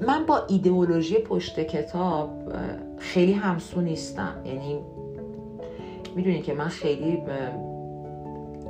من 0.02 0.26
با 0.28 0.45
ایدئولوژی 0.47 1.20
پشت 1.20 1.60
کتاب 1.60 2.30
خیلی 2.97 3.34
همسو 3.34 3.82
نیستم. 3.82 4.36
یعنی 4.45 4.80
می‌دونی 6.16 6.41
که 6.41 6.54
من 6.54 6.68
خیلی 6.68 7.24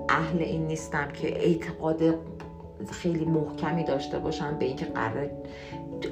اهل 0.09 0.39
این 0.39 0.67
نیستم 0.67 1.07
که 1.13 1.45
اعتقاد 1.45 2.01
خیلی 2.91 3.25
محکمی 3.25 3.83
داشته 3.83 4.19
باشن 4.19 4.57
به 4.57 4.65
اینکه 4.65 4.85
قرار 4.85 5.29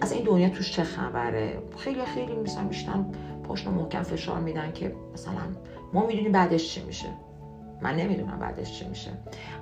از 0.01 0.11
این 0.11 0.23
دنیا 0.23 0.49
توش 0.49 0.71
چه 0.71 0.83
خبره. 0.83 1.61
خیلی 1.77 2.05
خیلی 2.05 2.35
مثلا 2.35 2.63
میشتن 2.63 3.11
پشت 3.43 3.67
محکم 3.67 4.03
فشار 4.03 4.39
میدن 4.39 4.71
که 4.71 4.95
مثلا 5.13 5.41
ما 5.93 6.05
می‌دونیم 6.05 6.31
بعدش 6.31 6.73
چی 6.73 6.83
میشه. 6.83 7.07
من 7.81 7.95
نمی‌دونم 7.95 8.39
بعدش 8.39 8.79
چی 8.79 8.87
میشه. 8.87 9.11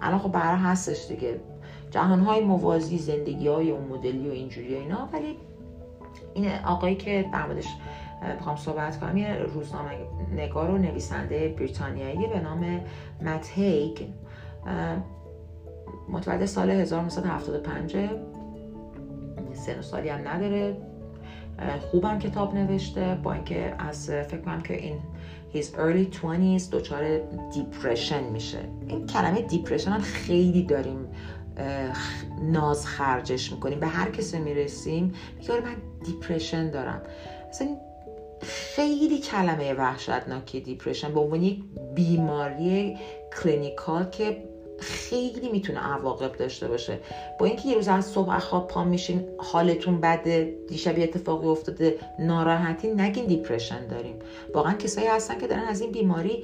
الان 0.02 0.20
خب 0.20 0.32
برای 0.32 0.60
هستش 0.60 1.08
دیگه. 1.08 1.40
جهانهای 1.92 2.42
موازی 2.42 2.98
زندگی 2.98 3.48
های 3.48 3.72
اون 3.72 3.88
مدلی 3.88 4.30
و 4.30 4.32
اینجوری 4.32 4.76
اینا. 4.76 5.10
ولی 5.14 5.38
این 6.34 6.52
آقایی 6.66 6.96
که 6.96 7.26
در 7.34 7.46
موردش 7.46 7.68
بخوام 8.40 8.56
صحبت 8.56 9.00
کنم 9.00 9.18
یه 9.18 9.34
روزنامه 9.34 9.92
نگار 10.36 10.70
و 10.70 10.78
نویسنده 10.78 11.56
بریتانیایی 11.58 12.28
به 12.28 12.40
نام 12.40 12.82
مت 13.22 13.52
هیگ. 13.54 14.02
متولد 16.10 16.46
سال 16.46 16.70
1975 16.70 17.98
سن 19.54 19.82
سالی 19.82 20.10
هم 20.10 20.28
نداره. 20.28 20.78
خوبم 21.92 22.20
کتاب 22.20 22.56
نوشته 22.56 23.18
با 23.24 23.34
اینکه 23.34 23.76
از 23.80 24.10
فکر 24.10 24.42
کنم 24.42 24.62
که 24.62 24.74
این 24.74 25.00
his 25.54 25.66
early 25.66 26.16
20s 26.16 26.70
دچار 26.72 27.20
depression 27.54 28.24
میشه. 28.24 28.60
این 28.88 29.08
کلمه 29.08 29.42
depression 29.42 29.92
هم 29.92 30.02
خیلی 30.02 30.64
داریم 30.64 31.08
ناز 32.42 32.86
خرجش 32.86 33.52
می‌کنیم. 33.52 33.80
به 33.80 33.88
هر 33.88 34.12
کسی 34.12 34.40
می‌رسیم 34.40 35.14
میگه 35.38 35.54
من 35.54 35.76
depression 36.06 36.72
دارم. 36.72 37.02
اصلا 37.50 37.68
خیلی 38.42 39.18
کلمه 39.20 39.74
وحشتناکی 39.74 40.62
depression 40.62 41.14
به 41.14 41.20
عنوان 41.20 41.44
یک 41.44 41.64
بیماری 41.96 42.98
clinical 43.42 44.10
که 44.10 44.44
خیلی 44.80 45.50
می‌تونه 45.50 45.80
عواقب 45.80 46.32
داشته 46.32 46.68
باشه. 46.68 47.00
با 47.40 47.46
اینکه 47.46 47.70
یه 47.70 47.76
روز 47.76 47.88
از 47.88 48.06
صبح 48.06 48.40
خواب 48.40 48.68
پا 48.68 48.84
میشین 48.84 49.24
حالتون 49.38 50.02
بده 50.02 50.54
دیشب 50.68 50.94
اتفاقی 50.98 51.48
افتاده 51.48 51.96
ناراحتی 52.20 52.88
نگین 52.88 53.26
depression 53.26 53.88
داریم. 53.88 54.20
واقعا 54.54 54.74
کسایی 54.74 55.08
هستن 55.08 55.38
که 55.38 55.48
دارن 55.48 55.64
از 55.64 55.82
این 55.82 55.92
بیماری 55.92 56.44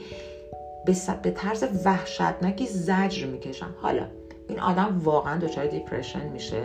به 1.23 1.32
طرز 1.32 1.63
وحشتناکی 1.86 2.67
زجر 2.67 3.27
می‌کشن. 3.27 3.69
حالا 3.82 4.05
این 4.49 4.59
آدم 4.59 5.01
واقعا 5.03 5.39
دچار 5.39 5.65
depression 5.66 6.28
میشه. 6.27 6.61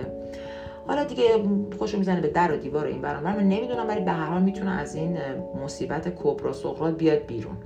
حالا 0.86 1.04
دیگه 1.04 1.42
خودشو 1.78 1.94
می‌زنه 1.94 2.20
به 2.20 2.28
در 2.28 2.52
و 2.52 2.56
دیوار 2.56 2.86
این 2.86 3.00
برام 3.00 3.22
من 3.22 3.48
نمی‌دونم 3.48 3.88
ولی 3.88 4.00
به 4.00 4.12
هر 4.12 4.26
حال 4.26 4.42
می‌تونه 4.42 4.70
از 4.70 4.94
این 4.94 5.18
مصیبت 5.64 6.14
کبرا 6.22 6.52
سقرا 6.52 6.94
بیاد 6.94 7.26
بیرون. 7.26 7.56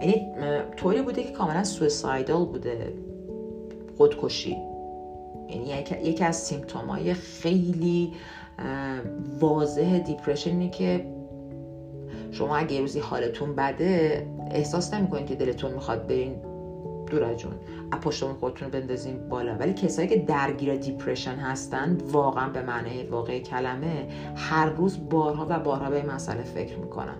یعنی 0.00 0.26
طوری 0.76 1.02
بوده 1.02 1.22
که 1.24 1.32
کاملا 1.32 1.64
suicidal 1.64 2.44
بوده 2.44 2.92
خودکشی. 3.96 4.56
یعنی 5.48 5.84
یکی 6.02 6.24
از 6.24 6.36
symptom 6.36 6.86
های 6.86 7.14
خیلی 7.14 8.12
واضح 9.40 9.98
depression 9.98 10.63
ی 10.63 10.70
که 10.70 11.06
شما 12.32 12.56
اگه 12.56 12.80
روزی 12.80 13.00
حالتون 13.00 13.54
بده 13.54 14.26
احساس 14.50 14.94
نمی‌کنید 14.94 15.26
که 15.26 15.34
دلتون 15.34 15.72
می‌خواد 15.72 16.06
برین 16.06 16.34
دور 17.06 17.34
جون. 17.34 17.52
از 17.92 18.00
پشت‌بوم 18.00 18.34
خودتون 18.34 18.72
رو 18.72 18.80
بندازین 18.80 19.28
پایین. 19.28 19.54
ولی 19.54 19.72
کسایی 19.72 20.08
که 20.08 20.16
درگیر 20.16 20.76
depression 20.76 21.34
هستن 21.34 21.98
واقعا 22.12 22.48
به 22.48 22.62
معنی 22.62 23.02
واقعی 23.02 23.40
کلمه 23.40 24.08
هر 24.36 24.66
روز 24.66 25.08
بارها 25.10 25.46
و 25.48 25.58
بارها 25.58 25.90
به 25.90 25.96
این 25.96 26.06
مسئله 26.06 26.42
فکر 26.42 26.76
می‌کنن. 26.78 27.16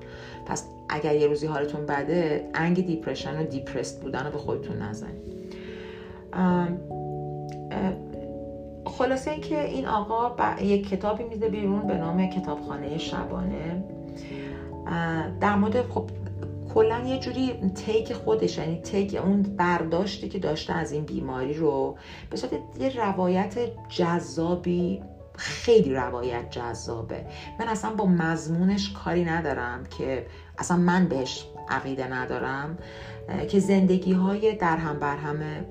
پس 0.46 0.64
اگر 0.88 1.14
یه 1.14 1.26
روزی 1.26 1.46
حالتون 1.46 1.86
بده 1.86 2.50
انگ 2.54 2.86
دیپرشن 2.86 3.40
و 3.40 3.44
دیپرست 3.44 4.02
بودن 4.02 4.24
رو 4.24 4.30
به 4.30 4.38
خودتون 4.38 4.82
نزنید. 4.82 5.28
خلاصه 8.86 9.30
اینکه 9.30 9.64
این 9.64 9.86
آقا 9.86 10.56
یک 10.62 10.88
کتابی 10.88 11.24
میده 11.24 11.48
بیرون 11.48 11.86
به 11.86 11.94
نام 11.94 12.30
کتابخانه 12.30 12.98
شبانه. 12.98 13.84
در 15.40 15.56
مورد 15.56 15.82
خب 15.82 16.10
کلا 16.74 16.98
یه 16.98 17.18
جوری 17.18 17.52
تیک 17.74 18.12
خودش 18.12 18.58
یعنی 18.58 18.80
تیک 18.80 19.14
اون 19.14 19.42
برداشتی 19.42 20.28
که 20.28 20.38
داشته 20.38 20.72
از 20.72 20.92
این 20.92 21.04
بیماری 21.04 21.54
رو 21.54 21.96
به 22.30 22.36
صورت 22.36 22.52
یه 22.80 22.96
روایت 22.96 23.58
جذابی 23.88 25.02
خیلی 25.36 25.94
روایت 25.94 26.50
جذابه. 26.50 27.26
من 27.60 27.68
اصلا 27.68 27.94
با 27.94 28.06
مضمونش 28.06 28.92
کاری 28.92 29.24
ندارم 29.24 29.84
که 29.98 30.26
اصلا 30.58 30.76
من 30.76 31.08
بهش 31.08 31.46
عقیده 31.68 32.12
ندارم 32.14 32.78
که 33.50 33.58
زندگی 33.58 34.12
های 34.12 34.54
در 34.54 34.76
هم 34.76 34.98
بر 34.98 35.16
همه 35.16 35.64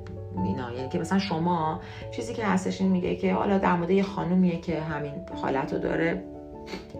اینا 0.43 0.73
یعنی 0.73 0.89
که 0.89 0.99
مثلا 0.99 1.19
شما 1.19 1.81
چیزی 2.11 2.33
که 2.33 2.45
هستش 2.45 2.81
این 2.81 2.91
میگه 2.91 3.15
که 3.15 3.33
حالا 3.33 3.57
در 3.57 3.75
مورد 3.75 3.91
یه 3.91 4.03
خانومیه 4.03 4.61
که 4.61 4.81
همین 4.81 5.13
حالت 5.41 5.73
رو 5.73 5.79
داره 5.79 6.23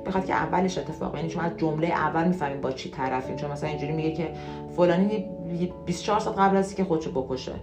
بخاطر 0.05 0.25
که 0.25 0.33
اولش 0.33 0.77
اتفاق 0.77 1.15
یعنی 1.15 1.29
شما 1.29 1.41
از 1.41 1.57
جمله 1.57 1.87
اول 1.87 2.27
می‌فهمین 2.27 2.61
با 2.61 2.71
چی 2.71 2.89
طرفین 2.89 3.35
چون 3.35 3.51
مثلا 3.51 3.69
اینجوری 3.69 3.93
میگه 3.93 4.11
که 4.11 4.31
فلانی 4.75 5.25
24 5.85 6.19
ساعت 6.19 6.39
قبل 6.39 6.57
از 6.57 6.75
که 6.75 6.83
خودشو 6.83 7.21
بکشه. 7.21 7.53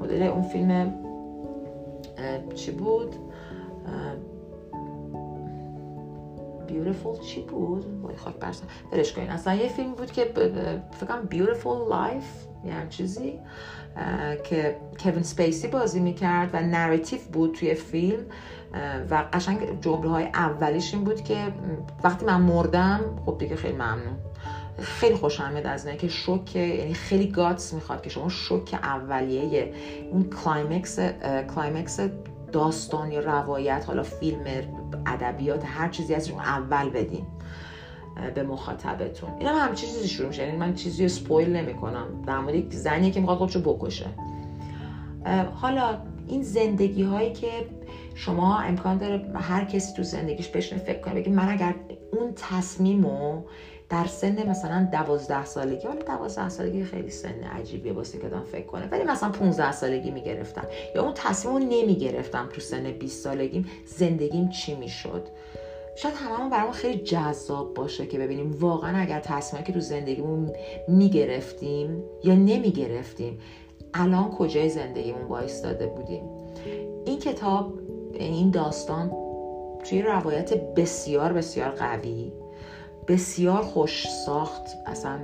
مدل 0.00 0.22
اون 0.22 0.42
فیلم 0.42 0.94
چی 2.54 2.70
بود؟ 2.70 3.14
Beautiful 6.72 7.18
چی 7.18 7.42
بود؟ 7.42 7.84
وای 8.02 8.16
خاک 8.16 8.34
بر 8.34 8.64
سرش 8.92 9.12
کنن 9.12 9.30
اصلا 9.30 9.54
یه 9.54 9.68
فیلم 9.68 9.92
بود 9.92 10.12
که 10.12 10.24
فکر 10.90 11.06
کنم 11.08 11.22
Beautiful 11.22 11.88
لایف 11.88 12.24
یه 12.64 12.72
چیزی 12.88 13.38
که 14.44 14.76
کوین 15.02 15.22
سپیسی 15.22 15.68
بازی 15.68 16.00
می‌کرد 16.00 16.50
و 16.52 16.60
narrative 16.62 17.20
بود 17.32 17.54
توی 17.54 17.74
فیلم. 17.74 18.22
و 19.10 19.24
قشنگ 19.32 19.80
جمله 19.80 20.08
های 20.08 20.24
اولیش 20.24 20.94
این 20.94 21.04
بود 21.04 21.24
که 21.24 21.52
وقتی 22.04 22.26
من 22.26 22.40
مردم 22.40 23.00
خب 23.26 23.38
دیگه 23.38 23.56
خیلی 23.56 23.74
ممنون. 23.74 24.16
خیلی 24.80 25.14
خوشم 25.14 25.52
میاد 25.52 25.66
از 25.66 25.86
که 25.86 26.08
شوک 26.08 26.56
یعنی 26.56 26.94
خیلی 26.94 27.26
guts 27.26 27.74
می‌خواد 27.74 28.02
که 28.02 28.10
شما 28.10 28.28
شوک 28.28 28.78
اولیه 28.82 29.74
اون 30.12 30.30
climax 30.30 30.98
climax 31.54 32.00
داستان 32.52 33.12
یا 33.12 33.20
روایت 33.20 33.84
حالا 33.86 34.02
فیلم 34.02 34.44
ادبیات 35.06 35.64
هر 35.66 35.88
چیزی 35.88 36.14
از 36.14 36.30
اول 36.30 36.90
بدین 36.90 37.26
به 38.34 38.42
مخاطبتون. 38.42 39.30
این 39.38 39.48
هم 39.48 39.74
چیزی 39.74 40.08
شروع 40.08 40.28
میشه 40.28 40.46
یعنی 40.46 40.58
من 40.58 40.74
چیزی 40.74 41.02
رو 41.02 41.08
spoil 41.08 41.56
نمی‌کنم. 41.56 42.06
در 42.26 42.38
مورد 42.38 42.54
یک 42.54 42.72
زنی 42.72 43.10
که 43.10 43.20
می‌خواد 43.20 43.38
خودشو 43.38 43.60
بکشه. 43.60 44.06
حالا 45.54 45.98
این 46.28 46.42
زندگی 46.42 47.02
هایی 47.02 47.32
که 47.32 47.50
شما 48.14 48.58
امکان 48.58 48.98
داره 48.98 49.32
هر 49.34 49.64
کسی 49.64 49.96
تو 49.96 50.02
زندگیش 50.02 50.48
بشنه 50.48 50.78
فکر 50.78 51.00
کنه 51.00 51.14
بگه 51.14 51.32
من 51.32 51.48
اگر 51.48 51.74
اون 52.12 52.32
تصمیمو 52.36 53.42
در 53.90 54.06
سن 54.06 54.48
مثلا 54.48 54.88
دوازده 54.92 55.44
سالگی 55.44 55.86
حالا 55.86 56.02
دوازده 56.02 56.48
سالگی 56.48 56.84
خیلی 56.84 57.10
سن 57.10 57.42
عجیبیه 57.42 57.92
واسه 57.92 58.18
که 58.18 58.28
دارم 58.28 58.44
فکر 58.44 58.66
کنه 58.66 58.88
ولی 58.90 59.04
مثلا 59.04 59.30
15 59.30 59.72
سالگی 59.72 60.10
می‌گرفتم 60.10 60.66
یا 60.94 61.02
اون 61.02 61.12
تصمیم 61.14 61.54
رو 61.54 61.60
نمی‌گرفتم 61.60 62.48
تو 62.52 62.60
سن 62.60 62.92
20 62.92 63.24
سالگیم 63.24 63.66
زندگیم 63.86 64.48
چی 64.48 64.74
می‌شد. 64.74 65.28
شاید 65.96 66.14
هممون 66.14 66.50
برامون 66.50 66.72
خیلی 66.72 66.98
جذاب 66.98 67.74
باشه 67.74 68.06
که 68.06 68.18
ببینیم 68.18 68.56
واقعا 68.60 68.98
اگر 68.98 69.20
تصمیمی 69.20 69.66
که 69.66 69.72
تو 69.72 69.80
زندگیمون 69.80 70.52
می‌گرفتیم 70.88 72.02
یا 72.24 72.34
نمی‌گرفتیم 72.34 73.40
الان 73.94 74.30
کجای 74.30 74.68
زندگیمون 74.68 75.22
وایستاده 75.22 75.86
بودیم. 75.86 76.22
این 77.06 77.18
کتاب 77.18 77.78
این 78.14 78.50
داستان 78.50 79.10
توی 79.84 80.02
روایت 80.02 80.54
بسیار 80.54 81.32
بسیار 81.32 81.70
قوی. 81.70 82.32
بسیار 83.10 83.62
خوش 83.62 84.08
ساخت 84.08 84.62
اصلا 84.86 85.18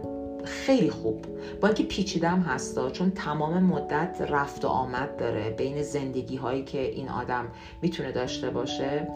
خیلی 0.45 0.91
خوب. 0.91 1.24
با 1.61 1.68
اینکه 1.68 1.82
پیچیدم 1.82 2.41
هستا 2.41 2.91
چون 2.91 3.11
تمام 3.11 3.62
مدت 3.62 4.20
رفت 4.28 4.64
و 4.64 4.68
آمد 4.68 5.16
داره 5.16 5.51
بین 5.51 5.82
زندگی 5.82 6.37
هایی 6.37 6.64
که 6.64 6.80
این 6.80 7.09
آدم 7.09 7.45
می‌تونه 7.82 8.12
داشته 8.12 8.51
باشه. 8.51 9.09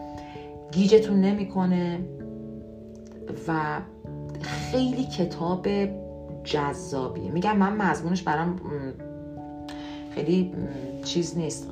گیجتون 0.71 1.21
نمی‌کنه 1.21 1.99
و 3.47 3.79
خیلی 4.41 5.03
کتاب 5.03 5.67
جذابیه. 6.43 7.31
میگم 7.31 7.57
من 7.57 7.73
مضمونش 7.73 8.23
برام 8.23 8.59
خیلی 10.15 10.53
چیز 11.03 11.37
نیست. 11.37 11.69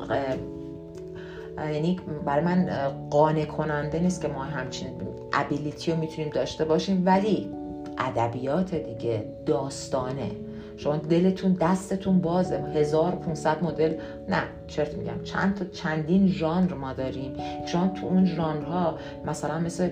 یعنی 1.58 2.00
برای 2.26 2.44
من 2.46 2.70
قانع 3.10 3.46
کننده 3.46 4.00
نیست 4.00 4.22
که 4.22 4.28
ما 4.28 4.44
همچین 4.44 4.88
ابیلیتی 5.34 5.92
رو 5.92 5.98
می‌تونیم 5.98 6.30
داشته 6.30 6.66
باشیم 6.66 7.04
ولی 7.06 7.54
ادبیات 7.98 8.76
دیگه 8.76 9.26
داستانه. 9.46 10.32
شما 10.78 10.98
دلتون 10.98 11.54
دستتون 11.54 12.22
بازه. 12.22 12.56
1500 12.56 13.64
مدل. 13.64 13.98
نه 14.30 14.44
چرت 14.68 14.96
میگم. 14.96 15.24
چند 15.24 15.56
تا 15.56 15.66
چندین 15.66 16.28
ژانر 16.28 16.74
ما 16.74 16.94
داریم. 16.94 17.34
شما 17.66 17.88
تو 17.88 18.06
اون 18.06 18.26
ژانرها 18.26 18.98
مثلا 19.26 19.60
مثل 19.60 19.90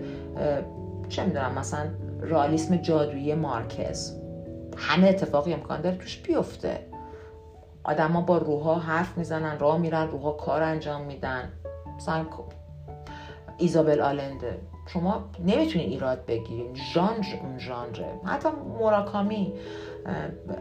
چه 1.09 1.25
می‌دونم 1.25 1.53
مثلا 1.57 1.85
رالیسم 2.21 2.75
جادویی 2.75 3.35
مارکز. 3.35 4.13
همه 4.77 5.07
اتفاقی 5.07 5.53
امکان 5.53 5.81
داره 5.81 5.97
توش 5.97 6.17
بیفته. 6.17 6.79
آدما 7.83 8.21
با 8.21 8.37
روحا 8.37 8.75
حرف 8.75 9.17
می‌زنن 9.17 9.59
راه 9.59 9.77
میرن 9.77 10.07
روحا 10.07 10.31
کار 10.31 10.63
انجام 10.63 11.01
میدن. 11.01 11.51
مثلا 11.97 12.25
ایزابل 13.57 14.01
آلنده. 14.01 14.59
شما 14.87 15.23
نمی‌تونید 15.45 15.89
ایراد 15.89 16.25
بگیرین 16.25 16.75
ژانر 16.93 17.25
اون 17.43 17.59
ژانره. 17.59 18.05
حتی 18.23 18.49
موراکامی 18.79 19.53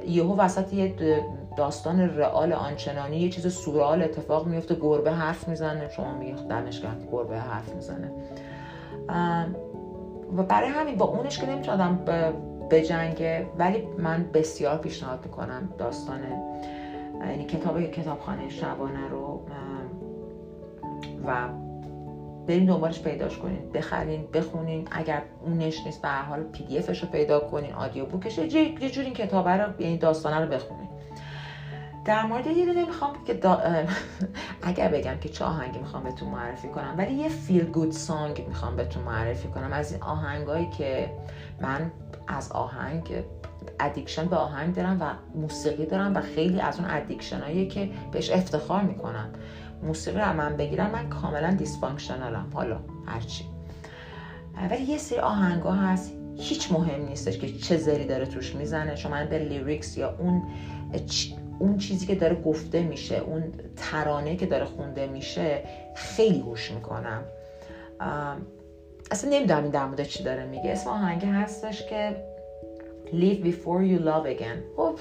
یهو 0.08 0.36
وسط 0.36 0.72
یه 0.72 0.94
داستان 1.56 2.00
رئال 2.00 2.52
آنچنانی 2.52 3.16
یه 3.16 3.28
چیز 3.28 3.54
سورال 3.54 4.02
اتفاق 4.02 4.46
میفته 4.46 4.74
گربه 4.74 5.12
حرف 5.12 5.48
می‌زنه. 5.48 5.88
شما 5.88 6.14
میگه 6.18 6.34
دمش 6.34 6.80
کرد 6.80 7.08
گربه 7.12 7.38
حرف 7.38 7.74
می‌زنه. 7.74 8.10
و 10.36 10.42
برای 10.42 10.68
همین 10.68 10.96
با 10.96 11.04
اونش 11.04 11.38
که 11.38 11.50
نمی‌تونم 11.50 12.04
به 12.68 12.82
جنگه 12.82 13.46
ولی 13.58 13.88
من 13.98 14.26
بسیار 14.34 14.78
پیشنهاد 14.78 15.20
می‌کنم 15.24 15.68
داستان 15.78 16.20
یعنی 17.20 17.44
کتاب 17.44 17.82
کتابخانه 17.82 18.48
شبانه 18.48 19.08
رو 19.08 19.40
و 21.26 21.48
برین 22.46 22.66
دنبالش 22.66 23.02
پیداش 23.02 23.38
کنین 23.38 23.72
بخرین 23.72 24.26
بخونین 24.32 24.88
اگر 24.90 25.22
اونش 25.40 25.86
نیست 25.86 26.02
به 26.02 26.08
هر 26.08 26.22
حال 26.22 26.42
پی 26.42 26.64
دی 26.64 26.78
افش 26.78 27.02
رو 27.02 27.08
پیدا 27.08 27.40
کنین 27.40 27.72
آدیو 27.72 28.06
بوکش 28.06 28.38
یه 28.38 28.90
جور 28.90 29.04
این 29.04 29.14
کتابه 29.14 29.50
رو 29.50 29.80
یعنی 29.80 29.98
داستانه 29.98 30.40
رو 30.40 30.46
بخونین. 30.46 30.88
در 32.04 32.26
مورد 32.26 32.46
یه 32.46 32.66
دونه 32.66 32.84
می‌خوام 32.84 33.12
که 33.24 33.40
اگر 34.62 34.88
بگم 34.88 35.16
که 35.20 35.28
چه 35.28 35.44
آهنگی 35.44 35.78
می‌خوام 35.78 36.02
بهتون 36.02 36.28
معرفی 36.28 36.68
کنم 36.68 36.94
ولی 36.98 37.14
یه 37.14 37.28
فیل 37.28 37.64
گود 37.64 37.90
سانگ 37.90 38.44
می‌خوام 38.48 38.76
بهتون 38.76 39.02
معرفی 39.02 39.48
کنم. 39.48 39.72
از 39.72 39.92
این 39.92 40.02
آهنگایی 40.02 40.70
که 40.78 41.10
من 41.60 41.90
از 42.28 42.52
آهنگ 42.52 43.24
addiction 43.80 44.26
به 44.26 44.36
آهنگ 44.36 44.74
دارم 44.74 44.96
و 45.00 45.38
موسیقی 45.38 45.86
دارم 45.86 46.14
و 46.14 46.20
خیلی 46.20 46.60
از 46.60 46.80
اون 46.80 46.90
addiction 46.90 47.40
هایی 47.40 47.68
که 47.68 47.90
بهش 48.12 48.30
افتخار 48.30 48.82
می‌کنم. 48.82 49.32
موسیقی 49.82 50.18
رو 50.18 50.32
من 50.32 50.56
بگیرم 50.56 50.90
من 50.90 51.08
کاملا 51.08 51.54
dysfunctional 51.54 52.43
م 52.43 52.50
حالا 52.54 52.80
هرچی. 53.06 53.44
ولی 54.70 54.82
یه 54.82 54.98
سری 54.98 55.18
آهنگ 55.18 55.62
ها 55.62 55.72
هست. 55.72 56.12
هیچ 56.36 56.72
مهم 56.72 57.08
نیستش 57.08 57.38
که 57.38 57.52
چه 57.52 57.76
زری 57.76 58.06
داره 58.06 58.26
توش 58.26 58.54
می‌زنه. 58.54 58.96
شما 58.96 59.24
به 59.24 59.38
lyrics 59.38 59.98
یا 59.98 60.16
اون 60.18 60.42
اون 61.58 61.78
چیزی 61.78 62.06
که 62.06 62.14
داره 62.14 62.42
گفته 62.42 62.82
میشه 62.82 63.16
اون 63.16 63.42
ترانه 63.76 64.36
که 64.36 64.46
داره 64.46 64.64
خونده 64.64 65.06
میشه 65.06 65.62
خیلی 65.94 66.38
گوش 66.38 66.70
می‌کنم. 66.70 67.22
اصلا 69.10 69.30
نمی‌دونم 69.30 69.62
این 69.62 69.94
در 69.94 70.04
چی 70.04 70.24
داره 70.24 70.46
میگه. 70.46 70.70
اسم 70.70 70.90
آهنگ 70.90 71.24
هستش 71.24 71.86
که 71.86 72.16
Leave 73.06 73.40
before 73.44 73.82
you 73.92 73.98
love 74.08 74.26
again. 74.36 74.58
خب 74.76 74.98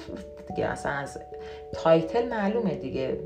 دیگه 0.48 0.66
اصلا 0.66 0.92
از 0.92 1.18
title 1.72 2.28
معلومه 2.28 2.74
دیگه. 2.74 3.20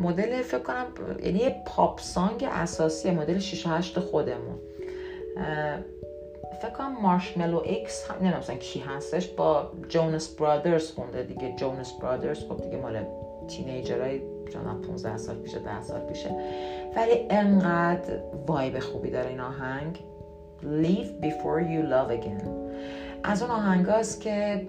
مدل 0.00 0.42
فکر 0.42 0.58
کنم 0.58 0.86
یعنی 1.24 1.38
یه 1.38 1.56
pop 1.66 2.00
song 2.00 2.48
اساسی 2.50 3.10
مدل 3.10 3.38
6 3.38 3.66
8 3.66 4.00
خودمون. 4.00 4.58
فکر 6.62 6.70
کنم 6.78 7.02
Marshmello 7.02 7.60
ایکس 7.64 8.10
هم 8.10 8.16
نمی‌دونم 8.26 8.58
کی 8.58 8.80
هستش 8.80 9.28
با 9.28 9.70
Jonas 9.88 10.28
Brothers 10.28 10.90
خونده 10.90 11.22
دیگه. 11.22 11.54
Jonas 11.56 11.92
Brothers 11.92 12.38
خب 12.38 12.60
دیگه 12.62 12.76
مال 12.76 13.04
teenager 13.48 14.06
های 14.06 14.20
جانا 14.52 14.74
15 14.74 15.16
سال 15.16 15.36
پیشه 15.36 15.58
10 15.58 15.82
سال 15.82 16.00
پیشه. 16.00 16.30
ولی 16.96 17.26
انقدر 17.30 18.18
vibe 18.46 18.78
خوبی 18.78 19.10
داره 19.10 19.28
این 19.28 19.40
آهنگ. 19.40 20.04
Leave 20.62 21.24
before 21.24 21.60
you 21.60 21.82
love 21.92 22.22
again. 22.22 22.48
از 23.24 23.42
اون 23.42 23.50
آهنگ 23.50 23.86
که 24.20 24.66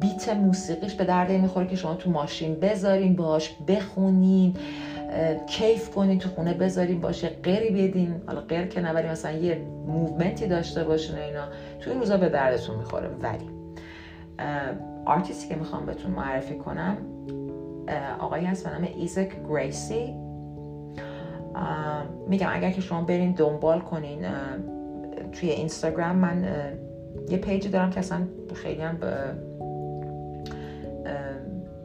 beat 0.00 0.28
موسیقیش 0.28 0.94
به 0.94 1.04
درده 1.04 1.38
می‌خوره 1.38 1.66
که 1.66 1.76
شما 1.76 1.94
تو 1.94 2.10
ماشین 2.10 2.60
بذارین 2.60 3.16
باش 3.16 3.56
بخونین 3.68 4.54
کیف 5.46 5.90
کنین 5.90 6.18
تو 6.18 6.28
خونه 6.28 6.54
بذارین 6.54 7.00
باش 7.00 7.28
قری 7.28 7.88
بدین. 7.88 8.22
حالا 8.26 8.40
قر 8.40 8.66
که 8.66 8.80
ولی 8.80 9.08
مثلا 9.08 9.32
یه 9.32 9.58
movement 9.86 10.39
ی 10.39 10.46
داشته 10.46 10.84
باشین 10.84 11.16
اینا. 11.16 11.44
تو 11.80 11.90
این 11.90 12.00
روزا 12.00 12.16
به 12.16 12.28
دردتون 12.28 12.76
می‌خوره. 12.76 13.08
ولی 13.22 13.50
آرتیستی 15.04 15.48
که 15.48 15.56
می‌خوام 15.56 15.86
بهتون 15.86 16.10
معرفی 16.10 16.54
کنم 16.54 16.96
آقایی 18.18 18.46
هست 18.46 18.64
به 18.64 18.70
نام 18.70 18.88
ایزک 18.96 19.30
گریسی. 19.48 20.14
میگم 22.28 22.48
اگر 22.50 22.70
که 22.70 22.80
شما 22.80 23.02
برین 23.02 23.32
دنبال 23.32 23.80
کنین 23.80 24.18
توی 25.32 25.50
اینستاگرام 25.50 26.16
من 26.16 26.44
یه 27.30 27.38
پیجی 27.38 27.68
دارم 27.68 27.90
که 27.90 27.98
اصلا 27.98 28.20
خیلی 28.54 28.82
هم 28.82 28.98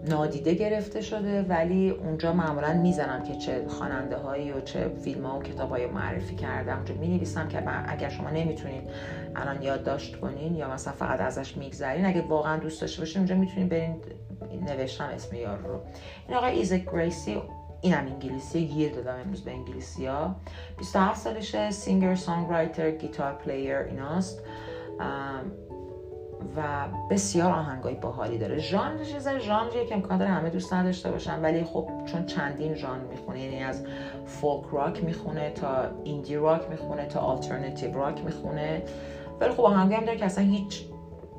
نادیده 0.10 0.54
گرفته 0.54 1.02
شده 1.02 1.42
ولی 1.42 1.90
اونجا 1.90 2.34
معمولا 2.34 2.74
می‌زنم 2.74 3.24
که 3.24 3.36
چه 3.36 3.66
خواننده 3.68 4.18
هایی 4.18 4.52
و 4.52 4.62
چه 4.62 4.90
فیلم 4.90 5.26
ها 5.26 5.40
و 5.40 5.44
کتاب 5.44 5.70
های 5.70 5.86
معرفی 5.86 6.36
کردم 6.36 6.76
اونجا 6.76 6.94
می 6.94 7.08
نویسم 7.08 7.48
که 7.48 7.64
اگر 7.88 8.10
شما 8.10 8.30
نمی‌تونید 8.30 8.84
الان 9.36 9.62
یادداشت 9.62 10.20
کنین 10.20 10.56
یا 10.56 10.70
مثلا 10.74 10.94
فقط 10.94 11.22
ازش 11.22 11.58
میگذرین 11.58 12.06
اگه 12.06 12.22
واقعا 12.22 12.58
دوست 12.58 12.82
داشته 12.82 13.00
باشین 13.00 13.18
اونجا 13.20 13.36
می‌تونین 13.36 13.70
برین 13.70 14.02
نوشتم 14.68 15.04
اسم 15.14 15.36
یارو 15.36 15.58
رو. 15.58 15.80
این 16.28 16.38
آقای 16.38 16.52
Isaac 16.52 16.92
Gracie 16.92 17.42
اینم 17.82 18.06
انگلیسی 18.06 18.68
گیر 18.68 18.94
دادم 18.94 19.20
امروز 19.26 19.42
به 19.42 19.52
انگلیسی 19.52 20.06
ها 20.06 20.36
27 20.78 21.20
سالشه 21.22 21.72
singer 21.72 22.16
songwriter 22.16 22.92
guitar 22.92 23.34
player 23.34 23.78
ایناست. 23.78 24.42
و 26.56 26.88
بسیار 27.10 27.52
آهنگای 27.52 27.96
باحالی 27.96 28.38
داره. 28.38 28.58
ژانرش 28.58 29.12
یه 29.12 29.20
ذره 29.20 29.40
ژانریه 29.40 29.86
که 29.86 29.96
امکان 29.96 30.18
داره 30.18 30.32
همه 30.32 30.50
دوست 30.50 30.74
نداشته 30.74 31.12
باشن 31.12 31.42
ولی 31.42 31.64
خب 31.64 31.90
چون 32.06 32.26
چندین 32.26 32.76
ژانر 32.76 33.04
می‌خونه 33.04 33.40
یعنی 33.40 33.64
از 33.64 33.84
folk 34.26 34.66
rock 34.72 35.04
می‌خونه 35.04 35.50
تا 35.50 35.68
indie 36.04 36.36
rock 36.36 36.70
می‌خونه 36.70 37.06
تا 37.06 37.20
alternative 37.20 37.94
rock 37.94 38.24
می‌خونه. 38.24 38.84
ولی 39.40 39.52
خب 39.52 39.62
آهنگایی 39.62 40.00
هم 40.00 40.06
داره 40.06 40.18
که 40.18 40.26
اصلا 40.26 40.44
هیچ 40.44 40.86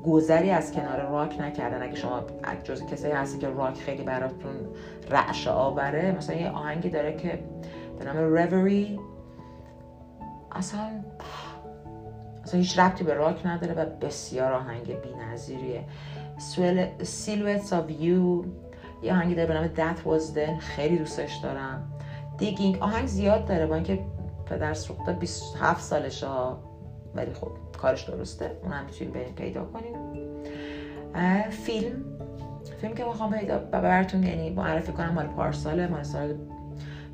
گذری 0.06 0.50
از 0.50 0.72
کنار 0.72 1.00
راک 1.00 1.40
نکردن. 1.40 1.82
اگه 1.82 1.94
شما 1.94 2.22
جز 2.64 2.86
کسایی 2.86 3.12
هستی 3.12 3.38
که 3.38 3.48
راک 3.48 3.78
خیلی 3.78 4.02
براتون 4.02 4.54
رعشه 5.10 5.50
آوره 5.50 6.14
مثلا 6.18 6.36
یه 6.36 6.50
آهنگی 6.50 6.88
داره 6.88 7.16
که 7.16 7.38
به 7.98 8.04
نام 8.04 8.16
روری 8.16 9.00
اصلا 10.52 10.80
اصلا 12.46 12.60
هیچ 12.60 12.78
ربطی 12.78 13.04
به 13.04 13.14
راک 13.14 13.46
نداره 13.46 13.74
و 13.74 13.86
بسیار 14.00 14.52
آهنگ 14.52 15.00
بی 15.00 15.08
نظیریه 15.32 15.84
Silhouettes 17.00 17.70
of 17.70 18.02
You 18.02 18.46
یه 19.02 19.12
آهنگی 19.12 19.34
داره 19.34 19.46
به 19.46 19.54
نام 19.54 19.68
That 19.74 19.98
Was 19.98 20.34
Then 20.36 20.60
خیلی 20.60 20.98
دوستش 20.98 21.36
دارم. 21.36 21.92
دیگینگ 22.38 22.78
آهنگ 22.82 23.06
زیاد 23.06 23.46
داره 23.46 23.66
با 23.66 23.74
اینکه 23.74 23.98
پدر 24.46 24.74
سوخته 24.74 25.12
27 25.12 25.82
سالشه 25.82 26.26
ها. 26.26 26.58
ولی 27.14 27.32
خب 27.32 27.50
کارش 27.78 28.02
درسته 28.02 28.58
اون 28.62 28.72
هم 28.72 28.84
می‌تونیم 28.84 29.12
بریم 29.12 29.34
پیدا 29.34 29.64
کنیم. 29.64 29.94
فیلم. 31.50 32.04
فیلم 32.80 32.94
که 32.94 33.04
می‌خوام 33.04 33.32
پیدا 33.32 33.58
براتون 33.58 34.22
یعنی 34.22 34.50
معرفی 34.50 34.92
کنم 34.92 35.14
مال 35.14 35.26
پارساله 35.26 35.86
مال 35.86 36.02
سال 36.02 36.34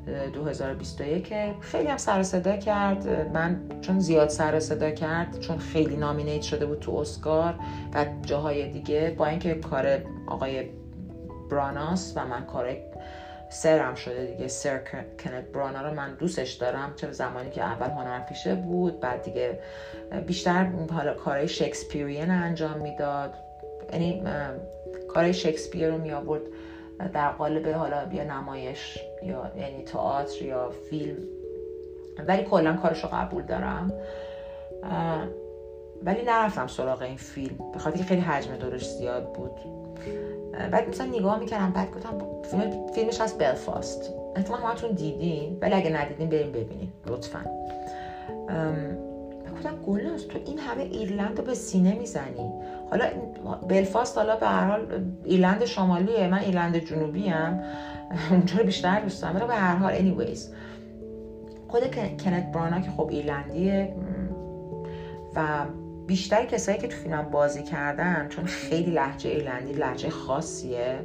2021 0.05 1.33
خیلی 1.61 1.87
هم 1.87 1.97
سر 1.97 2.23
صدا 2.23 2.57
کرد. 2.57 3.07
من 3.33 3.61
چون 3.81 3.99
زیاد 3.99 4.29
سر 4.29 4.59
صدا 4.59 4.91
کرد 4.91 5.39
چون 5.39 5.57
خیلی 5.57 5.95
نامینیت 5.95 6.41
شده 6.41 6.65
بود 6.65 6.79
تو 6.79 6.95
اسکار 6.95 7.55
و 7.93 8.05
جاهای 8.21 8.69
دیگه 8.69 9.15
با 9.17 9.25
اینکه 9.25 9.55
کار 9.55 9.99
آقای 10.27 10.69
براناس 11.51 12.13
و 12.15 12.25
من 12.25 12.45
کار 12.45 12.77
سرم 13.49 13.95
شده 13.95 14.25
دیگه 14.25 14.47
سر 14.47 14.77
کنت 15.23 15.43
برانا 15.53 15.81
رو 15.81 15.93
من 15.93 16.15
دوستش 16.15 16.53
دارم. 16.53 16.93
چه 16.95 17.11
زمانی 17.11 17.49
که 17.49 17.63
اول 17.63 17.89
هنرپیشه 17.89 18.55
بود 18.55 18.99
بعد 18.99 19.21
دیگه 19.21 19.59
بیشتر 20.27 20.65
حالا 20.91 21.13
کارهای 21.13 21.47
شکسپیرین 21.47 22.31
انجام 22.31 22.77
می‌داد. 22.79 23.33
یعنی 23.93 24.23
کارهای 25.07 25.33
شکسپیر 25.33 25.89
رو 25.89 25.97
می 25.97 26.11
آورد 26.11 26.41
در 27.13 27.31
قالب 27.31 27.67
حالا 27.67 28.13
یا 28.13 28.23
نمایش. 28.23 28.99
یا 29.25 29.51
یعنی 29.57 29.83
تئاتر 29.83 30.45
یا 30.45 30.69
فیلم. 30.89 31.17
ولی 32.27 32.43
کلا 32.43 32.73
کارش 32.73 33.03
رو 33.03 33.09
قبول 33.13 33.43
دارم. 33.43 33.93
ولی 36.03 36.21
نرفتم 36.27 36.67
سراغ 36.67 37.01
این 37.01 37.17
فیلم. 37.17 37.57
به 37.73 37.79
خاطر 37.79 38.03
خیلی 38.03 38.21
حجم 38.21 38.55
دورش 38.55 38.89
زیاد 38.89 39.33
بود. 39.33 39.51
بعد 40.71 40.89
مثلا 40.89 41.05
نگاه 41.05 41.39
می‌کردم 41.39 41.71
بعد 41.71 41.91
گفتم 41.91 42.17
فیلم 42.43 42.87
فیلمش 42.87 43.21
از 43.21 43.37
بلفاست. 43.37 44.13
احتمال 44.35 44.59
همتون 44.59 44.91
دیدین 44.91 45.57
ولی 45.61 45.73
اگه 45.73 45.89
ندیدین 45.89 46.29
بریم 46.29 46.51
ببینین 46.51 46.89
لطفا. 47.07 47.45
گفتم 49.53 49.75
گلناز 49.87 50.27
تو 50.27 50.39
این 50.45 50.59
همه 50.59 50.83
ایرلند 50.83 51.37
رو 51.39 51.45
به 51.45 51.53
سینه 51.53 51.95
می‌زنی. 51.95 52.51
حالا 52.89 53.05
بلفاست 53.67 54.17
حالا 54.17 54.35
به 54.35 54.45
هر 54.45 54.69
حال 54.69 55.05
ایرلند 55.23 55.65
شمالیه 55.65 56.27
من 56.27 56.39
ایرلند 56.39 56.77
جنوبی 56.77 57.27
هم 57.27 57.63
اونجا 58.31 58.57
رو 58.57 58.63
بیشتر 58.63 58.99
دوست 58.99 59.21
دارم. 59.21 59.47
به 59.47 59.53
هر 59.53 59.75
حال 59.75 59.95
anyways. 59.95 60.39
خود 61.67 61.95
کنت 61.95 62.51
برانا 62.51 62.79
که 62.79 62.91
خب 62.91 63.07
ایرلندیه. 63.09 63.95
و 65.35 65.65
بیشتر 66.07 66.45
کسایی 66.45 66.77
که 66.77 66.87
تو 66.87 66.97
فیلم 66.97 67.21
بازی 67.31 67.63
کردن 67.63 68.27
چون 68.29 68.45
خیلی 68.45 68.91
لحجه 68.91 69.29
ایرلندی 69.29 69.73
لحجه 69.73 70.09
خاصیه 70.09 70.99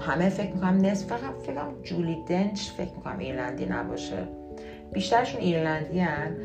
همه 0.00 0.28
فکر 0.28 0.54
می‌کنم 0.54 0.86
نصف 0.86 1.06
فقط 1.06 1.34
فکرم 1.42 1.74
جولی 1.82 2.24
دنچ 2.28 2.70
فکر 2.70 2.90
می‌کنم 2.96 3.18
ایرلندی 3.18 3.66
نباشه. 3.66 4.28
بیشترشون 4.92 5.40
ایرلندی 5.40 6.00
هن. 6.00 6.36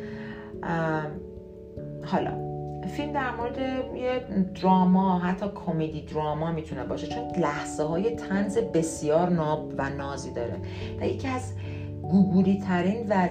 حالا 2.05 2.53
فیلم 2.88 3.13
در 3.13 3.31
مورد 3.31 3.57
یه 3.95 4.19
دراما 4.61 5.19
حتی 5.19 5.45
کمدی 5.55 6.01
دراما 6.01 6.51
می‌تونه 6.51 6.84
باشه 6.84 7.07
چون 7.07 7.23
لحظه 7.38 7.84
های 7.84 8.15
تنز 8.15 8.57
بسیار 8.57 9.29
ناب 9.29 9.73
و 9.77 9.89
نازی 9.89 10.34
داره 10.34 10.57
و 10.99 11.05
یکی 11.05 11.27
از 11.27 11.53
گوگولی 12.01 12.63
ترین 12.67 13.05
و 13.09 13.27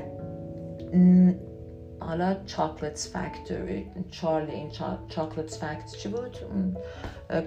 حالا 2.00 2.36
چاکلتس 2.46 3.16
فکتوری 3.16 3.86
چارلی 4.10 4.52
این 4.52 4.70
چاکلتس 5.08 5.64
فکت 5.64 5.92
چی 5.96 6.08
بود؟ 6.08 6.36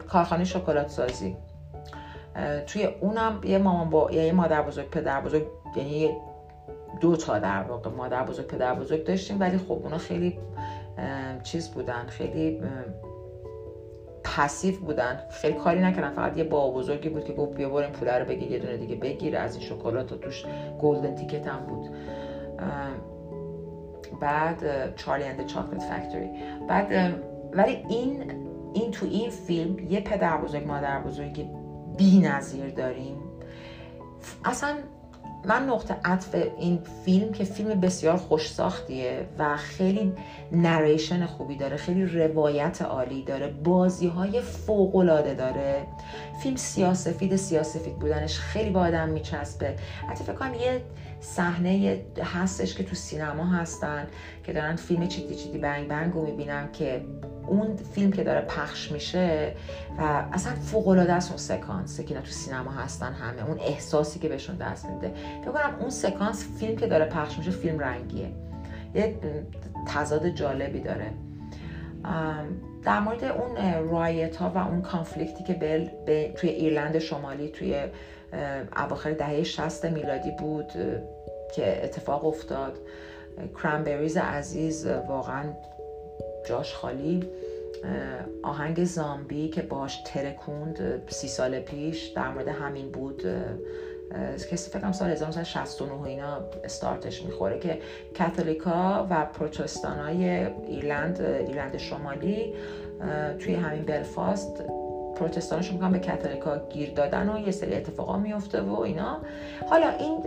کارخانه 0.07 0.43
شکلات 0.43 0.89
سازی 0.89 1.35
توی 2.67 2.85
اونم 2.85 3.41
یه 3.43 3.57
مامان 3.57 3.89
با 3.89 4.11
یه 4.11 4.31
مادر 4.31 4.61
بزرگ 4.61 4.89
پدر 4.89 5.21
بزرگ 5.21 5.43
یعنی 5.75 6.09
دو 7.01 7.15
تا 7.15 7.39
در 7.39 7.63
واقع 7.63 7.89
مادر 7.89 8.25
بزرگ 8.25 8.47
پدر 8.47 8.75
بزرگ 8.75 9.03
داشتیم 9.03 9.39
ولی 9.39 9.57
خب 9.57 9.71
اونا 9.71 9.97
خیلی 9.97 10.37
چیز 11.45 11.69
بودن 11.71 12.05
خیلی 12.07 12.61
پسیو 14.23 14.79
بودن. 14.79 15.19
خیلی 15.29 15.53
کاری 15.53 15.81
نکردن 15.81 16.09
فقط 16.09 16.37
یه 16.37 16.43
با 16.43 16.71
بزرگی 16.71 17.09
بود 17.09 17.23
که 17.23 17.33
گفت 17.33 17.57
بیا 17.57 17.69
بریم 17.69 17.91
پوله 17.91 18.19
رو 18.19 18.25
بگیر 18.25 18.51
یه 18.51 18.59
دونه 18.59 18.77
دیگه 18.77 18.95
بگیر. 18.95 19.37
از 19.37 19.55
این 19.55 19.65
شکلات 19.65 20.11
و 20.11 20.15
توش 20.15 20.45
گلدن 20.81 21.15
تیکت 21.15 21.47
هم 21.47 21.65
بود. 21.65 21.89
بعد 24.19 24.95
چارلی 24.95 25.23
اند 25.23 25.45
چاکلت 25.45 25.83
فکتوری. 25.83 26.29
بعد 26.69 27.13
ولی 27.53 27.85
این 27.89 28.31
این 28.73 28.91
تو 28.91 29.05
این 29.05 29.29
فیلم 29.29 29.79
یه 29.79 30.01
پدر 30.01 30.37
بزرگ 30.37 30.67
مادر 30.67 31.01
بزرگی 31.01 31.49
بی 31.97 32.19
نظیر 32.19 32.69
داریم. 32.69 33.17
اصلا 34.45 34.75
من 35.47 35.65
نقطه 35.69 35.95
عطف 36.05 36.35
این 36.59 36.79
فیلم 37.05 37.31
که 37.31 37.43
فیلم 37.43 37.79
بسیار 37.79 38.17
خوش 38.17 38.51
ساختیه 38.51 39.27
و 39.39 39.57
خیلی 39.57 40.13
نریشن 40.51 41.25
خوبی 41.25 41.55
داره 41.55 41.77
خیلی 41.77 42.05
روایت 42.05 42.81
عالی 42.81 43.23
داره 43.23 43.47
بازی 43.47 44.07
های 44.07 44.41
فوق 44.41 44.95
العاده 44.95 45.33
داره 45.33 45.87
فیلم 46.43 46.55
سیاسفید 46.55 47.35
سیاسفید 47.35 47.99
بودنش 47.99 48.39
خیلی 48.39 48.69
با 48.69 48.79
آدم 48.79 49.09
میچسبه. 49.09 49.75
حتی 50.09 50.23
فکر 50.23 50.35
کنم 50.35 50.53
یه 50.53 50.81
صحنه 51.19 52.01
هستش 52.23 52.75
که 52.75 52.83
تو 52.83 52.95
سینما 52.95 53.45
هستن 53.45 54.07
که 54.43 54.53
دارن 54.53 54.75
فیلم 54.75 55.07
چیتی 55.07 55.35
چیتی 55.35 55.57
بنگ 55.57 55.87
بنگ 55.87 56.13
رو 56.13 56.25
می‌بینم 56.25 56.71
که 56.71 57.01
اون 57.47 57.75
فیلم 57.75 58.11
که 58.11 58.23
داره 58.23 58.41
پخش 58.41 58.91
میشه 58.91 59.53
و 59.97 60.23
اصلا 60.33 60.53
فوق 60.53 60.87
العاده 60.87 61.13
است 61.13 61.29
اون 61.29 61.37
سکانس 61.37 62.01
که 62.01 62.15
تو 62.15 62.31
سینما 62.31 62.71
هستن 62.71 63.13
همه. 63.13 63.47
اون 63.47 63.59
احساسی 63.59 64.19
که 64.19 64.29
بهشون 64.29 64.55
دست 64.55 64.85
میده. 64.85 65.13
فکر 65.41 65.51
کنم 65.51 65.75
اون 65.79 65.89
سکانس 65.89 66.47
فیلم 66.59 66.75
که 66.75 66.87
داره 66.87 67.05
پخش 67.05 67.37
میشه 67.37 67.51
فیلم 67.51 67.79
رنگیه. 67.79 68.31
یه 68.93 69.15
تضاد 69.87 70.29
جالبی 70.29 70.79
داره. 70.79 71.11
در 72.83 72.99
مورد 72.99 73.23
اون 73.23 73.57
رایت 73.89 74.35
ها 74.35 74.49
و 74.49 74.57
اون 74.57 74.81
کانفلیکتی 74.81 75.43
که 75.43 75.53
به 76.05 76.33
توی 76.37 76.49
ایرلند 76.49 76.99
شمالی 76.99 77.49
توی 77.49 77.87
اواخر 78.77 79.11
دهه 79.11 79.43
60 79.43 79.85
میلادی 79.85 80.31
بود 80.31 80.71
که 81.55 81.83
اتفاق 81.85 82.25
افتاد. 82.25 82.77
کرانبریز 83.63 84.17
عزیز 84.17 84.87
واقعا 84.87 85.43
جاش 86.49 86.73
خالی. 86.73 87.29
آهنگ 88.43 88.83
زامبی 88.83 89.49
که 89.49 89.61
باش 89.61 90.01
ترکوند 90.05 91.03
سی 91.07 91.27
سال 91.27 91.59
پیش 91.59 92.07
در 92.07 92.29
مورد 92.29 92.47
همین 92.47 92.91
بود. 92.91 93.23
کسی 94.51 94.69
فکرم 94.69 94.91
سال 94.91 95.09
1969 95.09 96.03
اینا 96.03 96.41
استارتش 96.63 97.23
می‌خوره 97.23 97.59
که 97.59 97.79
کاتولیکا 98.17 99.07
و 99.09 99.25
پروتستان 99.25 99.99
های 99.99 100.45
ایرلند 100.67 101.21
ایرلند 101.21 101.77
شمالی 101.77 102.53
توی 103.39 103.53
همین 103.53 103.83
بلفاست 103.83 104.63
پروتستانش 105.15 105.71
می‌کنم 105.71 105.91
به 105.91 105.99
کاتولیکا 105.99 106.67
گیر 106.69 106.91
دادن 106.91 107.29
و 107.29 107.39
یه 107.39 107.51
سری 107.51 107.75
اتفاقا 107.75 108.17
میفته 108.17 108.61
و 108.61 108.79
اینا. 108.79 109.17
حالا 109.69 109.89
این 109.89 110.19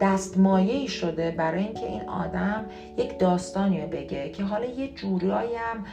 دستمایه 0.00 0.86
شده 0.86 1.30
برای 1.30 1.64
اینکه 1.64 1.86
این 1.86 2.08
آدم 2.08 2.64
یک 2.96 3.18
داستانی 3.18 3.86
بگه 3.86 4.28
که 4.30 4.42
حالا 4.42 4.64
یه 4.64 4.88
جورایی 4.88 5.54
هم 5.54 5.84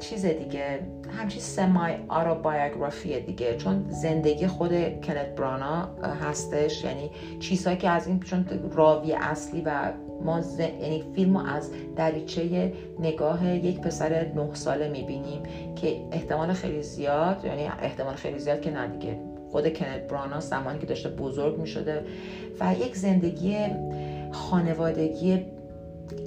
چیز 0.00 0.26
دیگه 0.26 0.80
همچین 1.18 1.40
سمای 1.40 1.94
آروبایوگرافی 2.08 3.20
دیگه 3.20 3.56
چون 3.56 3.86
زندگی 3.88 4.46
خود 4.46 4.70
کنت 5.00 5.34
برانا 5.36 5.88
هستش 6.02 6.84
یعنی 6.84 7.10
چیزهایی 7.40 7.78
که 7.78 7.90
از 7.90 8.06
این 8.06 8.20
چون 8.20 8.46
راوی 8.72 9.12
اصلی 9.12 9.60
و 9.60 9.92
ما 10.22 10.40
ز... 10.40 10.60
یعنی 10.60 11.04
فیلم 11.14 11.36
رو 11.36 11.46
از 11.46 11.70
دریچه 11.96 12.72
نگاه 12.98 13.54
یک 13.54 13.80
پسر 13.80 14.32
نه 14.34 14.54
ساله 14.54 14.88
می‌بینیم 14.88 15.42
که 15.76 15.96
احتمال 16.12 16.52
خیلی 16.52 16.82
زیاد 16.82 17.44
یعنی 17.44 17.66
احتمال 17.82 18.14
خیلی 18.14 18.38
زیاد 18.38 18.60
که 18.60 18.70
نه 18.70 18.88
دیگه 18.88 19.18
خود 19.50 19.78
کنت 19.78 20.08
برانا 20.08 20.40
زمانی 20.40 20.78
که 20.78 20.86
داشته 20.86 21.08
بزرگ 21.08 21.58
می 21.58 21.66
شده 21.66 22.04
و 22.60 22.74
یک 22.80 22.96
زندگی 22.96 23.56
خانوادگی 24.32 25.46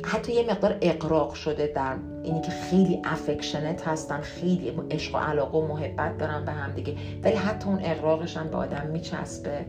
حتی 0.05 0.33
یه 0.33 0.51
مقدار 0.51 0.77
اقراق 0.81 1.33
شده 1.33 1.67
در 1.75 1.95
اینی 2.23 2.41
که 2.41 2.51
خیلی 2.51 3.01
افکشنت 3.03 3.87
هستن 3.87 4.21
خیلی 4.21 4.73
عشق 4.91 5.15
و 5.15 5.17
علاقه 5.17 5.57
و 5.57 5.67
محبت 5.67 6.17
دارن 6.17 6.45
به 6.45 6.51
هم 6.51 6.71
دیگه. 6.71 6.95
ولی 7.23 7.35
حتی 7.35 7.69
اون 7.69 7.79
اقراقش 7.83 8.37
هم 8.37 8.47
به 8.47 8.57
آدم 8.57 8.87
میچسبه. 8.87 9.65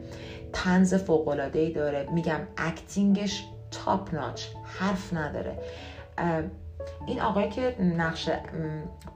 تنز 0.53 0.95
فوق 0.95 1.51
ای 1.55 1.73
داره. 1.73 2.09
میگم 2.13 2.41
اکتینگش 2.57 3.45
تاپ 3.71 4.15
ناچ 4.15 4.45
حرف 4.65 5.15
نداره. 5.15 5.59
این 7.07 7.21
آقایی 7.21 7.49
که 7.49 7.77
نقش 7.81 8.31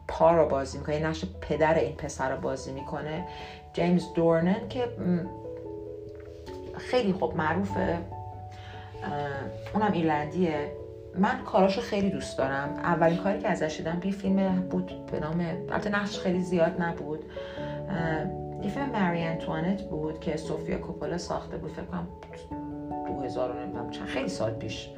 پا 0.09 0.32
رو 0.32 0.49
بازی 0.49 0.78
می‌کنه 0.78 1.07
نقش 1.07 1.24
پدر 1.40 1.74
این 1.74 1.97
پسر 1.97 2.34
رو 2.34 2.40
بازی 2.40 2.72
می‌کنه 2.72 3.24
جیمز 3.72 4.05
دورنن 4.14 4.68
که 4.68 4.88
خیلی 6.78 7.12
خوب 7.12 7.36
معروفه. 7.36 7.99
اونم 9.74 9.92
ایرلندیه. 9.92 10.72
من 11.19 11.43
کاراشو 11.47 11.81
خیلی 11.81 12.11
دوست 12.11 12.39
دارم. 12.39 12.69
اولین 12.77 13.19
کاری 13.19 13.39
که 13.39 13.49
ازش 13.49 13.77
دیدم 13.77 14.01
یه 14.05 14.12
فیلم 14.12 14.61
بود 14.71 15.07
به 15.12 15.21
نام 15.21 15.41
البته 15.41 15.91
نقش 15.91 16.19
خیلی 16.19 16.41
زیاد 16.41 16.83
نبود. 16.83 17.25
یه 18.62 18.71
فیلم 18.71 18.91
مری 18.91 19.23
انتوانت 19.23 19.83
بود 19.83 20.21
که 20.21 20.37
سوفیا 20.37 20.79
کوپولا 20.79 21.19
ساخته 21.19 21.57
بود. 21.57 21.71
فکر 21.71 21.85
کنم 21.85 22.09
2000 23.07 23.61
نمی‌دونم 23.61 23.91
چند 23.91 24.07
خیلی 24.07 24.29
سال 24.29 24.51
پیش. 24.51 24.91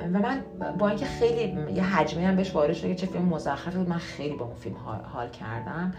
و 0.00 0.18
من 0.18 0.42
با 0.78 0.88
اینکه 0.88 1.06
خیلی 1.06 1.72
یه 1.72 1.96
حجمی 1.96 2.24
هم 2.24 2.36
بهش 2.36 2.54
وارد 2.54 2.72
شده 2.72 2.88
که 2.88 2.94
چه 2.94 3.06
فیلم 3.06 3.24
مزخرفی 3.24 3.78
بود 3.78 3.88
من 3.88 3.98
خیلی 3.98 4.36
با 4.36 4.44
اون 4.44 4.54
فیلم 4.54 4.76
حال 5.12 5.28
کردم. 5.28 5.94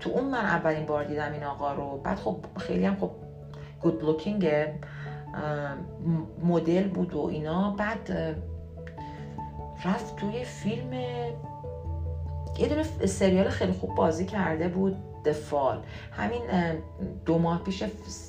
تو 0.00 0.10
اون 0.10 0.24
من 0.24 0.44
اولین 0.44 0.86
بار 0.86 1.04
دیدم 1.04 1.32
این 1.32 1.44
آقا 1.44 1.72
رو. 1.72 2.00
بعد 2.04 2.16
خب 2.16 2.36
خیلی 2.56 2.84
هم 2.84 2.96
خب 2.96 3.10
گود 3.82 4.04
لوکینگ 4.04 4.48
مدل 6.44 6.88
بود 6.88 7.14
و 7.14 7.20
اینا. 7.26 7.70
بعد 7.78 8.12
رفت 9.84 10.16
توی 10.16 10.44
فیلم 10.44 10.92
یه 12.58 12.68
دونه 12.68 12.82
سریال 13.06 13.48
خیلی 13.48 13.72
خوب 13.72 13.94
بازی 13.94 14.26
کرده 14.26 14.68
بود 14.68 14.96
دفال 15.24 15.82
همین 16.12 16.42
دو 17.26 17.38
ماه 17.38 17.62
پیش 17.64 17.84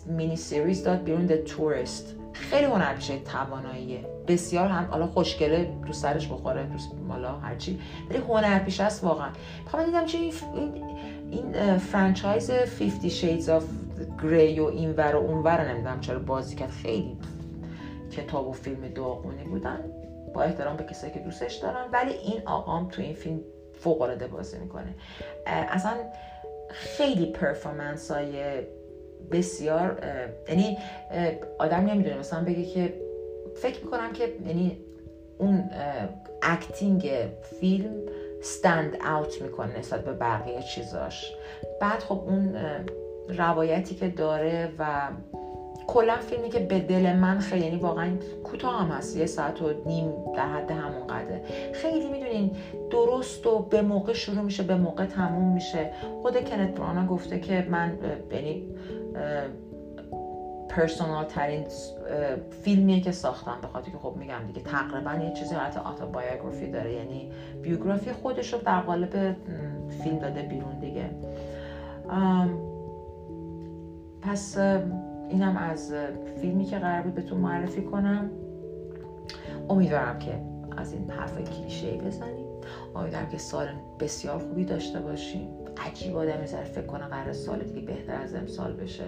مینی 0.06 0.36
سریز 0.36 0.84
داد 0.84 1.04
بیرون 1.04 1.26
د 1.26 1.44
تورست 1.44 2.16
خیلی 2.34 2.66
هنرپیشه 2.66 3.20
تواناییه. 3.20 4.06
بسیار 4.28 4.68
هم 4.68 4.88
حالا 4.92 5.08
خوشگله 5.08 5.74
تو 5.88 5.94
سرش 5.94 6.28
بخوره 6.28 6.64
دوست 6.64 6.92
مالا 7.08 7.32
هرچی 7.32 7.80
ولی 8.10 8.20
هنرپیشه 8.20 8.84
است 8.84 9.04
واقعا. 9.04 9.30
من 9.74 9.86
دیدم 9.86 10.06
چه 10.06 10.18
این 10.18 10.34
این 11.32 11.78
فرانچایز 11.78 12.52
50 12.52 13.10
Shades 13.10 13.46
of 13.46 13.64
Grey 14.22 14.60
و 14.60 14.64
اینور 14.64 15.16
و 15.16 15.20
اونور 15.20 15.70
نمی‌دونم 15.70 16.00
چرا 16.00 16.20
بازی 16.20 16.56
کرد. 16.56 16.70
خیلی 16.70 17.18
کتاب 18.12 18.48
و 18.48 18.52
فیلم 18.52 18.88
داغونی 18.88 19.44
بودن. 19.44 19.92
با 20.34 20.44
احترام 20.44 20.78
به 20.78 20.84
کسایی 20.84 21.14
که 21.14 21.20
دوستش 21.20 21.56
دارن. 21.56 21.86
ولی 21.94 22.14
این 22.14 22.48
آقام 22.48 22.90
تو 22.90 23.02
این 23.02 23.14
فیلم 23.14 23.40
فوق 23.74 24.02
العاده 24.02 24.28
بازی 24.28 24.58
می‌کنه. 24.58 24.96
اصلا 25.46 25.94
خیلی 26.70 27.32
performance 27.32 28.12
های 28.12 28.44
بسیار 29.32 30.02
یعنی 30.50 30.78
آدم 31.60 31.86
نمی‌دونه. 31.86 32.18
مثلا 32.18 32.44
بگه 32.44 32.66
که 32.66 32.94
فکر 33.56 33.84
می‌کنم 33.86 34.14
که 34.14 34.34
یعنی 34.48 34.78
اون 35.38 35.70
acting 36.42 37.12
فیلم 37.60 37.94
stand 38.42 38.96
out 38.96 39.42
می‌کنه 39.42 39.80
نسبت 39.80 40.04
به 40.04 40.14
بقیه 40.14 40.62
چیزاش. 40.62 41.36
بعد 41.82 42.00
خب 42.00 42.24
اون 42.28 42.56
روایتی 43.38 43.96
که 43.96 44.08
داره 44.08 44.70
و 44.80 44.86
کلا 45.88 46.16
فیلمی 46.16 46.50
که 46.50 46.60
به 46.60 46.80
دل 46.80 47.16
من 47.16 47.40
خیلی 47.40 47.66
یعنی 47.66 47.78
واقعا 47.78 48.10
کوتاه 48.44 48.82
هم 48.82 48.92
هست 48.92 49.18
یه 49.18 49.26
ساعت 49.26 49.62
و 49.62 49.74
نیم 49.86 50.12
در 50.36 50.48
حد 50.48 50.72
همون 50.72 51.08
قده 51.08 51.42
خیلی 51.74 52.10
می‌دونین 52.10 52.52
درست 52.92 53.48
و 53.48 53.60
به 53.60 53.82
موقع 53.82 54.14
شروع 54.14 54.42
میشه 54.42 54.64
به 54.64 54.76
موقع 54.76 55.06
تموم 55.06 55.54
میشه. 55.54 55.92
خود 56.22 56.50
کنت 56.50 56.80
برانا 56.80 57.08
گفته 57.08 57.40
که 57.40 57.68
من 57.70 57.98
یعنی 58.32 58.68
پرسونال 60.70 61.26
ترین 61.26 61.66
فیلمیه 62.64 63.02
که 63.02 63.12
ساختم. 63.12 63.58
به 63.62 63.68
خاطر 63.68 63.92
که 63.92 63.98
خب 63.98 64.16
میگم 64.20 64.40
دیگه 64.48 64.62
تقریبا 64.62 65.24
یه 65.24 65.34
چیزی 65.34 65.56
حالت 65.56 65.78
آتوبایوگرافی 65.78 66.72
داره 66.72 66.94
یعنی 66.94 67.32
بیوگرافی 67.62 68.12
خودش 68.12 68.54
رو 68.54 68.60
در 68.60 68.82
قالب 68.82 69.36
فیلم 70.04 70.20
داده 70.20 70.42
بیرون 70.42 70.80
دیگه. 70.80 71.10
پس 74.22 74.58
اینم 75.30 75.58
از 75.58 75.94
فیلمی 76.42 76.66
که 76.66 76.78
قرار 76.78 77.02
بود 77.02 77.16
بهتون 77.16 77.38
معرفی 77.38 77.82
کنم. 77.82 78.30
امیدوارم 79.70 80.20
که 80.20 80.40
از 80.78 80.94
این 80.94 81.10
حرف 81.10 81.38
کلیشه 81.38 81.98
بزنیم 81.98 82.46
امیدوارم 82.96 83.30
که 83.30 83.38
سال 83.38 83.68
بسیار 84.00 84.40
خوبی 84.40 84.66
داشته 84.66 85.00
باشیم 85.00 85.48
عجیب 85.88 86.16
آدم 86.16 86.40
می‌ذاره 86.40 86.64
فکر 86.64 86.86
کنه 86.86 87.06
قرار 87.06 87.34
سال 87.34 87.60
دیگه 87.60 87.82
بهتر 87.82 88.22
از 88.22 88.36
امسال 88.36 88.74
بشه. 88.74 89.04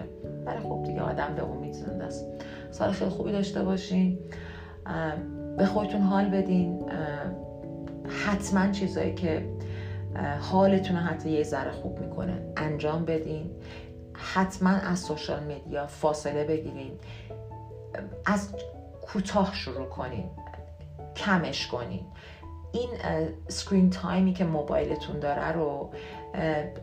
ولی 0.46 0.58
خب 0.58 0.82
دیگه 0.86 1.00
آدم 1.00 1.34
به 1.36 1.44
امید 1.44 1.72
زنده 1.72 2.04
است. 2.04 2.26
سال 2.70 2.90
خیلی 2.90 3.10
خوبی 3.10 3.32
داشته 3.32 3.62
باشین 3.62 4.18
به 5.58 5.66
خودتون 5.66 6.00
حال 6.00 6.24
بدین. 6.28 6.84
حتما 8.26 8.70
چیزایی 8.70 9.14
که 9.14 9.46
حالتون 10.40 10.96
حتی 10.96 11.30
یه 11.30 11.42
ذره 11.42 11.70
خوب 11.70 11.98
می‌کنه 11.98 12.42
انجام 12.56 13.04
بدین. 13.04 13.50
حتما 14.34 14.70
از 14.70 14.98
سوشال 14.98 15.42
میدیا 15.42 15.86
فاصله 15.86 16.44
بگیرین. 16.44 16.92
از 18.26 18.48
کوتاه 19.02 19.54
شروع 19.54 19.86
کنین. 19.86 20.24
کمش 21.16 21.66
کنین. 21.66 22.00
این 22.72 22.88
سکرین 23.48 23.90
تایمی 23.90 24.32
که 24.32 24.44
موبایلتون 24.44 25.18
داره 25.18 25.52
رو 25.52 25.90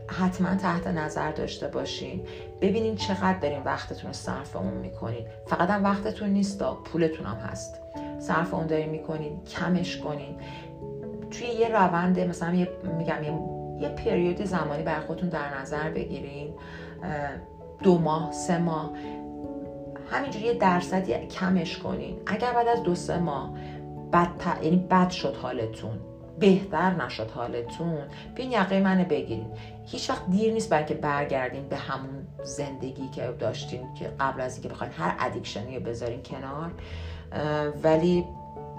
حتما 0.08 0.54
تحت 0.54 0.86
نظر 0.86 1.32
داشته 1.32 1.68
باشین. 1.68 2.26
ببینین 2.60 2.96
چقدر 2.96 3.38
دارین 3.38 3.62
وقتتون 3.62 4.06
رو 4.06 4.12
صرف 4.12 4.56
اون 4.56 4.74
می‌کنین. 4.74 5.26
فقط 5.46 5.70
هم 5.70 5.84
وقتتون 5.84 6.28
نیست 6.28 6.62
پولتون 6.62 7.26
هم 7.26 7.36
هست. 7.36 7.80
صرف 8.18 8.54
اون 8.54 8.66
دارین 8.66 8.90
می‌کنین 8.90 9.44
کمش 9.44 9.96
کنین. 9.96 10.36
توی 11.30 11.46
یه 11.46 11.68
روند 11.68 12.20
مثلا 12.20 12.54
یه 12.54 12.68
میگم 12.98 13.24
یه, 13.24 13.32
یه 13.82 13.88
پریود 13.88 14.44
زمانی 14.44 14.82
برای 14.82 15.06
خودتون 15.06 15.28
در 15.28 15.60
نظر 15.60 15.90
بگیرین. 15.90 16.54
دو 17.82 17.98
ماه 17.98 18.32
سه 18.32 18.58
ماه. 18.58 18.90
همینجوری 20.10 20.44
یه 20.44 20.54
درصدی 20.54 21.26
کمش 21.26 21.78
کنین. 21.78 22.16
اگر 22.26 22.52
بعد 22.52 22.68
از 22.68 22.82
دو 22.82 22.94
سه 22.94 23.18
ماه 23.18 23.54
بد 24.12 24.28
یعنی 24.62 24.76
بد 24.76 25.10
شد 25.10 25.36
حالتون 25.36 25.98
بهتر 26.38 27.04
نشد 27.04 27.30
حالتون 27.30 27.98
بیاین 28.34 28.52
یقه 28.52 28.80
منو 28.80 29.04
بگیرین. 29.04 29.52
هیچ 29.86 30.10
وقت 30.10 30.26
دیر 30.30 30.52
نیست 30.52 30.70
برای 30.70 30.84
که 30.84 30.94
برگردین 30.94 31.68
به 31.68 31.76
همون 31.76 32.26
زندگی 32.42 33.08
که 33.08 33.34
داشتین 33.38 33.94
که 33.94 34.12
قبل 34.20 34.40
از 34.40 34.54
اینکه 34.54 34.68
بخواین 34.68 34.92
هر 34.92 35.16
ادیکشنی 35.18 35.78
رو 35.78 35.84
بذارین 35.84 36.22
کنار. 36.22 36.70
ولی 37.82 38.24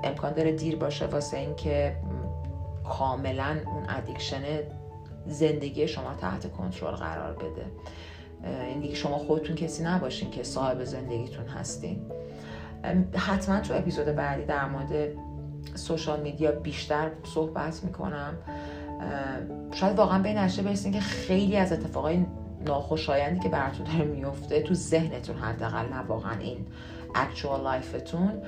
امکان 0.03 0.33
داره 0.33 0.51
دیر 0.51 0.75
باشه 0.75 1.05
واسه 1.05 1.37
اینکه 1.37 1.95
کاملا 2.89 3.57
اون 3.65 3.83
addiction 3.89 4.41
زندگی 5.27 5.87
شما 5.87 6.13
تحت 6.13 6.51
کنترل 6.51 6.95
قرار 6.95 7.33
بده. 7.33 7.65
این 8.43 8.79
دیگه 8.79 8.95
شما 8.95 9.17
خودتون 9.17 9.55
کسی 9.55 9.83
نباشین 9.83 10.31
که 10.31 10.43
صاحب 10.43 10.83
زندگیتون 10.83 11.47
هستین. 11.47 12.01
حتما 13.15 13.59
تو 13.59 13.73
اپیزود 13.73 14.05
بعدی 14.05 14.45
در 14.45 14.65
مورد 14.65 15.09
social 15.75 16.19
media 16.19 16.51
بیشتر 16.51 17.11
صحبت 17.23 17.83
می‌کنم. 17.83 18.37
شاید 19.71 19.97
واقعا 19.97 20.23
به 20.23 20.33
نتیجه 20.33 20.61
برسین 20.61 20.93
که 20.93 20.99
خیلی 20.99 21.57
از 21.57 21.73
اتفاقای 21.73 22.25
ناخوشایندی 22.65 23.39
که 23.39 23.49
براتون 23.49 23.85
داره 23.85 24.05
میفته 24.05 24.61
تو 24.61 24.73
ذهنتون 24.73 25.35
حداقل 25.35 25.85
نه 25.85 25.99
واقعا 25.99 26.39
این 26.39 26.65
اکچوال 27.15 27.61
لایفتون 27.61 28.41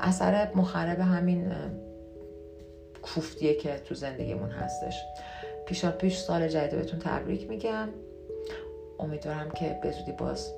اثر 0.00 0.48
مخرب 0.54 1.00
همین 1.00 1.52
کوفتیه 3.02 3.54
که 3.54 3.78
تو 3.84 3.94
زندگیمون 3.94 4.50
هستش. 4.50 4.94
پیشا 5.66 5.90
پیش 5.90 6.16
سال 6.16 6.48
جدید 6.48 6.70
بهتون 6.70 6.98
تبریک 6.98 7.50
میگم. 7.50 7.88
امیدوارم 8.98 9.50
که 9.50 9.78
به 9.82 9.90
زودی 9.90 10.12
باز 10.12 10.52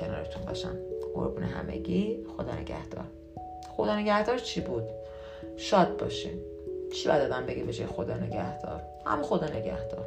کنارتون 0.00 0.42
باشم. 0.42 0.76
قربون 1.14 1.42
همگی. 1.42 2.26
خدا 2.36 2.54
نگهدار. 2.54 3.04
خدا 3.76 3.96
نگهدار 3.96 4.38
چی 4.38 4.60
بود؟ 4.60 4.84
شاد 5.56 5.96
باشین. 5.96 6.40
چی 6.94 7.08
باید 7.08 7.22
آدم 7.22 7.46
بگه 7.46 7.64
به 7.64 7.72
خدا 7.72 8.14
نگهدار؟ 8.16 8.82
هم 9.06 9.22
خدا 9.22 9.46
نگهدار. 9.46 10.06